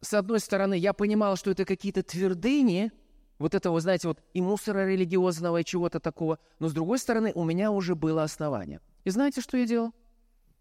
с 0.00 0.12
одной 0.12 0.40
стороны, 0.40 0.74
я 0.74 0.92
понимал, 0.92 1.36
что 1.36 1.52
это 1.52 1.64
какие-то 1.64 2.02
твердыни, 2.02 2.90
вот 3.38 3.54
этого, 3.54 3.80
знаете, 3.80 4.08
вот 4.08 4.22
и 4.34 4.42
мусора 4.42 4.86
религиозного, 4.88 5.58
и 5.58 5.64
чего-то 5.64 6.00
такого. 6.00 6.38
Но, 6.58 6.68
с 6.68 6.72
другой 6.72 6.98
стороны, 6.98 7.32
у 7.34 7.44
меня 7.44 7.70
уже 7.70 7.94
было 7.94 8.24
основание. 8.24 8.80
И 9.04 9.10
знаете, 9.10 9.40
что 9.40 9.56
я 9.56 9.66
делал? 9.66 9.94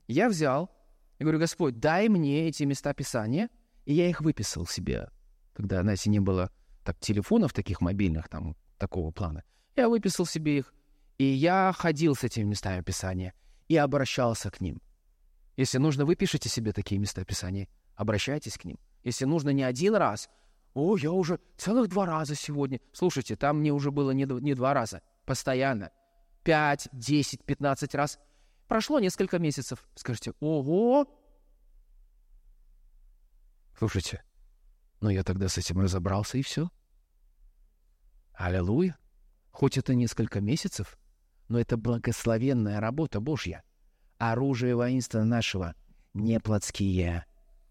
Я 0.07 0.29
взял 0.29 0.69
и 1.17 1.23
говорю, 1.23 1.39
Господь, 1.39 1.79
дай 1.79 2.07
мне 2.09 2.47
эти 2.47 2.63
места 2.63 2.93
Писания, 2.93 3.49
и 3.85 3.93
я 3.93 4.09
их 4.09 4.21
выписал 4.21 4.65
себе. 4.65 5.09
Когда, 5.53 5.81
знаете, 5.81 6.09
не 6.09 6.19
было 6.19 6.51
так 6.83 6.99
телефонов 6.99 7.53
таких 7.53 7.81
мобильных, 7.81 8.27
там, 8.29 8.55
такого 8.77 9.11
плана. 9.11 9.43
Я 9.75 9.89
выписал 9.89 10.25
себе 10.25 10.57
их, 10.59 10.73
и 11.17 11.23
я 11.23 11.73
ходил 11.77 12.15
с 12.15 12.23
этими 12.23 12.43
местами 12.43 12.81
Писания 12.81 13.33
и 13.67 13.77
обращался 13.77 14.51
к 14.51 14.61
ним. 14.61 14.81
Если 15.55 15.77
нужно, 15.77 16.05
вы 16.05 16.15
пишите 16.15 16.49
себе 16.49 16.73
такие 16.73 16.99
места 16.99 17.23
Писания, 17.23 17.67
обращайтесь 17.95 18.57
к 18.57 18.65
ним. 18.65 18.79
Если 19.03 19.25
нужно 19.25 19.49
не 19.49 19.63
один 19.63 19.95
раз, 19.95 20.29
о, 20.73 20.97
я 20.97 21.11
уже 21.11 21.39
целых 21.57 21.89
два 21.89 22.05
раза 22.05 22.35
сегодня. 22.35 22.79
Слушайте, 22.91 23.35
там 23.35 23.59
мне 23.59 23.71
уже 23.71 23.91
было 23.91 24.11
не, 24.11 24.25
не 24.41 24.53
два 24.55 24.73
раза, 24.73 25.01
постоянно. 25.25 25.91
Пять, 26.43 26.89
десять, 26.91 27.43
пятнадцать 27.43 27.93
раз. 27.95 28.19
Прошло 28.67 28.99
несколько 28.99 29.39
месяцев. 29.39 29.87
Скажите, 29.95 30.33
ого! 30.39 31.07
Слушайте, 33.83 34.23
ну 35.01 35.09
я 35.09 35.25
тогда 35.25 35.49
с 35.49 35.57
этим 35.57 35.81
разобрался, 35.81 36.37
и 36.37 36.41
все. 36.41 36.69
Аллилуйя. 38.33 38.97
Хоть 39.51 39.77
это 39.77 39.93
несколько 39.93 40.39
месяцев, 40.39 40.97
но 41.49 41.59
это 41.59 41.75
благословенная 41.75 42.79
работа 42.79 43.19
Божья. 43.19 43.61
Оружие 44.19 44.73
воинства 44.77 45.23
нашего 45.23 45.75
не 46.13 46.39
плотские. 46.39 47.25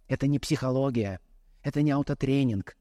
Это 0.06 0.26
не 0.26 0.38
психология, 0.38 1.18
это 1.62 1.80
не 1.80 1.92
аутотренинг, 1.92 2.76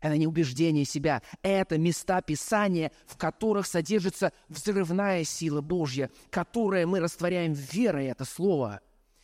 это 0.00 0.16
не 0.18 0.26
убеждение 0.26 0.84
себя. 0.84 1.22
Это 1.42 1.78
места 1.78 2.22
Писания, 2.22 2.90
в 3.06 3.16
которых 3.16 3.68
содержится 3.68 4.32
взрывная 4.48 5.22
сила 5.22 5.60
Божья, 5.60 6.10
которое 6.28 6.88
мы 6.88 6.98
растворяем 6.98 7.52
верой 7.52 8.06
это 8.06 8.24
слово. 8.24 8.80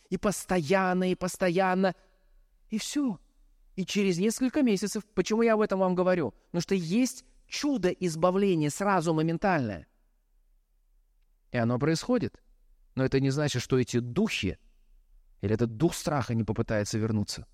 И 0.09 0.15
постоянно, 0.15 1.11
и 1.11 1.15
постоянно, 1.15 1.95
и 2.69 2.77
все. 2.77 3.19
И 3.75 3.85
через 3.85 4.17
несколько 4.17 4.63
месяцев, 4.63 5.03
почему 5.13 5.41
я 5.41 5.53
об 5.53 5.61
этом 5.61 5.79
вам 5.79 5.95
говорю? 5.95 6.33
Потому 6.47 6.61
что 6.61 6.75
есть 6.75 7.23
чудо 7.47 7.89
избавления 7.89 8.69
сразу 8.69 9.13
моментальное. 9.13 9.87
И 11.51 11.57
оно 11.57 11.79
происходит. 11.79 12.41
Но 12.95 13.05
это 13.05 13.19
не 13.19 13.29
значит, 13.29 13.61
что 13.61 13.79
эти 13.79 13.99
духи 13.99 14.57
или 15.41 15.53
этот 15.53 15.77
дух 15.77 15.95
страха 15.95 16.33
не 16.33 16.43
попытается 16.43 16.97
вернуться. 16.97 17.47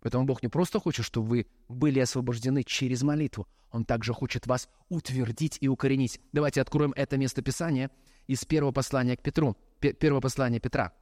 Поэтому 0.00 0.24
Бог 0.24 0.42
не 0.42 0.48
просто 0.48 0.80
хочет, 0.80 1.04
чтобы 1.06 1.28
вы 1.28 1.46
были 1.68 2.00
освобождены 2.00 2.64
через 2.64 3.02
молитву. 3.02 3.46
Он 3.70 3.84
также 3.84 4.12
хочет 4.12 4.46
вас 4.46 4.68
утвердить 4.88 5.58
и 5.60 5.68
укоренить. 5.68 6.20
Давайте 6.32 6.60
откроем 6.60 6.92
это 6.96 7.16
место 7.16 7.42
Писания 7.42 7.90
из 8.26 8.44
первого 8.44 8.72
послания 8.72 9.16
к 9.16 9.22
Петру. 9.22 9.56
Первого 9.80 10.20
послания 10.20 10.58
Петра. 10.58 10.92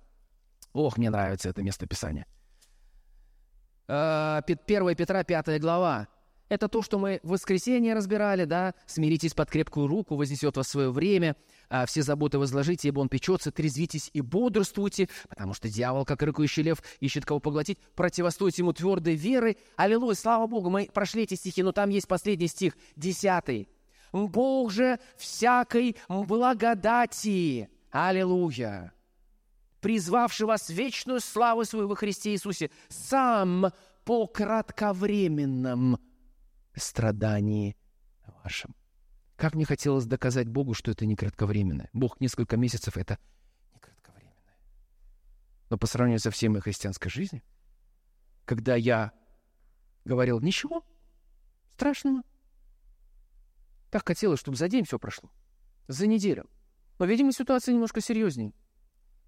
Ох, 0.73 0.99
мне 0.99 1.11
нравится 1.11 1.49
это 1.49 1.63
место 1.63 1.87
Писания. 1.87 2.27
1 3.91 3.93
а, 3.93 4.43
Петра, 4.95 5.25
5 5.25 5.61
глава. 5.61 6.07
Это 6.49 6.69
то, 6.69 6.81
что 6.81 6.99
мы 6.99 7.19
в 7.25 7.31
воскресенье 7.31 7.95
разбирали, 7.95 8.45
да? 8.45 8.75
«Смиритесь 8.87 9.35
под 9.35 9.51
крепкую 9.51 9.89
руку, 9.89 10.15
вознесет 10.15 10.57
вас 10.57 10.69
свое 10.69 10.93
время, 10.93 11.37
а 11.69 11.87
все 11.87 12.03
заботы 12.03 12.39
возложите, 12.39 12.89
ибо 12.89 13.01
он 13.01 13.09
печется, 13.09 13.51
трезвитесь 13.51 14.11
и 14.13 14.21
бодрствуйте, 14.21 15.09
потому 15.29 15.55
что 15.55 15.69
дьявол, 15.69 16.05
как 16.05 16.23
рыкающий 16.23 16.63
лев, 16.63 16.83
ищет 17.01 17.25
кого 17.25 17.41
поглотить, 17.41 17.79
противостоите 17.97 18.63
ему 18.63 18.73
твердой 18.73 19.17
верой». 19.17 19.59
Аллилуйя, 19.77 20.15
слава 20.15 20.47
Богу, 20.47 20.71
мы 20.71 20.89
прошли 20.93 21.25
эти 21.25 21.35
стихи, 21.35 21.65
но 21.65 21.73
там 21.73 21.91
есть 21.91 22.07
последний 22.07 22.49
стих, 22.49 22.77
десятый. 22.95 23.69
Бог 24.13 24.71
же 24.71 25.01
всякой 25.17 25.97
благодати, 26.09 27.69
аллилуйя, 27.91 28.93
призвавший 29.81 30.47
вас 30.47 30.69
в 30.69 30.73
вечную 30.73 31.21
славу 31.21 31.65
свою 31.65 31.89
во 31.89 31.97
Христе 31.97 32.33
Иисусе, 32.33 32.71
сам 32.89 33.73
по 34.05 34.27
кратковременном 34.27 35.99
страдании 36.75 37.77
вашем. 38.43 38.75
Как 39.37 39.55
мне 39.55 39.65
хотелось 39.65 40.05
доказать 40.05 40.49
Богу, 40.49 40.75
что 40.75 40.91
это 40.91 41.07
не 41.07 41.17
кратковременное. 41.17 41.89
Бог 41.93 42.21
несколько 42.21 42.57
месяцев— 42.57 42.97
это 42.99 43.19
не 43.73 43.81
кратковременное. 43.81 44.59
Но 45.71 45.79
по 45.79 45.87
сравнению 45.87 46.21
со 46.21 46.31
всей 46.31 46.49
моей 46.49 46.63
христианской 46.63 47.11
жизнью, 47.11 47.43
когда 48.45 48.77
я 48.77 49.13
говорил, 50.05 50.41
ничего 50.41 50.85
страшного, 51.71 52.23
так 53.91 54.07
хотелось, 54.07 54.41
чтобы 54.41 54.57
за 54.57 54.69
день 54.69 54.85
все 54.85 54.99
прошло, 54.99 55.31
за 55.89 56.07
неделю. 56.07 56.49
Но, 56.99 57.07
видимо, 57.07 57.33
ситуация 57.33 57.73
немножко 57.73 58.01
серьезнее. 58.01 58.53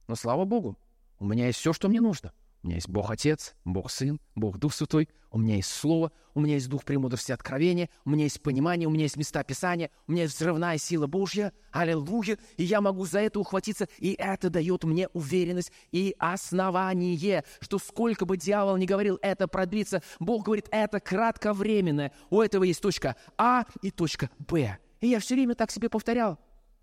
Но, 0.08 0.14
слава 0.14 0.44
Богу, 0.44 0.78
у 1.18 1.24
меня 1.24 1.46
есть 1.46 1.58
все, 1.58 1.72
что 1.72 1.88
мне 1.88 2.00
нужно— 2.00 2.32
у 2.62 2.68
меня 2.68 2.76
есть 2.76 2.88
Бог 2.88 3.10
Отец, 3.10 3.54
Бог 3.64 3.90
Сын, 3.90 4.20
Бог 4.36 4.58
Дух 4.58 4.72
Святой, 4.72 5.08
у 5.32 5.38
меня 5.38 5.56
есть 5.56 5.70
Слово, 5.70 6.12
у 6.34 6.40
меня 6.40 6.54
есть 6.54 6.68
Дух 6.68 6.84
премудрости 6.84 7.32
откровения, 7.32 7.88
у 8.04 8.10
меня 8.10 8.24
есть 8.24 8.40
понимание, 8.40 8.86
у 8.86 8.92
меня 8.92 9.04
есть 9.04 9.16
места 9.16 9.42
Писания, 9.42 9.90
у 10.06 10.12
меня 10.12 10.22
есть 10.22 10.36
взрывная 10.36 10.78
сила 10.78 11.08
Божья, 11.08 11.52
аллилуйя, 11.72 12.38
и 12.56 12.62
я 12.62 12.80
могу 12.80 13.04
за 13.04 13.18
это 13.18 13.40
ухватиться, 13.40 13.88
и 13.98 14.12
это 14.12 14.48
дает 14.48 14.84
мне 14.84 15.08
уверенность 15.08 15.72
и 15.90 16.14
основание, 16.18 17.42
что 17.58 17.80
сколько 17.80 18.26
бы 18.26 18.36
дьявол 18.36 18.76
ни 18.76 18.86
говорил, 18.86 19.18
это 19.22 19.48
продлится, 19.48 20.00
Бог 20.20 20.44
говорит, 20.44 20.68
это 20.70 21.00
кратковременное, 21.00 22.12
у 22.30 22.40
этого 22.40 22.62
есть 22.62 22.80
точка 22.80 23.16
А 23.36 23.64
и 23.82 23.90
точка 23.90 24.30
Б. 24.38 24.78
И 25.00 25.08
я 25.08 25.18
все 25.18 25.34
время 25.34 25.56
так 25.56 25.72
себе 25.72 25.88
повторял. 25.88 26.38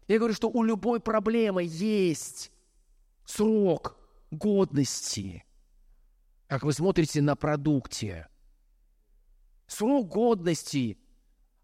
Я 0.09 0.17
говорю, 0.17 0.33
что 0.33 0.49
у 0.49 0.61
любой 0.63 0.99
проблемы 0.99 1.63
есть 1.63 2.51
срок 3.29 3.97
годности– 4.31 5.43
как 6.49 6.63
вы 6.63 6.73
смотрите 6.73 7.21
на 7.21 7.35
продукте. 7.35 8.27
Срок 9.67 10.07
годности 10.07 10.97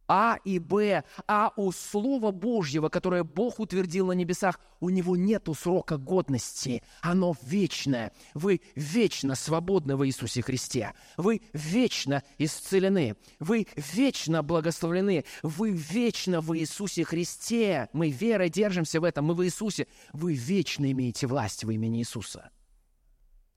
А 0.07 0.37
и 0.43 0.59
Б, 0.59 1.03
а 1.27 1.51
у 1.55 1.71
Слова 1.71 2.31
Божьего, 2.31 2.89
которое 2.89 3.23
Бог 3.23 3.59
утвердил 3.59 4.07
на 4.07 4.11
небесах, 4.11 4.59
у 4.79 4.89
него 4.89 5.15
нету 5.15 5.53
срока 5.53 5.97
годности. 5.97 6.83
Оно 7.01 7.35
вечное. 7.41 8.11
Вы 8.33 8.61
вечно 8.75 9.35
свободны 9.35 9.95
в 9.95 10.05
Иисусе 10.05 10.41
Христе. 10.41 10.93
Вы 11.17 11.41
вечно 11.53 12.23
исцелены. 12.37 13.15
Вы 13.39 13.67
вечно 13.75 14.43
благословлены. 14.43 15.25
Вы 15.41 15.71
вечно 15.71 16.41
в 16.41 16.55
Иисусе 16.57 17.03
Христе. 17.03 17.89
Мы 17.93 18.09
верой 18.09 18.49
держимся 18.49 18.99
в 19.01 19.03
этом. 19.03 19.25
Мы 19.25 19.33
в 19.33 19.43
Иисусе. 19.43 19.87
Вы 20.13 20.33
вечно 20.33 20.91
имеете 20.91 21.25
власть 21.27 21.63
в 21.63 21.71
имени 21.71 21.99
Иисуса. 21.99 22.51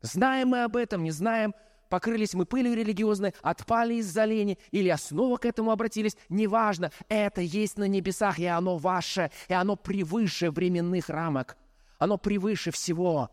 Знаем 0.01 0.49
мы 0.49 0.63
об 0.63 0.77
этом, 0.77 1.03
не 1.03 1.11
знаем, 1.11 1.55
покрылись 1.89 2.35
мы 2.35 2.47
пылью 2.47 2.75
религиозной, 2.75 3.35
отпали 3.43 3.95
из-за 3.95 4.25
лени, 4.25 4.59
или 4.71 4.95
снова 4.99 5.37
к 5.37 5.47
этому 5.47 5.71
обратились, 5.71 6.17
неважно, 6.29 6.93
это 7.09 7.41
есть 7.41 7.79
на 7.79 7.89
небесах, 7.89 8.39
и 8.39 8.47
оно 8.47 8.77
ваше, 8.77 9.31
и 9.49 9.55
оно 9.55 9.77
превыше 9.77 10.51
временных 10.51 11.09
рамок, 11.09 11.57
оно 11.99 12.19
превыше 12.19 12.71
всего. 12.71 13.31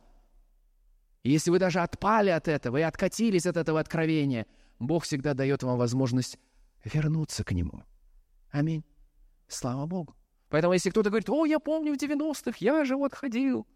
Если 1.23 1.49
вы 1.49 1.59
даже 1.59 1.79
отпали 1.79 2.29
от 2.29 2.47
этого 2.47 2.77
и 2.77 2.81
откатились 2.81 3.45
от 3.45 3.57
этого 3.57 3.79
откровения, 3.79 4.45
Бог 4.79 5.03
всегда 5.03 5.33
дает 5.33 5.63
вам 5.63 5.77
возможность 5.77 6.37
вернуться 6.83 7.43
к 7.43 7.51
Нему. 7.51 7.83
Аминь. 8.51 8.83
Слава 9.47 9.85
Богу. 9.85 10.15
Поэтому 10.49 10.73
если 10.73 10.91
кто-то 10.91 11.09
говорит, 11.09 11.29
о, 11.29 11.45
я 11.45 11.59
помню 11.59 11.93
в 11.93 11.97
90-х, 11.97 12.57
я 12.59 12.85
же 12.85 12.95
вот 12.95 13.13
ходил. 13.13 13.67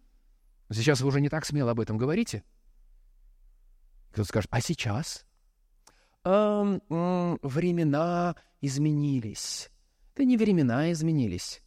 Сейчас 0.72 1.02
вы 1.02 1.08
уже 1.08 1.20
не 1.20 1.30
так 1.30 1.46
смело 1.46 1.72
об 1.72 1.80
этом 1.80 1.98
говорите– 1.98 2.44
кто-то 4.12 4.28
скажет, 4.28 4.50
а 4.52 4.62
сейчас? 4.62 5.26
Эм, 6.24 6.82
м, 6.90 7.40
времена 7.42 8.36
изменились. 8.62 9.70
Это 10.14 10.26
не 10.26 10.38
времена 10.38 10.92
изменились. 10.92 11.62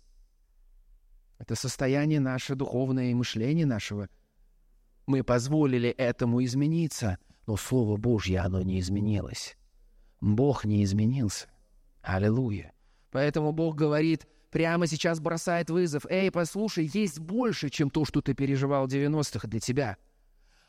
Это 1.38 1.54
состояние 1.54 2.20
наше 2.20 2.54
духовное 2.54 3.10
и 3.10 3.14
мышление 3.14 3.66
нашего. 3.66 4.08
Мы 5.06 5.24
позволили 5.24 5.88
этому 5.90 6.44
измениться, 6.44 7.18
но 7.46 7.56
Слово 7.56 7.96
Божье, 7.96 8.40
оно 8.40 8.62
не 8.62 8.78
изменилось. 8.78 9.56
Бог 10.20 10.64
не 10.64 10.84
изменился. 10.84 11.48
Аллилуйя. 12.02 12.72
Поэтому 13.10 13.52
Бог 13.52 13.74
говорит, 13.74 14.26
прямо 14.50 14.86
сейчас 14.86 15.18
бросает 15.18 15.70
вызов. 15.70 16.06
Эй, 16.08 16.30
послушай, 16.30 16.88
есть 16.92 17.18
больше, 17.18 17.70
чем 17.70 17.90
то, 17.90 18.04
что 18.04 18.20
ты 18.20 18.34
переживал 18.34 18.86
в 18.86 18.90
90-х 18.90 19.48
для 19.48 19.60
тебя. 19.60 19.96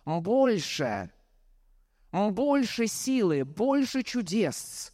Больше 0.05 1.11
больше 2.13 2.87
силы, 2.87 3.43
больше 3.43 4.03
чудес, 4.03 4.93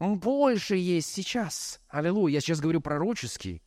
больше 0.00 0.76
есть 0.76 1.12
сейчас. 1.12 1.80
Аллилуйя. 1.88 2.34
Я 2.34 2.40
сейчас 2.40 2.60
говорю 2.60 2.80
пророческий. 2.80 3.62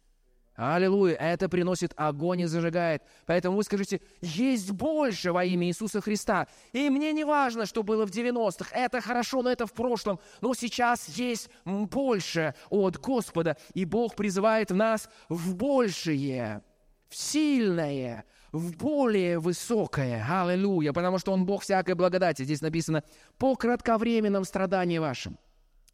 Аллилуйя. 0.55 1.15
Это 1.15 1.47
приносит 1.49 1.93
огонь 1.95 2.41
и 2.41 2.45
зажигает. 2.45 3.03
Поэтому 3.27 3.57
вы 3.57 3.63
скажите, 3.63 4.01
есть 4.21 4.71
больше 4.71 5.31
во 5.31 5.43
имя 5.45 5.67
Иисуса 5.67 6.01
Христа. 6.01 6.47
И 6.71 6.89
мне 6.89 7.13
не 7.13 7.23
важно, 7.23 7.67
что 7.67 7.83
было 7.83 8.05
в 8.07 8.09
90-х. 8.09 8.75
Это 8.75 9.01
хорошо, 9.01 9.43
но 9.43 9.51
это 9.51 9.67
в 9.67 9.73
прошлом. 9.73 10.19
Но 10.41 10.55
сейчас 10.55 11.07
есть 11.09 11.49
больше 11.65 12.55
от 12.69 12.97
Господа. 12.97 13.57
И 13.75 13.85
Бог 13.85 14.15
призывает 14.15 14.71
нас 14.71 15.09
в 15.29 15.55
большее, 15.55 16.63
в 17.09 17.15
сильное, 17.15 18.25
в 18.53 18.77
более 18.77 19.39
высокое. 19.39 20.25
Аллилуйя. 20.29 20.93
Потому 20.93 21.17
что 21.17 21.33
Он 21.33 21.45
Бог 21.45 21.63
всякой 21.63 21.95
благодати. 21.95 22.43
Здесь 22.43 22.61
написано 22.61 23.03
«по 23.37 23.55
кратковременном 23.55 24.45
страдании 24.45 24.99
вашим». 24.99 25.37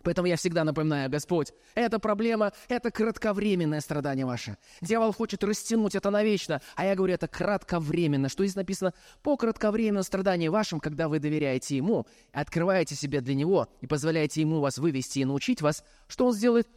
Поэтому 0.02 0.28
я 0.28 0.38
всегда 0.38 0.64
напоминаю, 0.64 1.10
Господь, 1.10 1.52
эта 1.76 2.00
проблема– 2.00 2.54
это 2.70 2.90
кратковременное 2.90 3.82
страдание 3.82 4.26
ваше. 4.26 4.56
Дьявол 4.80 5.12
хочет 5.12 5.44
растянуть 5.44 5.94
это 5.94 6.10
навечно, 6.10 6.62
а 6.78 6.86
я 6.86 6.96
говорю, 6.96 7.14
это 7.16 7.28
кратковременно. 7.28 8.30
Что 8.30 8.46
здесь 8.46 8.56
написано? 8.56 8.94
По 9.24 9.36
кратковременному 9.36 10.04
страданию 10.04 10.54
вашим, 10.54 10.80
когда 10.80 11.10
вы 11.10 11.20
доверяете 11.20 11.76
Ему, 11.76 12.08
открываете 12.32 12.96
себя 12.96 13.20
для 13.20 13.36
Него 13.36 13.68
и 13.82 13.88
позволяете 13.88 14.40
Ему 14.40 14.62
вас 14.62 14.78
вывести 14.78 15.20
и 15.20 15.26
научить 15.26 15.62
вас, 15.62 15.84
что 16.08 16.28
Он 16.28 16.34
сделает? 16.34 16.70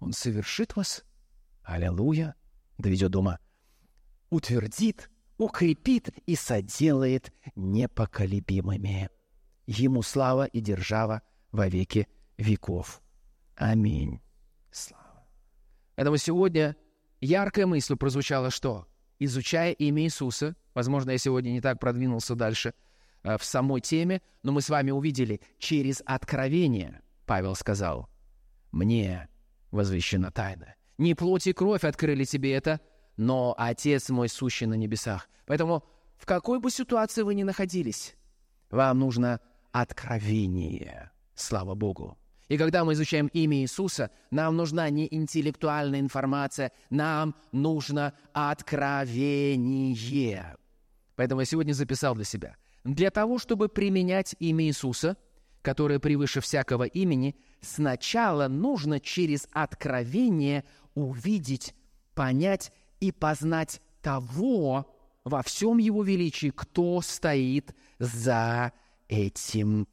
Он 0.00 0.14
совершит 0.14 0.74
вас. 0.74 1.04
Аллилуйя. 1.64 2.36
Доведет 2.78 3.10
дома. 3.10 3.38
Утвердит 4.30 5.10
укрепит 5.44 6.10
и 6.26 6.34
соделает 6.36 7.32
непоколебимыми. 7.56 9.10
Ему 9.66 10.02
слава 10.02 10.44
и 10.46 10.60
держава 10.60 11.22
во 11.50 11.68
веки 11.68 12.08
веков. 12.38 13.00
Аминь. 13.56 14.20
Слава. 14.70 15.26
Поэтому 15.94 16.16
сегодня 16.16 16.76
яркая 17.20 17.66
мысль 17.66 17.96
прозвучала, 17.96 18.50
что, 18.50 18.86
изучая 19.18 19.72
имя 19.72 20.02
Иисуса, 20.04 20.56
возможно, 20.74 21.10
я 21.10 21.18
сегодня 21.18 21.50
не 21.50 21.60
так 21.60 21.78
продвинулся 21.78 22.34
дальше 22.34 22.74
э, 23.22 23.36
в 23.36 23.44
самой 23.44 23.80
теме, 23.80 24.22
но 24.42 24.52
мы 24.52 24.62
с 24.62 24.70
вами 24.70 24.90
увидели, 24.90 25.40
через 25.58 26.02
откровение, 26.06 27.02
Павел 27.26 27.54
сказал, 27.54 28.08
«Мне 28.72 29.28
возвещена 29.70 30.30
тайна». 30.32 30.74
Не 30.98 31.14
плоть 31.14 31.46
и 31.46 31.52
кровь 31.52 31.84
открыли 31.84 32.24
тебе 32.24 32.52
это, 32.54 32.80
но 33.16 33.54
Отец 33.58 34.08
мой 34.10 34.28
сущий 34.28 34.66
на 34.66 34.74
небесах. 34.74 35.28
Поэтому 35.46 35.84
в 36.16 36.26
какой 36.26 36.60
бы 36.60 36.70
ситуации 36.70 37.22
вы 37.22 37.34
ни 37.34 37.42
находились, 37.42 38.14
вам 38.70 39.00
нужно 39.00 39.40
откровение. 39.72 41.10
Слава 41.34 41.74
Богу. 41.74 42.16
И 42.48 42.58
когда 42.58 42.84
мы 42.84 42.92
изучаем 42.92 43.28
имя 43.28 43.62
Иисуса, 43.62 44.10
нам 44.30 44.56
нужна 44.56 44.90
не 44.90 45.08
интеллектуальная 45.10 46.00
информация, 46.00 46.70
нам 46.90 47.34
нужно 47.50 48.12
откровение. 48.34 49.96
Поэтому 51.16 51.40
я 51.40 51.46
сегодня 51.46 51.72
записал 51.72 52.14
для 52.14 52.24
себя. 52.24 52.56
Для 52.84 53.10
того, 53.10 53.38
чтобы 53.38 53.68
применять 53.68 54.36
имя 54.38 54.66
Иисуса, 54.66 55.16
которое 55.62 55.98
превыше 55.98 56.40
всякого 56.40 56.84
имени, 56.84 57.36
сначала 57.60 58.48
нужно 58.48 59.00
через 59.00 59.48
откровение 59.52 60.64
увидеть, 60.94 61.74
понять 62.14 62.72
и 63.02 63.10
познать 63.10 63.82
того 64.00 64.86
во 65.24 65.42
всем 65.42 65.78
его 65.78 66.04
величии, 66.04 66.50
кто 66.54 67.00
стоит 67.00 67.74
за 67.98 68.72
этим 69.08 69.88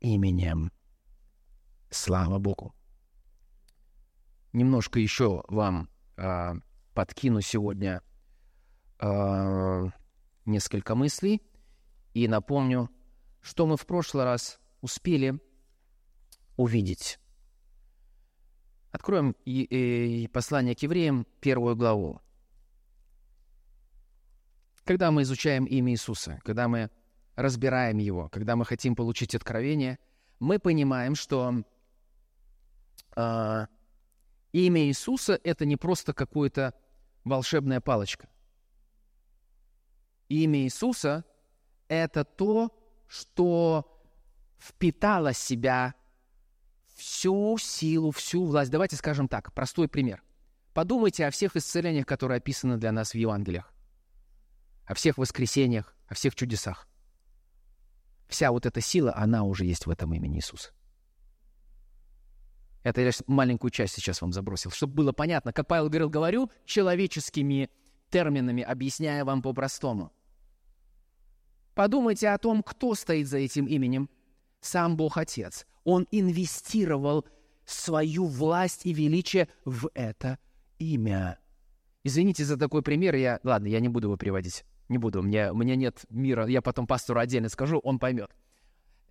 именем. 0.00 0.72
Слава 1.88 2.40
Богу. 2.40 2.74
Немножко 4.52 4.98
еще 4.98 5.44
вам 5.46 5.88
э, 6.16 6.54
подкину 6.94 7.42
сегодня 7.42 8.02
э, 8.98 9.84
несколько 10.44 10.96
мыслей 10.96 11.40
и 12.12 12.26
напомню, 12.26 12.90
что 13.40 13.68
мы 13.68 13.76
в 13.76 13.86
прошлый 13.86 14.24
раз 14.24 14.58
успели 14.80 15.38
увидеть. 16.56 17.20
Откроем 18.90 19.36
и, 19.44 19.62
и 19.62 20.26
послание 20.26 20.74
к 20.74 20.82
евреям, 20.82 21.24
первую 21.40 21.76
главу. 21.76 22.20
Когда 24.88 25.10
мы 25.10 25.20
изучаем 25.20 25.66
имя 25.66 25.92
Иисуса, 25.92 26.40
когда 26.44 26.66
мы 26.66 26.88
разбираем 27.36 27.98
его, 27.98 28.30
когда 28.30 28.56
мы 28.56 28.64
хотим 28.64 28.96
получить 28.96 29.34
откровение, 29.34 29.98
мы 30.40 30.58
понимаем, 30.58 31.14
что 31.14 31.62
э, 33.14 33.66
имя 34.52 34.86
Иисуса— 34.86 35.38
это 35.44 35.66
не 35.66 35.76
просто 35.76 36.14
какая-то 36.14 36.72
волшебная 37.22 37.82
палочка. 37.82 38.30
Имя 40.30 40.60
Иисуса— 40.60 41.26
это 41.88 42.24
то, 42.24 42.74
что 43.08 44.02
впитало 44.58 45.32
в 45.32 45.36
себя 45.36 45.94
всю 46.96 47.58
силу, 47.58 48.10
всю 48.10 48.46
власть. 48.46 48.70
Давайте 48.70 48.96
скажем 48.96 49.28
так, 49.28 49.52
простой 49.52 49.86
пример. 49.86 50.22
Подумайте 50.72 51.26
о 51.26 51.30
всех 51.30 51.56
исцелениях, 51.56 52.06
которые 52.06 52.38
описаны 52.38 52.78
для 52.78 52.90
нас 52.90 53.10
в 53.10 53.16
Евангелиях. 53.16 53.70
О 54.88 54.94
всех 54.94 55.18
воскресениях, 55.18 55.94
о 56.08 56.14
всех 56.14 56.34
чудесах. 56.34 56.88
Вся 58.26 58.50
вот 58.50 58.64
эта 58.64 58.80
сила, 58.80 59.14
она 59.14 59.44
уже 59.44 59.66
есть 59.66 59.84
в 59.86 59.90
этом 59.90 60.14
имени 60.14 60.38
Иисуса. 60.38 60.70
Это 62.82 63.02
я 63.02 63.10
маленькую 63.26 63.70
часть 63.70 63.94
сейчас 63.94 64.22
вам 64.22 64.32
забросил, 64.32 64.70
чтобы 64.70 64.94
было 64.94 65.12
понятно. 65.12 65.52
Как 65.52 65.66
Павел 65.66 65.90
говорил, 65.90 66.08
говорю 66.08 66.50
человеческими 66.64 67.68
терминами, 68.08 68.62
объясняя 68.62 69.26
вам 69.26 69.42
по-простому. 69.42 70.10
Подумайте 71.74 72.30
о 72.30 72.38
том, 72.38 72.62
кто 72.62 72.94
стоит 72.94 73.28
за 73.28 73.36
этим 73.38 73.66
именем. 73.66 74.08
Сам 74.62 74.96
Бог 74.96 75.18
Отец. 75.18 75.66
Он 75.84 76.06
инвестировал 76.10 77.26
свою 77.66 78.24
власть 78.24 78.86
и 78.86 78.94
величие 78.94 79.48
в 79.66 79.90
это 79.92 80.38
имя. 80.78 81.38
Извините 82.04 82.44
за 82.44 82.56
такой 82.56 82.82
пример, 82.82 83.14
я... 83.16 83.38
Ладно, 83.44 83.66
я 83.66 83.80
не 83.80 83.88
буду 83.88 84.08
его 84.08 84.16
приводить. 84.16 84.64
Не 84.88 84.98
буду, 84.98 85.20
у 85.20 85.22
меня 85.22 85.52
нет 85.52 86.04
мира, 86.08 86.46
я 86.46 86.62
потом 86.62 86.86
пастору 86.86 87.20
отдельно 87.20 87.48
скажу, 87.48 87.78
он 87.78 87.98
поймет. 87.98 88.30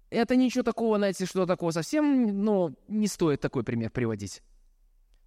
Это 0.09 0.35
ничего 0.35 0.63
такого, 0.63 0.97
знаете, 0.97 1.25
что 1.25 1.45
такого 1.45 1.71
совсем, 1.71 2.43
ну, 2.43 2.75
не 2.87 3.07
стоит 3.07 3.41
такой 3.41 3.63
пример 3.63 3.91
приводить. 3.91 4.41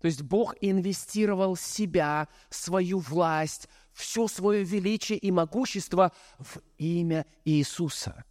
То 0.00 0.06
есть 0.06 0.22
Бог 0.22 0.54
инвестировал 0.60 1.56
себя, 1.56 2.28
свою 2.48 2.98
власть, 2.98 3.68
все 3.92 4.26
свое 4.26 4.64
величие 4.64 5.18
и 5.18 5.30
могущество 5.30 6.12
в 6.38 6.60
имя 6.78 7.26
Иисуса 7.44 8.24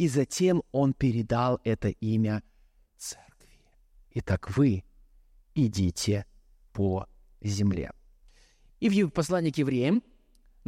и 0.00 0.08
затем 0.08 0.62
он 0.72 0.94
передал 0.94 1.60
это 1.62 1.88
имя 1.88 2.42
церкви. 2.96 3.60
Итак, 4.12 4.56
вы 4.56 4.82
идите 5.54 6.24
по 6.72 7.06
земле. 7.42 7.92
И 8.78 8.88
в 8.88 9.10
послании 9.10 9.50
к 9.50 9.58
евреям 9.58 10.02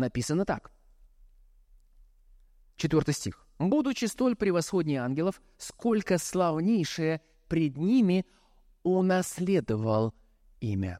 написано 0.02 0.44
так. 0.44 0.70
Четвертый 2.76 3.14
стих. 3.14 3.46
«Будучи 3.58 4.06
столь 4.06 4.36
превосходнее 4.36 5.00
ангелов, 5.00 5.40
сколько 5.56 6.18
славнейшее 6.18 7.20
пред 7.48 7.76
ними 7.76 8.26
унаследовал 8.82 10.14
имя». 10.60 10.98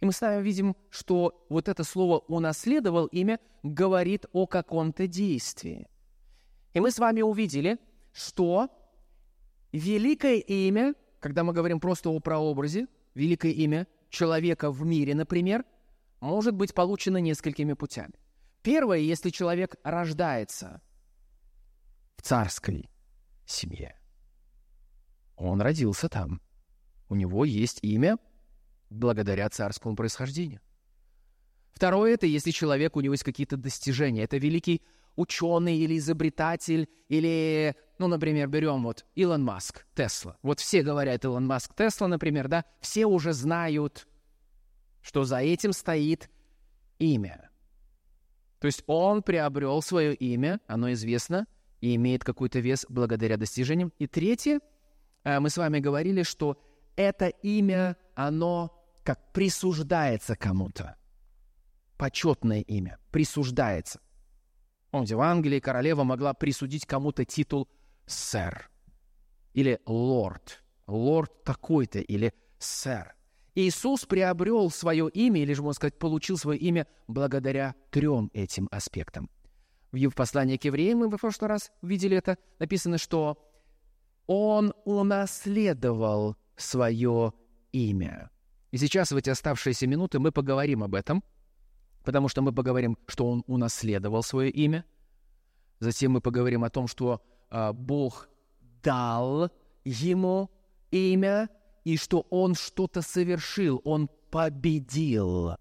И 0.00 0.06
мы 0.06 0.12
с 0.12 0.20
вами 0.20 0.42
видим, 0.42 0.76
что 0.88 1.44
вот 1.48 1.68
это 1.68 1.84
слово 1.84 2.18
«унаследовал 2.28 3.06
имя» 3.06 3.38
говорит 3.62 4.26
о 4.32 4.46
каком-то 4.46 5.06
действии– 5.06 5.86
и 6.72 6.80
мы 6.80 6.90
с 6.90 6.98
вами 6.98 7.22
увидели, 7.22 7.78
что 8.12 8.68
великое 9.72 10.36
имя, 10.36 10.94
когда 11.18 11.42
мы 11.42 11.52
говорим 11.52 11.80
просто 11.80 12.10
о 12.10 12.20
прообразе, 12.20 12.86
великое 13.14 13.52
имя 13.52 13.86
человека 14.08 14.70
в 14.70 14.84
мире, 14.84 15.14
например, 15.14 15.64
может 16.20 16.54
быть 16.54 16.74
получено 16.74 17.18
несколькими 17.18 17.72
путями. 17.72 18.14
Первое, 18.62 18.98
если 18.98 19.30
человек 19.30 19.76
рождается 19.82 20.82
в 22.16 22.22
царской 22.22 22.90
семье. 23.46 23.98
Он 25.36 25.62
родился 25.62 26.08
там. 26.08 26.40
У 27.08 27.14
него 27.14 27.44
есть 27.44 27.78
имя 27.82 28.18
благодаря 28.90 29.48
царскому 29.48 29.96
происхождению. 29.96 30.60
Второе– 31.72 32.14
это 32.14 32.26
если 32.26 32.50
человек, 32.50 32.96
у 32.96 33.00
него 33.00 33.14
есть 33.14 33.24
какие-то 33.24 33.56
достижения. 33.56 34.24
Это 34.24 34.36
великий 34.36 34.82
ученый 35.16 35.76
или 35.78 35.96
изобретатель, 35.98 36.88
или, 37.08 37.74
ну, 37.98 38.06
например, 38.06 38.48
берем 38.48 38.82
вот 38.82 39.06
Илон 39.14 39.44
Маск, 39.44 39.86
Тесла. 39.94 40.36
Вот 40.42 40.60
все 40.60 40.82
говорят 40.82 41.24
Илон 41.24 41.46
Маск, 41.46 41.74
Тесла, 41.74 42.06
например, 42.06 42.48
да, 42.48 42.64
все 42.80 43.06
уже 43.06 43.32
знают, 43.32 44.06
что 45.02 45.24
за 45.24 45.38
этим 45.38 45.72
стоит 45.72 46.30
имя. 46.98 47.50
То 48.60 48.66
есть 48.66 48.84
он 48.86 49.22
приобрел 49.22 49.80
свое 49.82 50.14
имя, 50.14 50.60
оно 50.66 50.92
известно, 50.92 51.46
и 51.80 51.94
имеет 51.96 52.24
какой-то 52.24 52.60
вес 52.60 52.84
благодаря 52.88 53.36
достижениям. 53.36 53.92
И 53.98 54.06
третье, 54.06 54.60
э, 55.24 55.40
мы 55.40 55.48
с 55.48 55.56
вами 55.56 55.80
говорили, 55.80 56.22
что 56.22 56.62
это 56.96 57.28
имя, 57.28 57.96
оно 58.14 58.76
как 59.02 59.32
присуждается 59.32 60.36
кому-то. 60.36 60.96
Почетное 61.96 62.60
имя, 62.60 62.98
присуждается. 63.10 64.00
Помните, 64.90 65.16
в 65.16 65.20
Англии 65.20 65.60
королева 65.60 66.04
могла 66.04 66.34
присудить 66.34 66.84
кому-то 66.84 67.24
титул 67.24 67.68
«сэр» 68.06 68.70
или 69.54 69.80
«лорд», 69.86 70.62
«лорд 70.86 71.44
такой-то» 71.44 72.00
или 72.00 72.34
«сэр». 72.58 73.14
Иисус 73.54 74.06
приобрел 74.06 74.70
свое 74.70 75.08
имя, 75.10 75.42
или 75.42 75.52
же, 75.52 75.62
можно 75.62 75.74
сказать, 75.74 75.98
получил 75.98 76.38
свое 76.38 76.58
имя 76.58 76.86
благодаря 77.08 77.74
трем 77.90 78.30
этим 78.32 78.68
аспектам. 78.70 79.28
В 79.92 80.10
послании 80.10 80.56
к 80.56 80.64
евреям 80.64 80.98
мы 80.98 81.08
в 81.08 81.16
прошлый 81.16 81.48
раз 81.48 81.72
видели 81.82 82.16
это, 82.16 82.38
написано, 82.58 82.96
что 82.98 83.38
он 84.26 84.72
унаследовал 84.84 86.36
свое 86.56 87.32
имя. 87.72 88.30
И 88.70 88.78
сейчас, 88.78 89.10
в 89.10 89.16
эти 89.16 89.30
оставшиеся 89.30 89.88
минуты, 89.88 90.20
мы 90.20 90.30
поговорим 90.30 90.84
об 90.84 90.94
этом– 90.94 91.24
потому 92.04 92.28
что 92.28 92.42
мы 92.42 92.52
поговорим, 92.52 92.96
что 93.06 93.26
он 93.30 93.44
унаследовал 93.46 94.22
свое 94.22 94.50
имя. 94.50 94.84
Затем 95.80 96.12
мы 96.12 96.20
поговорим 96.20 96.64
о 96.64 96.70
том, 96.70 96.86
что 96.86 97.22
э, 97.50 97.72
Бог 97.72 98.28
дал 98.82 99.50
ему 99.84 100.50
имя, 100.90 101.48
и 101.90 101.96
что 101.96 102.24
он 102.30 102.54
что-то 102.54 103.02
совершил, 103.02 103.80
он 103.84 104.08
победил 104.30 105.56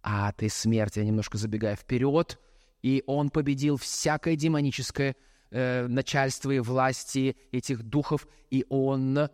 ад 0.00 0.40
и 0.40 0.48
смерть. 0.48 0.96
Я 0.96 1.04
немножко 1.04 1.38
забегаю 1.38 1.76
вперед, 1.76 2.38
и 2.82 3.02
он 3.08 3.30
победил 3.30 3.76
всякое 3.78 4.36
демоническое 4.36 5.16
э, 5.50 5.88
начальство 5.88 6.52
и 6.52 6.60
власти 6.60 7.36
этих 7.50 7.82
духов, 7.82 8.28
и 8.48 8.64
он 8.68 9.28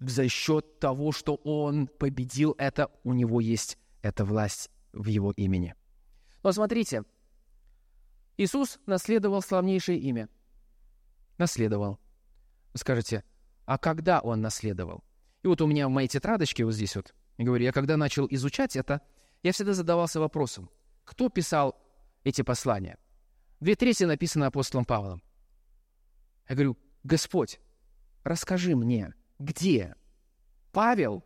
за 0.00 0.28
счет 0.28 0.80
того, 0.80 1.12
что 1.12 1.36
он 1.36 1.86
победил 1.86 2.56
это, 2.58 2.90
у 3.04 3.12
него 3.12 3.40
есть 3.40 3.78
эта 4.02 4.24
власть 4.24 4.70
в 4.92 5.06
его 5.06 5.30
имени. 5.36 5.76
Но 6.42 6.50
смотрите, 6.50 7.04
Иисус 8.36 8.80
наследовал 8.86 9.40
славнейшее 9.40 10.00
имя. 10.00 10.28
Наследовал. 11.38 12.00
Вы 12.72 12.78
скажете, 12.80 13.22
а 13.64 13.78
когда 13.78 14.20
он 14.20 14.40
наследовал? 14.40 15.04
И 15.42 15.46
вот 15.46 15.60
у 15.60 15.66
меня 15.66 15.88
в 15.88 15.90
моей 15.90 16.08
тетрадочке 16.08 16.64
вот 16.64 16.72
здесь 16.72 16.96
вот, 16.96 17.14
я 17.38 17.44
говорю, 17.44 17.64
я 17.64 17.72
когда 17.72 17.96
начал 17.96 18.26
изучать 18.30 18.76
это, 18.76 19.00
я 19.42 19.52
всегда 19.52 19.74
задавался 19.74 20.20
вопросом, 20.20 20.70
кто 21.04 21.28
писал 21.28 21.76
эти 22.24 22.42
послания? 22.42 22.98
Две 23.60 23.74
трети 23.74 24.04
написано 24.04 24.46
апостолом 24.46 24.84
Павлом. 24.84 25.22
Я 26.48 26.54
говорю, 26.54 26.76
Господь, 27.04 27.60
расскажи 28.24 28.76
мне, 28.76 29.14
где 29.38 29.94
Павел 30.72 31.24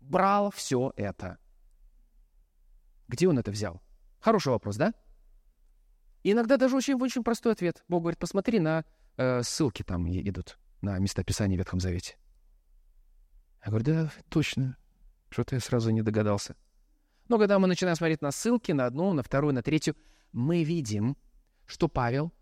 брал 0.00 0.50
все 0.50 0.92
это? 0.96 1.38
Где 3.08 3.28
он 3.28 3.38
это 3.38 3.50
взял? 3.50 3.82
Хороший 4.20 4.48
вопрос, 4.48 4.76
да? 4.76 4.94
Иногда 6.24 6.56
даже 6.56 6.76
очень-очень 6.76 7.22
простой 7.22 7.52
ответ. 7.52 7.84
Бог 7.86 8.02
говорит, 8.02 8.18
посмотри 8.18 8.58
на 8.58 8.84
э, 9.16 9.42
ссылки 9.42 9.84
там 9.84 10.08
идут, 10.10 10.58
на 10.80 10.98
места 10.98 11.24
Писания 11.24 11.56
в 11.56 11.58
Ветхом 11.58 11.80
Завете. 11.80 12.16
Я 13.64 13.70
говорю, 13.70 13.84
да, 13.84 14.12
точно. 14.28 14.76
Что-то 15.28 15.56
я 15.56 15.60
сразу 15.60 15.90
не 15.90 16.02
догадался. 16.02 16.56
Но 17.28 17.38
когда 17.38 17.58
мы 17.58 17.66
начинаем 17.66 17.96
смотреть 17.96 18.22
на 18.22 18.30
ссылки, 18.30 18.72
на 18.72 18.86
одну, 18.86 19.12
на 19.12 19.22
вторую, 19.22 19.54
на 19.54 19.62
третью, 19.62 19.96
мы 20.32 20.62
видим, 20.62 21.16
что 21.66 21.88
Павел, 21.88 22.32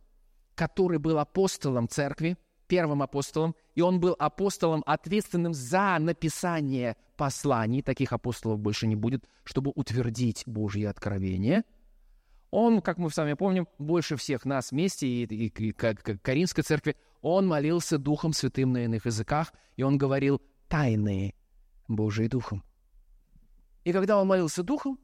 который 0.55 0.99
был 0.99 1.18
апостолом 1.18 1.89
церкви, 1.89 2.37
первым 2.66 3.03
апостолом, 3.03 3.55
и 3.74 3.80
он 3.80 4.01
был 4.01 4.16
апостолом, 4.18 4.82
ответственным 4.87 5.55
за 5.55 5.97
написание 5.99 6.97
посланий, 7.16 7.82
таких 7.82 8.12
апостолов 8.12 8.59
больше 8.59 8.87
не 8.87 8.97
будет, 8.97 9.24
чтобы 9.45 9.72
утвердить 9.74 10.43
Божье 10.47 10.89
откровение. 10.89 11.64
Он, 12.51 12.80
как 12.82 12.99
мы 12.99 13.11
с 13.11 13.16
вами 13.16 13.35
помним, 13.35 13.68
больше 13.78 14.16
всех 14.16 14.45
нас 14.45 14.70
вместе, 14.70 15.07
и, 15.07 15.24
и, 15.24 15.47
и 15.49 15.72
как, 15.72 16.03
как 16.03 16.22
Каринской 16.22 16.62
церкви, 16.62 16.97
он 17.25 17.47
молился 17.47 17.97
Духом 17.97 18.35
Святым 18.35 18.72
на 18.72 18.85
иных 18.85 19.07
языках, 19.07 19.55
и 19.77 19.83
он 19.83 19.97
говорил 19.97 20.43
тайны 20.68 21.35
Божией 21.89 22.29
Духом. 22.29 22.62
И 23.85 23.93
когда 23.93 24.20
он 24.20 24.27
молился 24.27 24.62
Духом, 24.62 24.99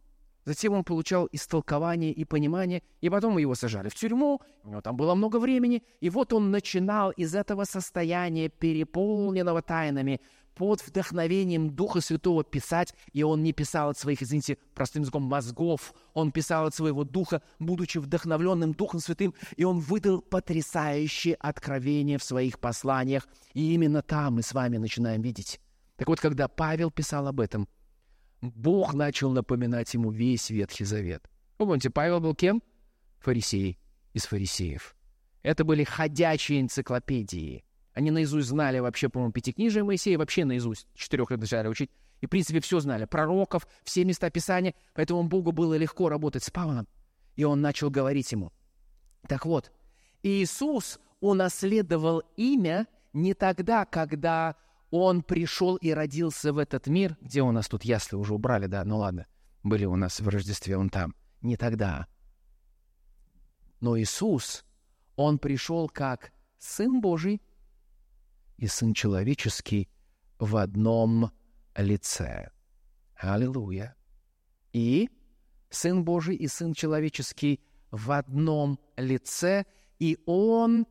затем 0.45 0.75
он 0.75 0.85
получал 0.85 1.31
истолкование 1.33 2.13
и 2.13 2.27
понимание, 2.27 2.83
и 3.01 3.09
потом 3.09 3.39
его 3.39 3.55
сажали 3.55 3.89
в 3.89 3.95
тюрьму, 3.95 4.43
у 4.65 4.69
него 4.69 4.83
там 4.83 4.97
было 4.97 5.15
много 5.15 5.39
времени, 5.39 5.83
и 6.01 6.11
вот 6.11 6.35
он 6.35 6.51
начинал 6.51 7.11
из 7.11 7.35
этого 7.35 7.65
состояния, 7.65 8.51
переполненного 8.51 9.63
тайнами, 9.63 10.21
под 10.61 10.87
вдохновением 10.87 11.71
Духа 11.71 12.03
Святого 12.03 12.45
писать, 12.45 12.95
и 13.15 13.23
он 13.23 13.43
не 13.43 13.55
писал 13.55 13.89
от 13.89 13.97
своих, 13.97 14.21
извините, 14.21 14.59
простым 14.75 15.01
языком, 15.01 15.23
мозгов, 15.23 15.95
он 16.13 16.33
писал 16.33 16.67
от 16.67 16.75
своего 16.75 17.03
Духа, 17.03 17.41
будучи 17.59 17.97
вдохновленным 17.97 18.75
Духом 18.75 19.01
Святым, 19.01 19.35
и 19.57 19.65
он 19.65 19.81
выдал 19.81 20.21
потрясающее 20.21 21.35
откровение 21.37 22.19
в 22.19 22.23
своих 22.23 22.59
посланиях, 22.59 23.27
и 23.55 23.73
именно 23.73 24.03
там 24.03 24.35
мы 24.35 24.43
с 24.43 24.53
вами 24.53 24.77
начинаем 24.77 25.23
видеть. 25.23 25.61
Так 25.97 26.09
вот, 26.09 26.21
когда 26.21 26.47
Павел 26.47 26.91
писал 26.91 27.27
об 27.27 27.41
этом, 27.41 27.67
Бог 28.43 28.93
начал 28.93 29.31
напоминать 29.31 29.95
ему 29.95 30.11
весь 30.11 30.51
Ветхий 30.51 30.85
Завет. 30.85 31.31
Вы 31.59 31.69
помните, 31.69 31.89
Павел 31.89 32.21
был 32.21 32.35
кем? 32.35 32.63
Фарисей 33.21 33.79
из 34.13 34.27
фарисеев. 34.27 34.95
Это 35.43 35.65
были 35.65 35.85
ходячие 35.85 36.61
энциклопедии– 36.61 37.65
они 38.01 38.11
наизусть 38.11 38.49
знали 38.49 38.79
вообще, 38.79 39.11
по-моему, 39.11 39.31
Пятикнижие 39.33 39.85
Моисея, 39.85 40.17
вообще 40.17 40.47
наизусть 40.47 40.87
четырех 40.95 41.31
лет 41.31 41.41
начали 41.41 41.69
учить. 41.69 41.91
И, 42.23 42.27
в 42.27 42.31
принципе, 42.31 42.61
все 42.61 42.81
знали. 42.81 43.05
Пророков, 43.05 43.69
все 43.85 44.05
места 44.07 44.31
Писания. 44.31 44.75
Поэтому 44.95 45.25
Богу 45.25 45.53
было 45.53 45.77
легко 45.77 46.09
работать 46.09 46.43
с 46.43 46.51
Павлом. 46.51 46.89
И 47.37 47.45
он 47.45 47.61
начал 47.61 47.91
говорить 47.91 48.33
ему. 48.33 48.53
Так 49.29 49.45
вот, 49.45 49.71
Иисус 50.23 50.99
унаследовал 51.21 52.23
имя 52.37 52.87
не 53.13 53.35
тогда, 53.35 53.85
когда 53.85 54.57
он 54.91 55.23
пришел 55.23 55.77
и 55.77 55.91
родился 55.91 56.55
в 56.55 56.59
этот 56.59 56.87
мир, 56.87 57.19
где 57.21 57.43
у 57.43 57.53
нас 57.53 57.69
тут 57.69 57.85
ясли 57.85 58.17
уже 58.17 58.33
убрали, 58.33 58.67
да, 58.67 58.83
ну 58.85 58.97
ладно, 58.97 59.27
были 59.63 59.85
у 59.85 59.97
нас 59.97 60.21
в 60.21 60.29
Рождестве, 60.29 60.79
он 60.79 60.89
там. 60.89 61.15
Не 61.43 61.59
тогда. 61.59 62.07
Но 63.81 63.99
Иисус, 63.99 64.65
он 65.17 65.39
пришел 65.39 65.89
как 65.89 66.33
Сын 66.59 67.03
Божий, 67.03 67.43
и 68.61 68.67
Сын 68.67 68.93
Человеческий 68.93 69.89
в 70.39 70.57
одном 70.57 71.33
лице. 71.75 72.51
Аллилуйя. 73.17 73.97
И 74.73 75.09
Сын 75.71 76.05
Божий 76.05 76.37
и 76.37 76.47
Сын 76.47 76.75
Человеческий 76.75 77.61
в 77.91 78.13
одном 78.13 78.79
лице, 78.97 79.65
и 79.99 80.19
Он 80.27 80.87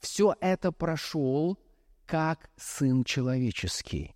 все 0.00 0.34
это 0.40 0.70
прошел 0.70 1.58
как 2.04 2.50
Сын 2.56 3.04
Человеческий. 3.04 4.14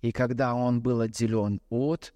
И 0.00 0.12
когда 0.12 0.54
Он 0.54 0.80
был 0.80 1.00
отделен 1.00 1.60
от 1.70 2.14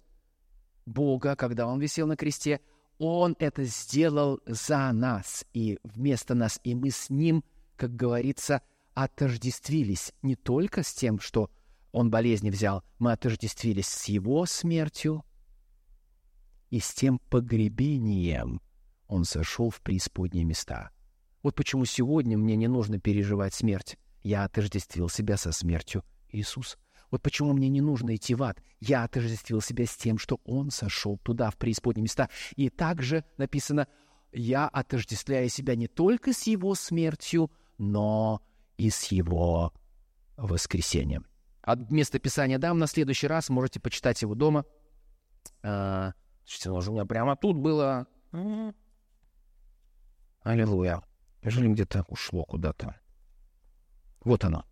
Бога, 0.85 1.35
когда 1.35 1.67
Он 1.67 1.81
висел 1.81 2.07
на 2.07 2.15
кресте, 2.15 2.61
Он 2.97 3.35
это 3.39 3.65
сделал 3.65 4.39
за 4.45 4.89
нас 4.93 5.45
и 5.53 5.77
вместо 5.83 6.33
нас, 6.33 6.61
и 6.63 6.75
мы 6.75 6.91
с 6.91 7.09
Ним, 7.09 7.43
как 7.75 7.93
говорится, 7.93 8.61
отождествились 8.97 10.11
не 10.23 10.35
только 10.35 10.81
с 10.81 10.91
тем, 10.91 11.19
что 11.19 11.51
он 11.91 12.09
болезни 12.09 12.49
взял, 12.49 12.83
мы 12.97 13.11
отождествились 13.11 13.87
с 13.87 14.05
его 14.05 14.47
смертью 14.47 15.23
и 16.71 16.79
с 16.79 16.95
тем 16.95 17.19
погребением 17.29 18.59
он 19.07 19.23
сошел 19.23 19.69
в 19.69 19.81
преисподние 19.81 20.45
места. 20.45 20.89
Вот 21.43 21.53
почему 21.53 21.85
сегодня 21.85 22.39
мне 22.39 22.55
не 22.55 22.67
нужно 22.67 22.99
переживать 22.99 23.53
смерть. 23.53 23.99
Я 24.23 24.45
отождествил 24.45 25.09
себя 25.09 25.37
со 25.37 25.51
смертью 25.51 26.03
Иисус. 26.29 26.79
Вот 27.11 27.21
почему 27.21 27.53
мне 27.53 27.69
не 27.69 27.81
нужно 27.81 28.15
идти 28.15 28.33
в 28.33 28.41
ад. 28.41 28.63
Я 28.79 29.03
отождествил 29.03 29.61
себя 29.61 29.85
с 29.85 29.95
тем, 29.95 30.17
что 30.17 30.41
Он 30.43 30.71
сошел 30.71 31.19
туда, 31.19 31.51
в 31.51 31.57
преисподние 31.57 32.01
места. 32.01 32.31
И 32.55 32.71
также 32.71 33.23
написано, 33.37 33.87
я 34.33 34.67
отождествляю 34.67 35.49
себя 35.49 35.75
не 35.75 35.87
только 35.87 36.33
с 36.33 36.47
Его 36.47 36.73
смертью, 36.73 37.51
но 37.77 38.41
и 38.77 38.89
с 38.89 39.05
его 39.05 39.73
воскресением. 40.37 41.25
А 41.61 41.75
место 41.75 42.19
Писания 42.19 42.59
дам 42.59 42.79
на 42.79 42.87
следующий 42.87 43.27
раз, 43.27 43.49
можете 43.49 43.79
почитать 43.79 44.21
его 44.21 44.35
дома. 44.35 44.65
А, 45.63 46.13
слушайте, 46.45 46.69
оно 46.69 46.81
же 46.81 46.91
у 46.91 46.93
меня 46.93 47.05
прямо 47.05 47.35
тут 47.35 47.57
было. 47.57 48.07
Аллилуйя. 50.41 51.03
Неужели 51.41 51.67
где-то 51.67 52.05
ушло 52.07 52.45
куда-то? 52.45 52.95
Вот 54.21 54.43
оно. 54.43 54.65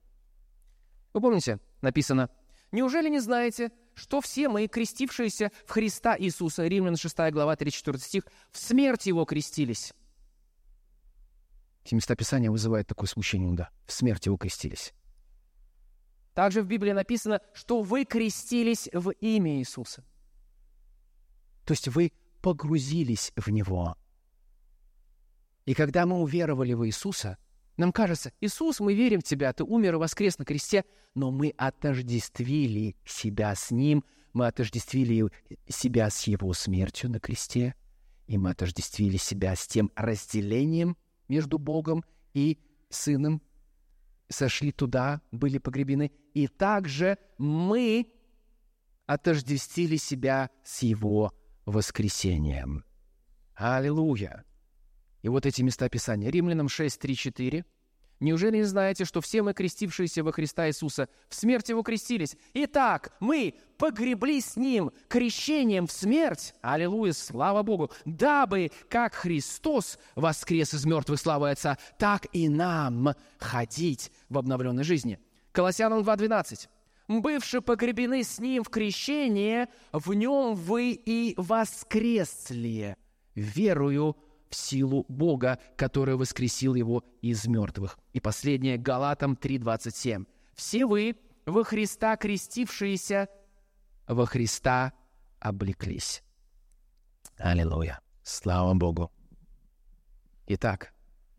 Вы 1.13 1.21
помните, 1.21 1.59
написано, 1.81 2.29
«Неужели 2.71 3.09
не 3.09 3.19
знаете, 3.19 3.71
что 3.93 4.19
все 4.19 4.49
мы, 4.49 4.67
крестившиеся 4.67 5.51
в 5.65 5.71
Христа 5.71 6.17
Иисуса, 6.17 6.67
Римлян 6.67 6.97
6 6.97 7.31
глава 7.31 7.55
34 7.55 7.97
стих, 7.99 8.23
в 8.51 8.57
смерть 8.57 9.05
Его 9.05 9.23
крестились?» 9.23 9.93
Эти 11.85 11.93
места 11.93 12.15
Писания 12.15 12.49
вызывают 12.49 12.87
такое 12.87 13.07
смущение, 13.07 13.53
да, 13.53 13.69
в 13.85 13.91
смерти 13.91 14.29
вы 14.29 14.39
крестились. 14.39 14.91
Также 16.33 16.63
в 16.63 16.67
Библии 16.67 16.91
написано, 16.91 17.41
что 17.53 17.83
вы 17.83 18.05
крестились 18.05 18.89
в 18.91 19.11
имя 19.11 19.59
Иисуса. 19.59 20.03
То 21.63 21.73
есть 21.73 21.87
вы 21.87 22.11
погрузились 22.41 23.31
в 23.35 23.49
Него. 23.49 23.95
И 25.65 25.75
когда 25.75 26.07
мы 26.07 26.21
уверовали 26.21 26.73
в 26.73 26.87
Иисуса, 26.87 27.37
нам 27.77 27.91
кажется, 27.91 28.31
Иисус, 28.41 28.79
мы 28.79 28.95
верим 28.95 29.19
в 29.19 29.23
Тебя, 29.23 29.53
Ты 29.53 29.63
умер 29.63 29.95
и 29.95 29.97
воскрес 29.97 30.39
на 30.39 30.45
кресте, 30.45 30.85
но 31.13 31.29
мы 31.29 31.53
отождествили 31.55 32.95
себя 33.05 33.53
с 33.53 33.69
Ним, 33.69 34.03
мы 34.33 34.47
отождествили 34.47 35.29
себя 35.67 36.09
с 36.09 36.23
Его 36.23 36.51
смертью 36.53 37.11
на 37.11 37.19
кресте, 37.19 37.75
и 38.25 38.39
мы 38.39 38.49
отождествили 38.49 39.17
себя 39.17 39.55
с 39.55 39.67
тем 39.67 39.91
разделением, 39.95 40.97
между 41.27 41.57
Богом 41.57 42.03
и 42.33 42.59
Сыном, 42.89 43.41
сошли 44.29 44.71
туда, 44.71 45.21
были 45.31 45.57
погребены, 45.57 46.11
и 46.33 46.47
также 46.47 47.17
мы 47.37 48.11
отождествили 49.05 49.97
себя 49.97 50.49
с 50.63 50.81
Его 50.81 51.33
воскресением. 51.65 52.83
Аллилуйя! 53.55 54.45
И 55.21 55.29
вот 55.29 55.45
эти 55.45 55.61
места 55.61 55.89
Писания. 55.89 56.29
Римлянам 56.29 56.69
6, 56.69 56.99
3, 56.99 57.15
4. 57.15 57.65
Неужели 58.25 58.57
не 58.57 58.63
знаете, 58.63 59.05
что 59.05 59.21
все 59.21 59.43
мы, 59.43 59.53
крестившиеся 59.53 60.23
во 60.23 60.31
Христа 60.31 60.67
Иисуса, 60.67 61.09
в 61.29 61.35
смерть 61.35 61.69
Его 61.69 61.83
крестились? 61.83 62.35
Итак, 62.55 63.13
мы 63.19 63.53
погребли 63.77 64.41
с 64.41 64.55
Ним 64.55 64.91
крещением 65.07 65.85
в 65.85 65.91
смерть, 65.91 66.55
аллилуйя, 66.63 67.13
слава 67.13 67.61
Богу, 67.61 67.91
дабы, 68.03 68.71
как 68.89 69.13
Христос 69.13 69.99
воскрес 70.15 70.73
из 70.73 70.85
мертвых 70.85 71.19
славы 71.19 71.51
Отца, 71.51 71.77
так 71.99 72.25
и 72.33 72.49
нам 72.49 73.13
ходить 73.37 74.11
в 74.29 74.39
обновленной 74.39 74.83
жизни. 74.83 75.19
Колоссянам 75.51 75.99
2.12. 75.99 76.67
«Бывши 77.07 77.61
погребены 77.61 78.23
с 78.23 78.39
Ним 78.39 78.63
в 78.63 78.69
крещении, 78.69 79.67
в 79.91 80.11
Нем 80.15 80.55
вы 80.55 80.93
и 80.93 81.35
воскресли, 81.37 82.97
верую 83.35 84.17
силу 84.55 85.05
Бога, 85.07 85.59
который 85.75 86.15
воскресил 86.15 86.75
его 86.75 87.03
из 87.21 87.45
мертвых. 87.47 87.97
И 88.13 88.19
последнее, 88.19 88.77
Галатам 88.77 89.33
3.27. 89.33 90.25
«Все 90.53 90.85
вы, 90.85 91.15
во 91.45 91.63
Христа 91.63 92.15
крестившиеся, 92.17 93.27
во 94.07 94.25
Христа 94.25 94.93
облеклись». 95.39 96.23
Аллилуйя. 97.37 97.99
Слава 98.23 98.73
Богу. 98.73 99.11
Итак, 100.47 100.93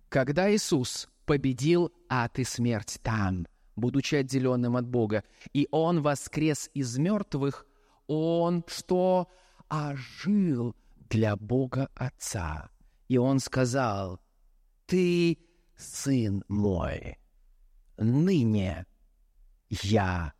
когда 0.09 0.55
Иисус 0.55 1.09
победил 1.25 1.93
ад 2.09 2.39
и 2.39 2.45
смерть 2.45 3.01
там, 3.03 3.47
будучи 3.77 4.17
отделенным 4.17 4.77
от 4.77 4.87
Бога, 4.87 5.25
и 5.53 5.69
Он 5.71 6.03
воскрес 6.03 6.71
из 6.75 6.97
мертвых, 6.99 7.67
Он 8.07 8.65
что? 8.69 9.29
Ожил 9.69 10.77
для 11.09 11.35
Бога 11.37 11.89
Отца 11.97 12.71
и 13.09 13.19
он 13.19 13.39
сказал, 13.39 14.21
«Ты 14.87 15.39
сын 15.77 16.45
мой, 16.49 17.19
ныне 17.97 18.87
я 19.69 20.33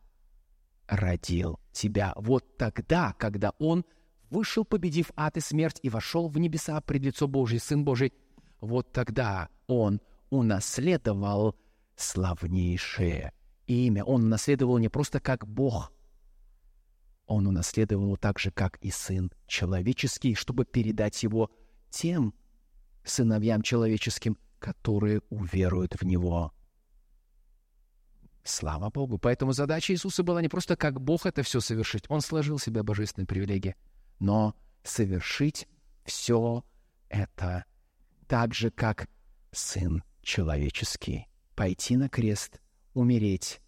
родил 0.87 1.61
тебя». 1.73 2.13
Вот 2.17 2.57
тогда, 2.57 3.13
когда 3.15 3.51
он 3.59 3.85
вышел, 4.31 4.65
победив 4.65 5.11
ад 5.17 5.37
и 5.37 5.41
смерть, 5.41 5.79
и 5.83 5.89
вошел 5.89 6.29
в 6.29 6.39
небеса 6.39 6.81
пред 6.81 7.03
лицо 7.03 7.29
Божие, 7.29 7.61
Сын 7.61 7.85
Божий, 7.85 8.13
вот 8.61 8.93
тогда 8.93 9.49
он 9.67 10.01
унаследовал 10.31 11.57
славнейшее 11.97 13.33
имя. 13.67 14.05
Он 14.05 14.25
унаследовал 14.25 14.79
не 14.79 14.89
просто 14.89 15.21
как 15.21 15.47
Бог, 15.47 15.93
он 17.27 17.47
унаследовал 17.47 18.17
так 18.17 18.39
же, 18.39 18.51
как 18.51 18.79
и 18.79 18.91
Сын 18.91 19.33
Человеческий, 19.47 20.35
чтобы 20.35 20.65
передать 20.65 21.23
его 21.23 21.51
тем, 21.91 22.35
сыновьям 23.07 23.63
человеческим, 23.63 24.37
которые 24.59 25.23
уверуют 25.31 25.95
в 25.95 26.05
Него. 26.05 26.53
Слава 28.45 28.91
Богу. 28.91 29.19
Поэтому 29.19 29.53
задача 29.53 29.93
Иисуса 29.93 30.23
была 30.23 30.41
не 30.41 30.49
просто 30.49 30.77
как 30.77 31.01
Бог 31.01 31.27
это 31.27 31.43
все 31.43 31.61
совершить. 31.61 32.05
Он 32.09 32.21
сложил 32.21 32.59
себе 32.59 32.83
божественные 32.83 33.27
привилегии. 33.27 33.75
Но 34.21 34.55
совершить 34.85 35.67
все 36.05 36.65
это 37.09 37.65
так 38.29 38.55
же, 38.55 38.71
как 38.71 39.09
Сын 39.53 40.03
Человеческий. 40.23 41.27
Пойти 41.55 41.97
на 41.97 42.09
крест, 42.09 42.61
умереть. 42.95 43.61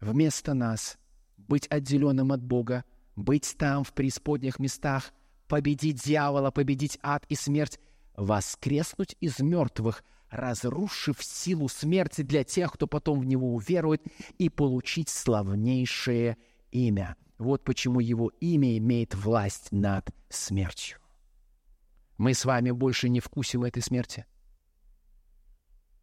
Вместо 0.00 0.54
нас 0.54 0.98
быть 1.36 1.66
отделенным 1.68 2.32
от 2.32 2.42
Бога, 2.42 2.84
быть 3.16 3.56
там, 3.58 3.84
в 3.84 3.92
преисподних 3.94 4.58
местах, 4.58 5.12
победить 5.48 6.04
дьявола, 6.04 6.50
победить 6.50 6.98
ад 7.02 7.24
и 7.28 7.34
смерть, 7.34 7.80
воскреснуть 8.18 9.16
из 9.20 9.38
мертвых– 9.38 10.04
разрушив 10.30 11.22
силу 11.22 11.68
смерти 11.68 12.22
для 12.22 12.44
тех, 12.44 12.72
кто 12.72 12.86
потом 12.86 13.20
в 13.20 13.24
него 13.24 13.54
уверует, 13.54 14.02
и 14.38 14.48
получить 14.48 15.08
славнейшее 15.08 16.36
имя. 16.70 17.16
Вот 17.38 17.64
почему 17.64 18.00
его 18.00 18.28
имя 18.40 18.76
имеет 18.78 19.14
власть 19.14 19.70
над 19.70 20.10
смертью. 20.28 20.98
Мы 22.16 22.34
с 22.34 22.44
вами 22.44 22.72
больше 22.72 23.08
не 23.08 23.20
вкусим 23.20 23.64
этой 23.64 23.82
смерти. 23.82 24.26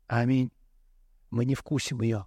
Аминь. 0.08 0.52
Мы 1.30 1.46
не 1.46 1.56
вкусим 1.56 2.02
ее. 2.02 2.26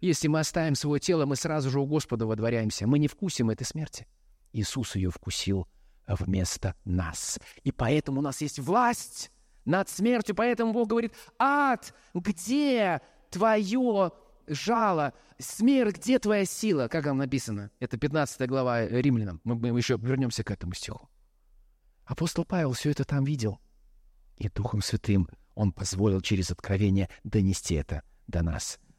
Если 0.00 0.28
мы 0.28 0.40
оставим 0.40 0.74
свое 0.74 0.98
тело, 0.98 1.26
мы 1.26 1.36
сразу 1.36 1.70
же 1.70 1.78
у 1.78 1.86
Господа 1.86 2.26
водворяемся. 2.26 2.86
Мы 2.86 2.98
не 2.98 3.06
вкусим 3.06 3.50
этой 3.50 3.64
смерти. 3.64 4.06
Иисус 4.52 4.96
ее 4.96 5.10
вкусил 5.10 5.68
вместо 6.16 6.74
нас. 6.84 7.38
И 7.62 7.72
поэтому 7.72 8.20
у 8.20 8.22
нас 8.22 8.40
есть 8.40 8.58
власть 8.58 9.30
над 9.64 9.88
смертью. 9.88 10.34
Поэтому 10.34 10.72
Бог 10.72 10.88
говорит, 10.88 11.14
ад, 11.38 11.94
где 12.14 13.00
твое 13.30 14.12
жало? 14.46 15.14
Смерть, 15.38 15.96
где 15.96 16.18
твоя 16.18 16.44
сила? 16.44 16.88
Как 16.88 17.04
там 17.04 17.18
написано? 17.18 17.70
Это 17.78 17.96
15 17.96 18.48
глава 18.48 18.86
Римлянам. 18.86 19.40
Мы, 19.44 19.68
еще 19.78 19.96
вернемся 19.96 20.44
к 20.44 20.50
этому 20.50 20.74
стиху. 20.74 21.08
Апостол 22.04 22.44
Павел 22.44 22.72
все 22.72 22.90
это 22.90 23.04
там 23.04 23.24
видел. 23.24 23.60
И 24.36 24.48
Духом 24.48 24.82
Святым 24.82 25.28
он 25.54 25.72
позволил 25.72 26.20
через 26.20 26.50
откровение 26.50 27.08
донести 27.22 27.74
это 27.74 28.02
до 28.26 28.42
нас. 28.42 28.80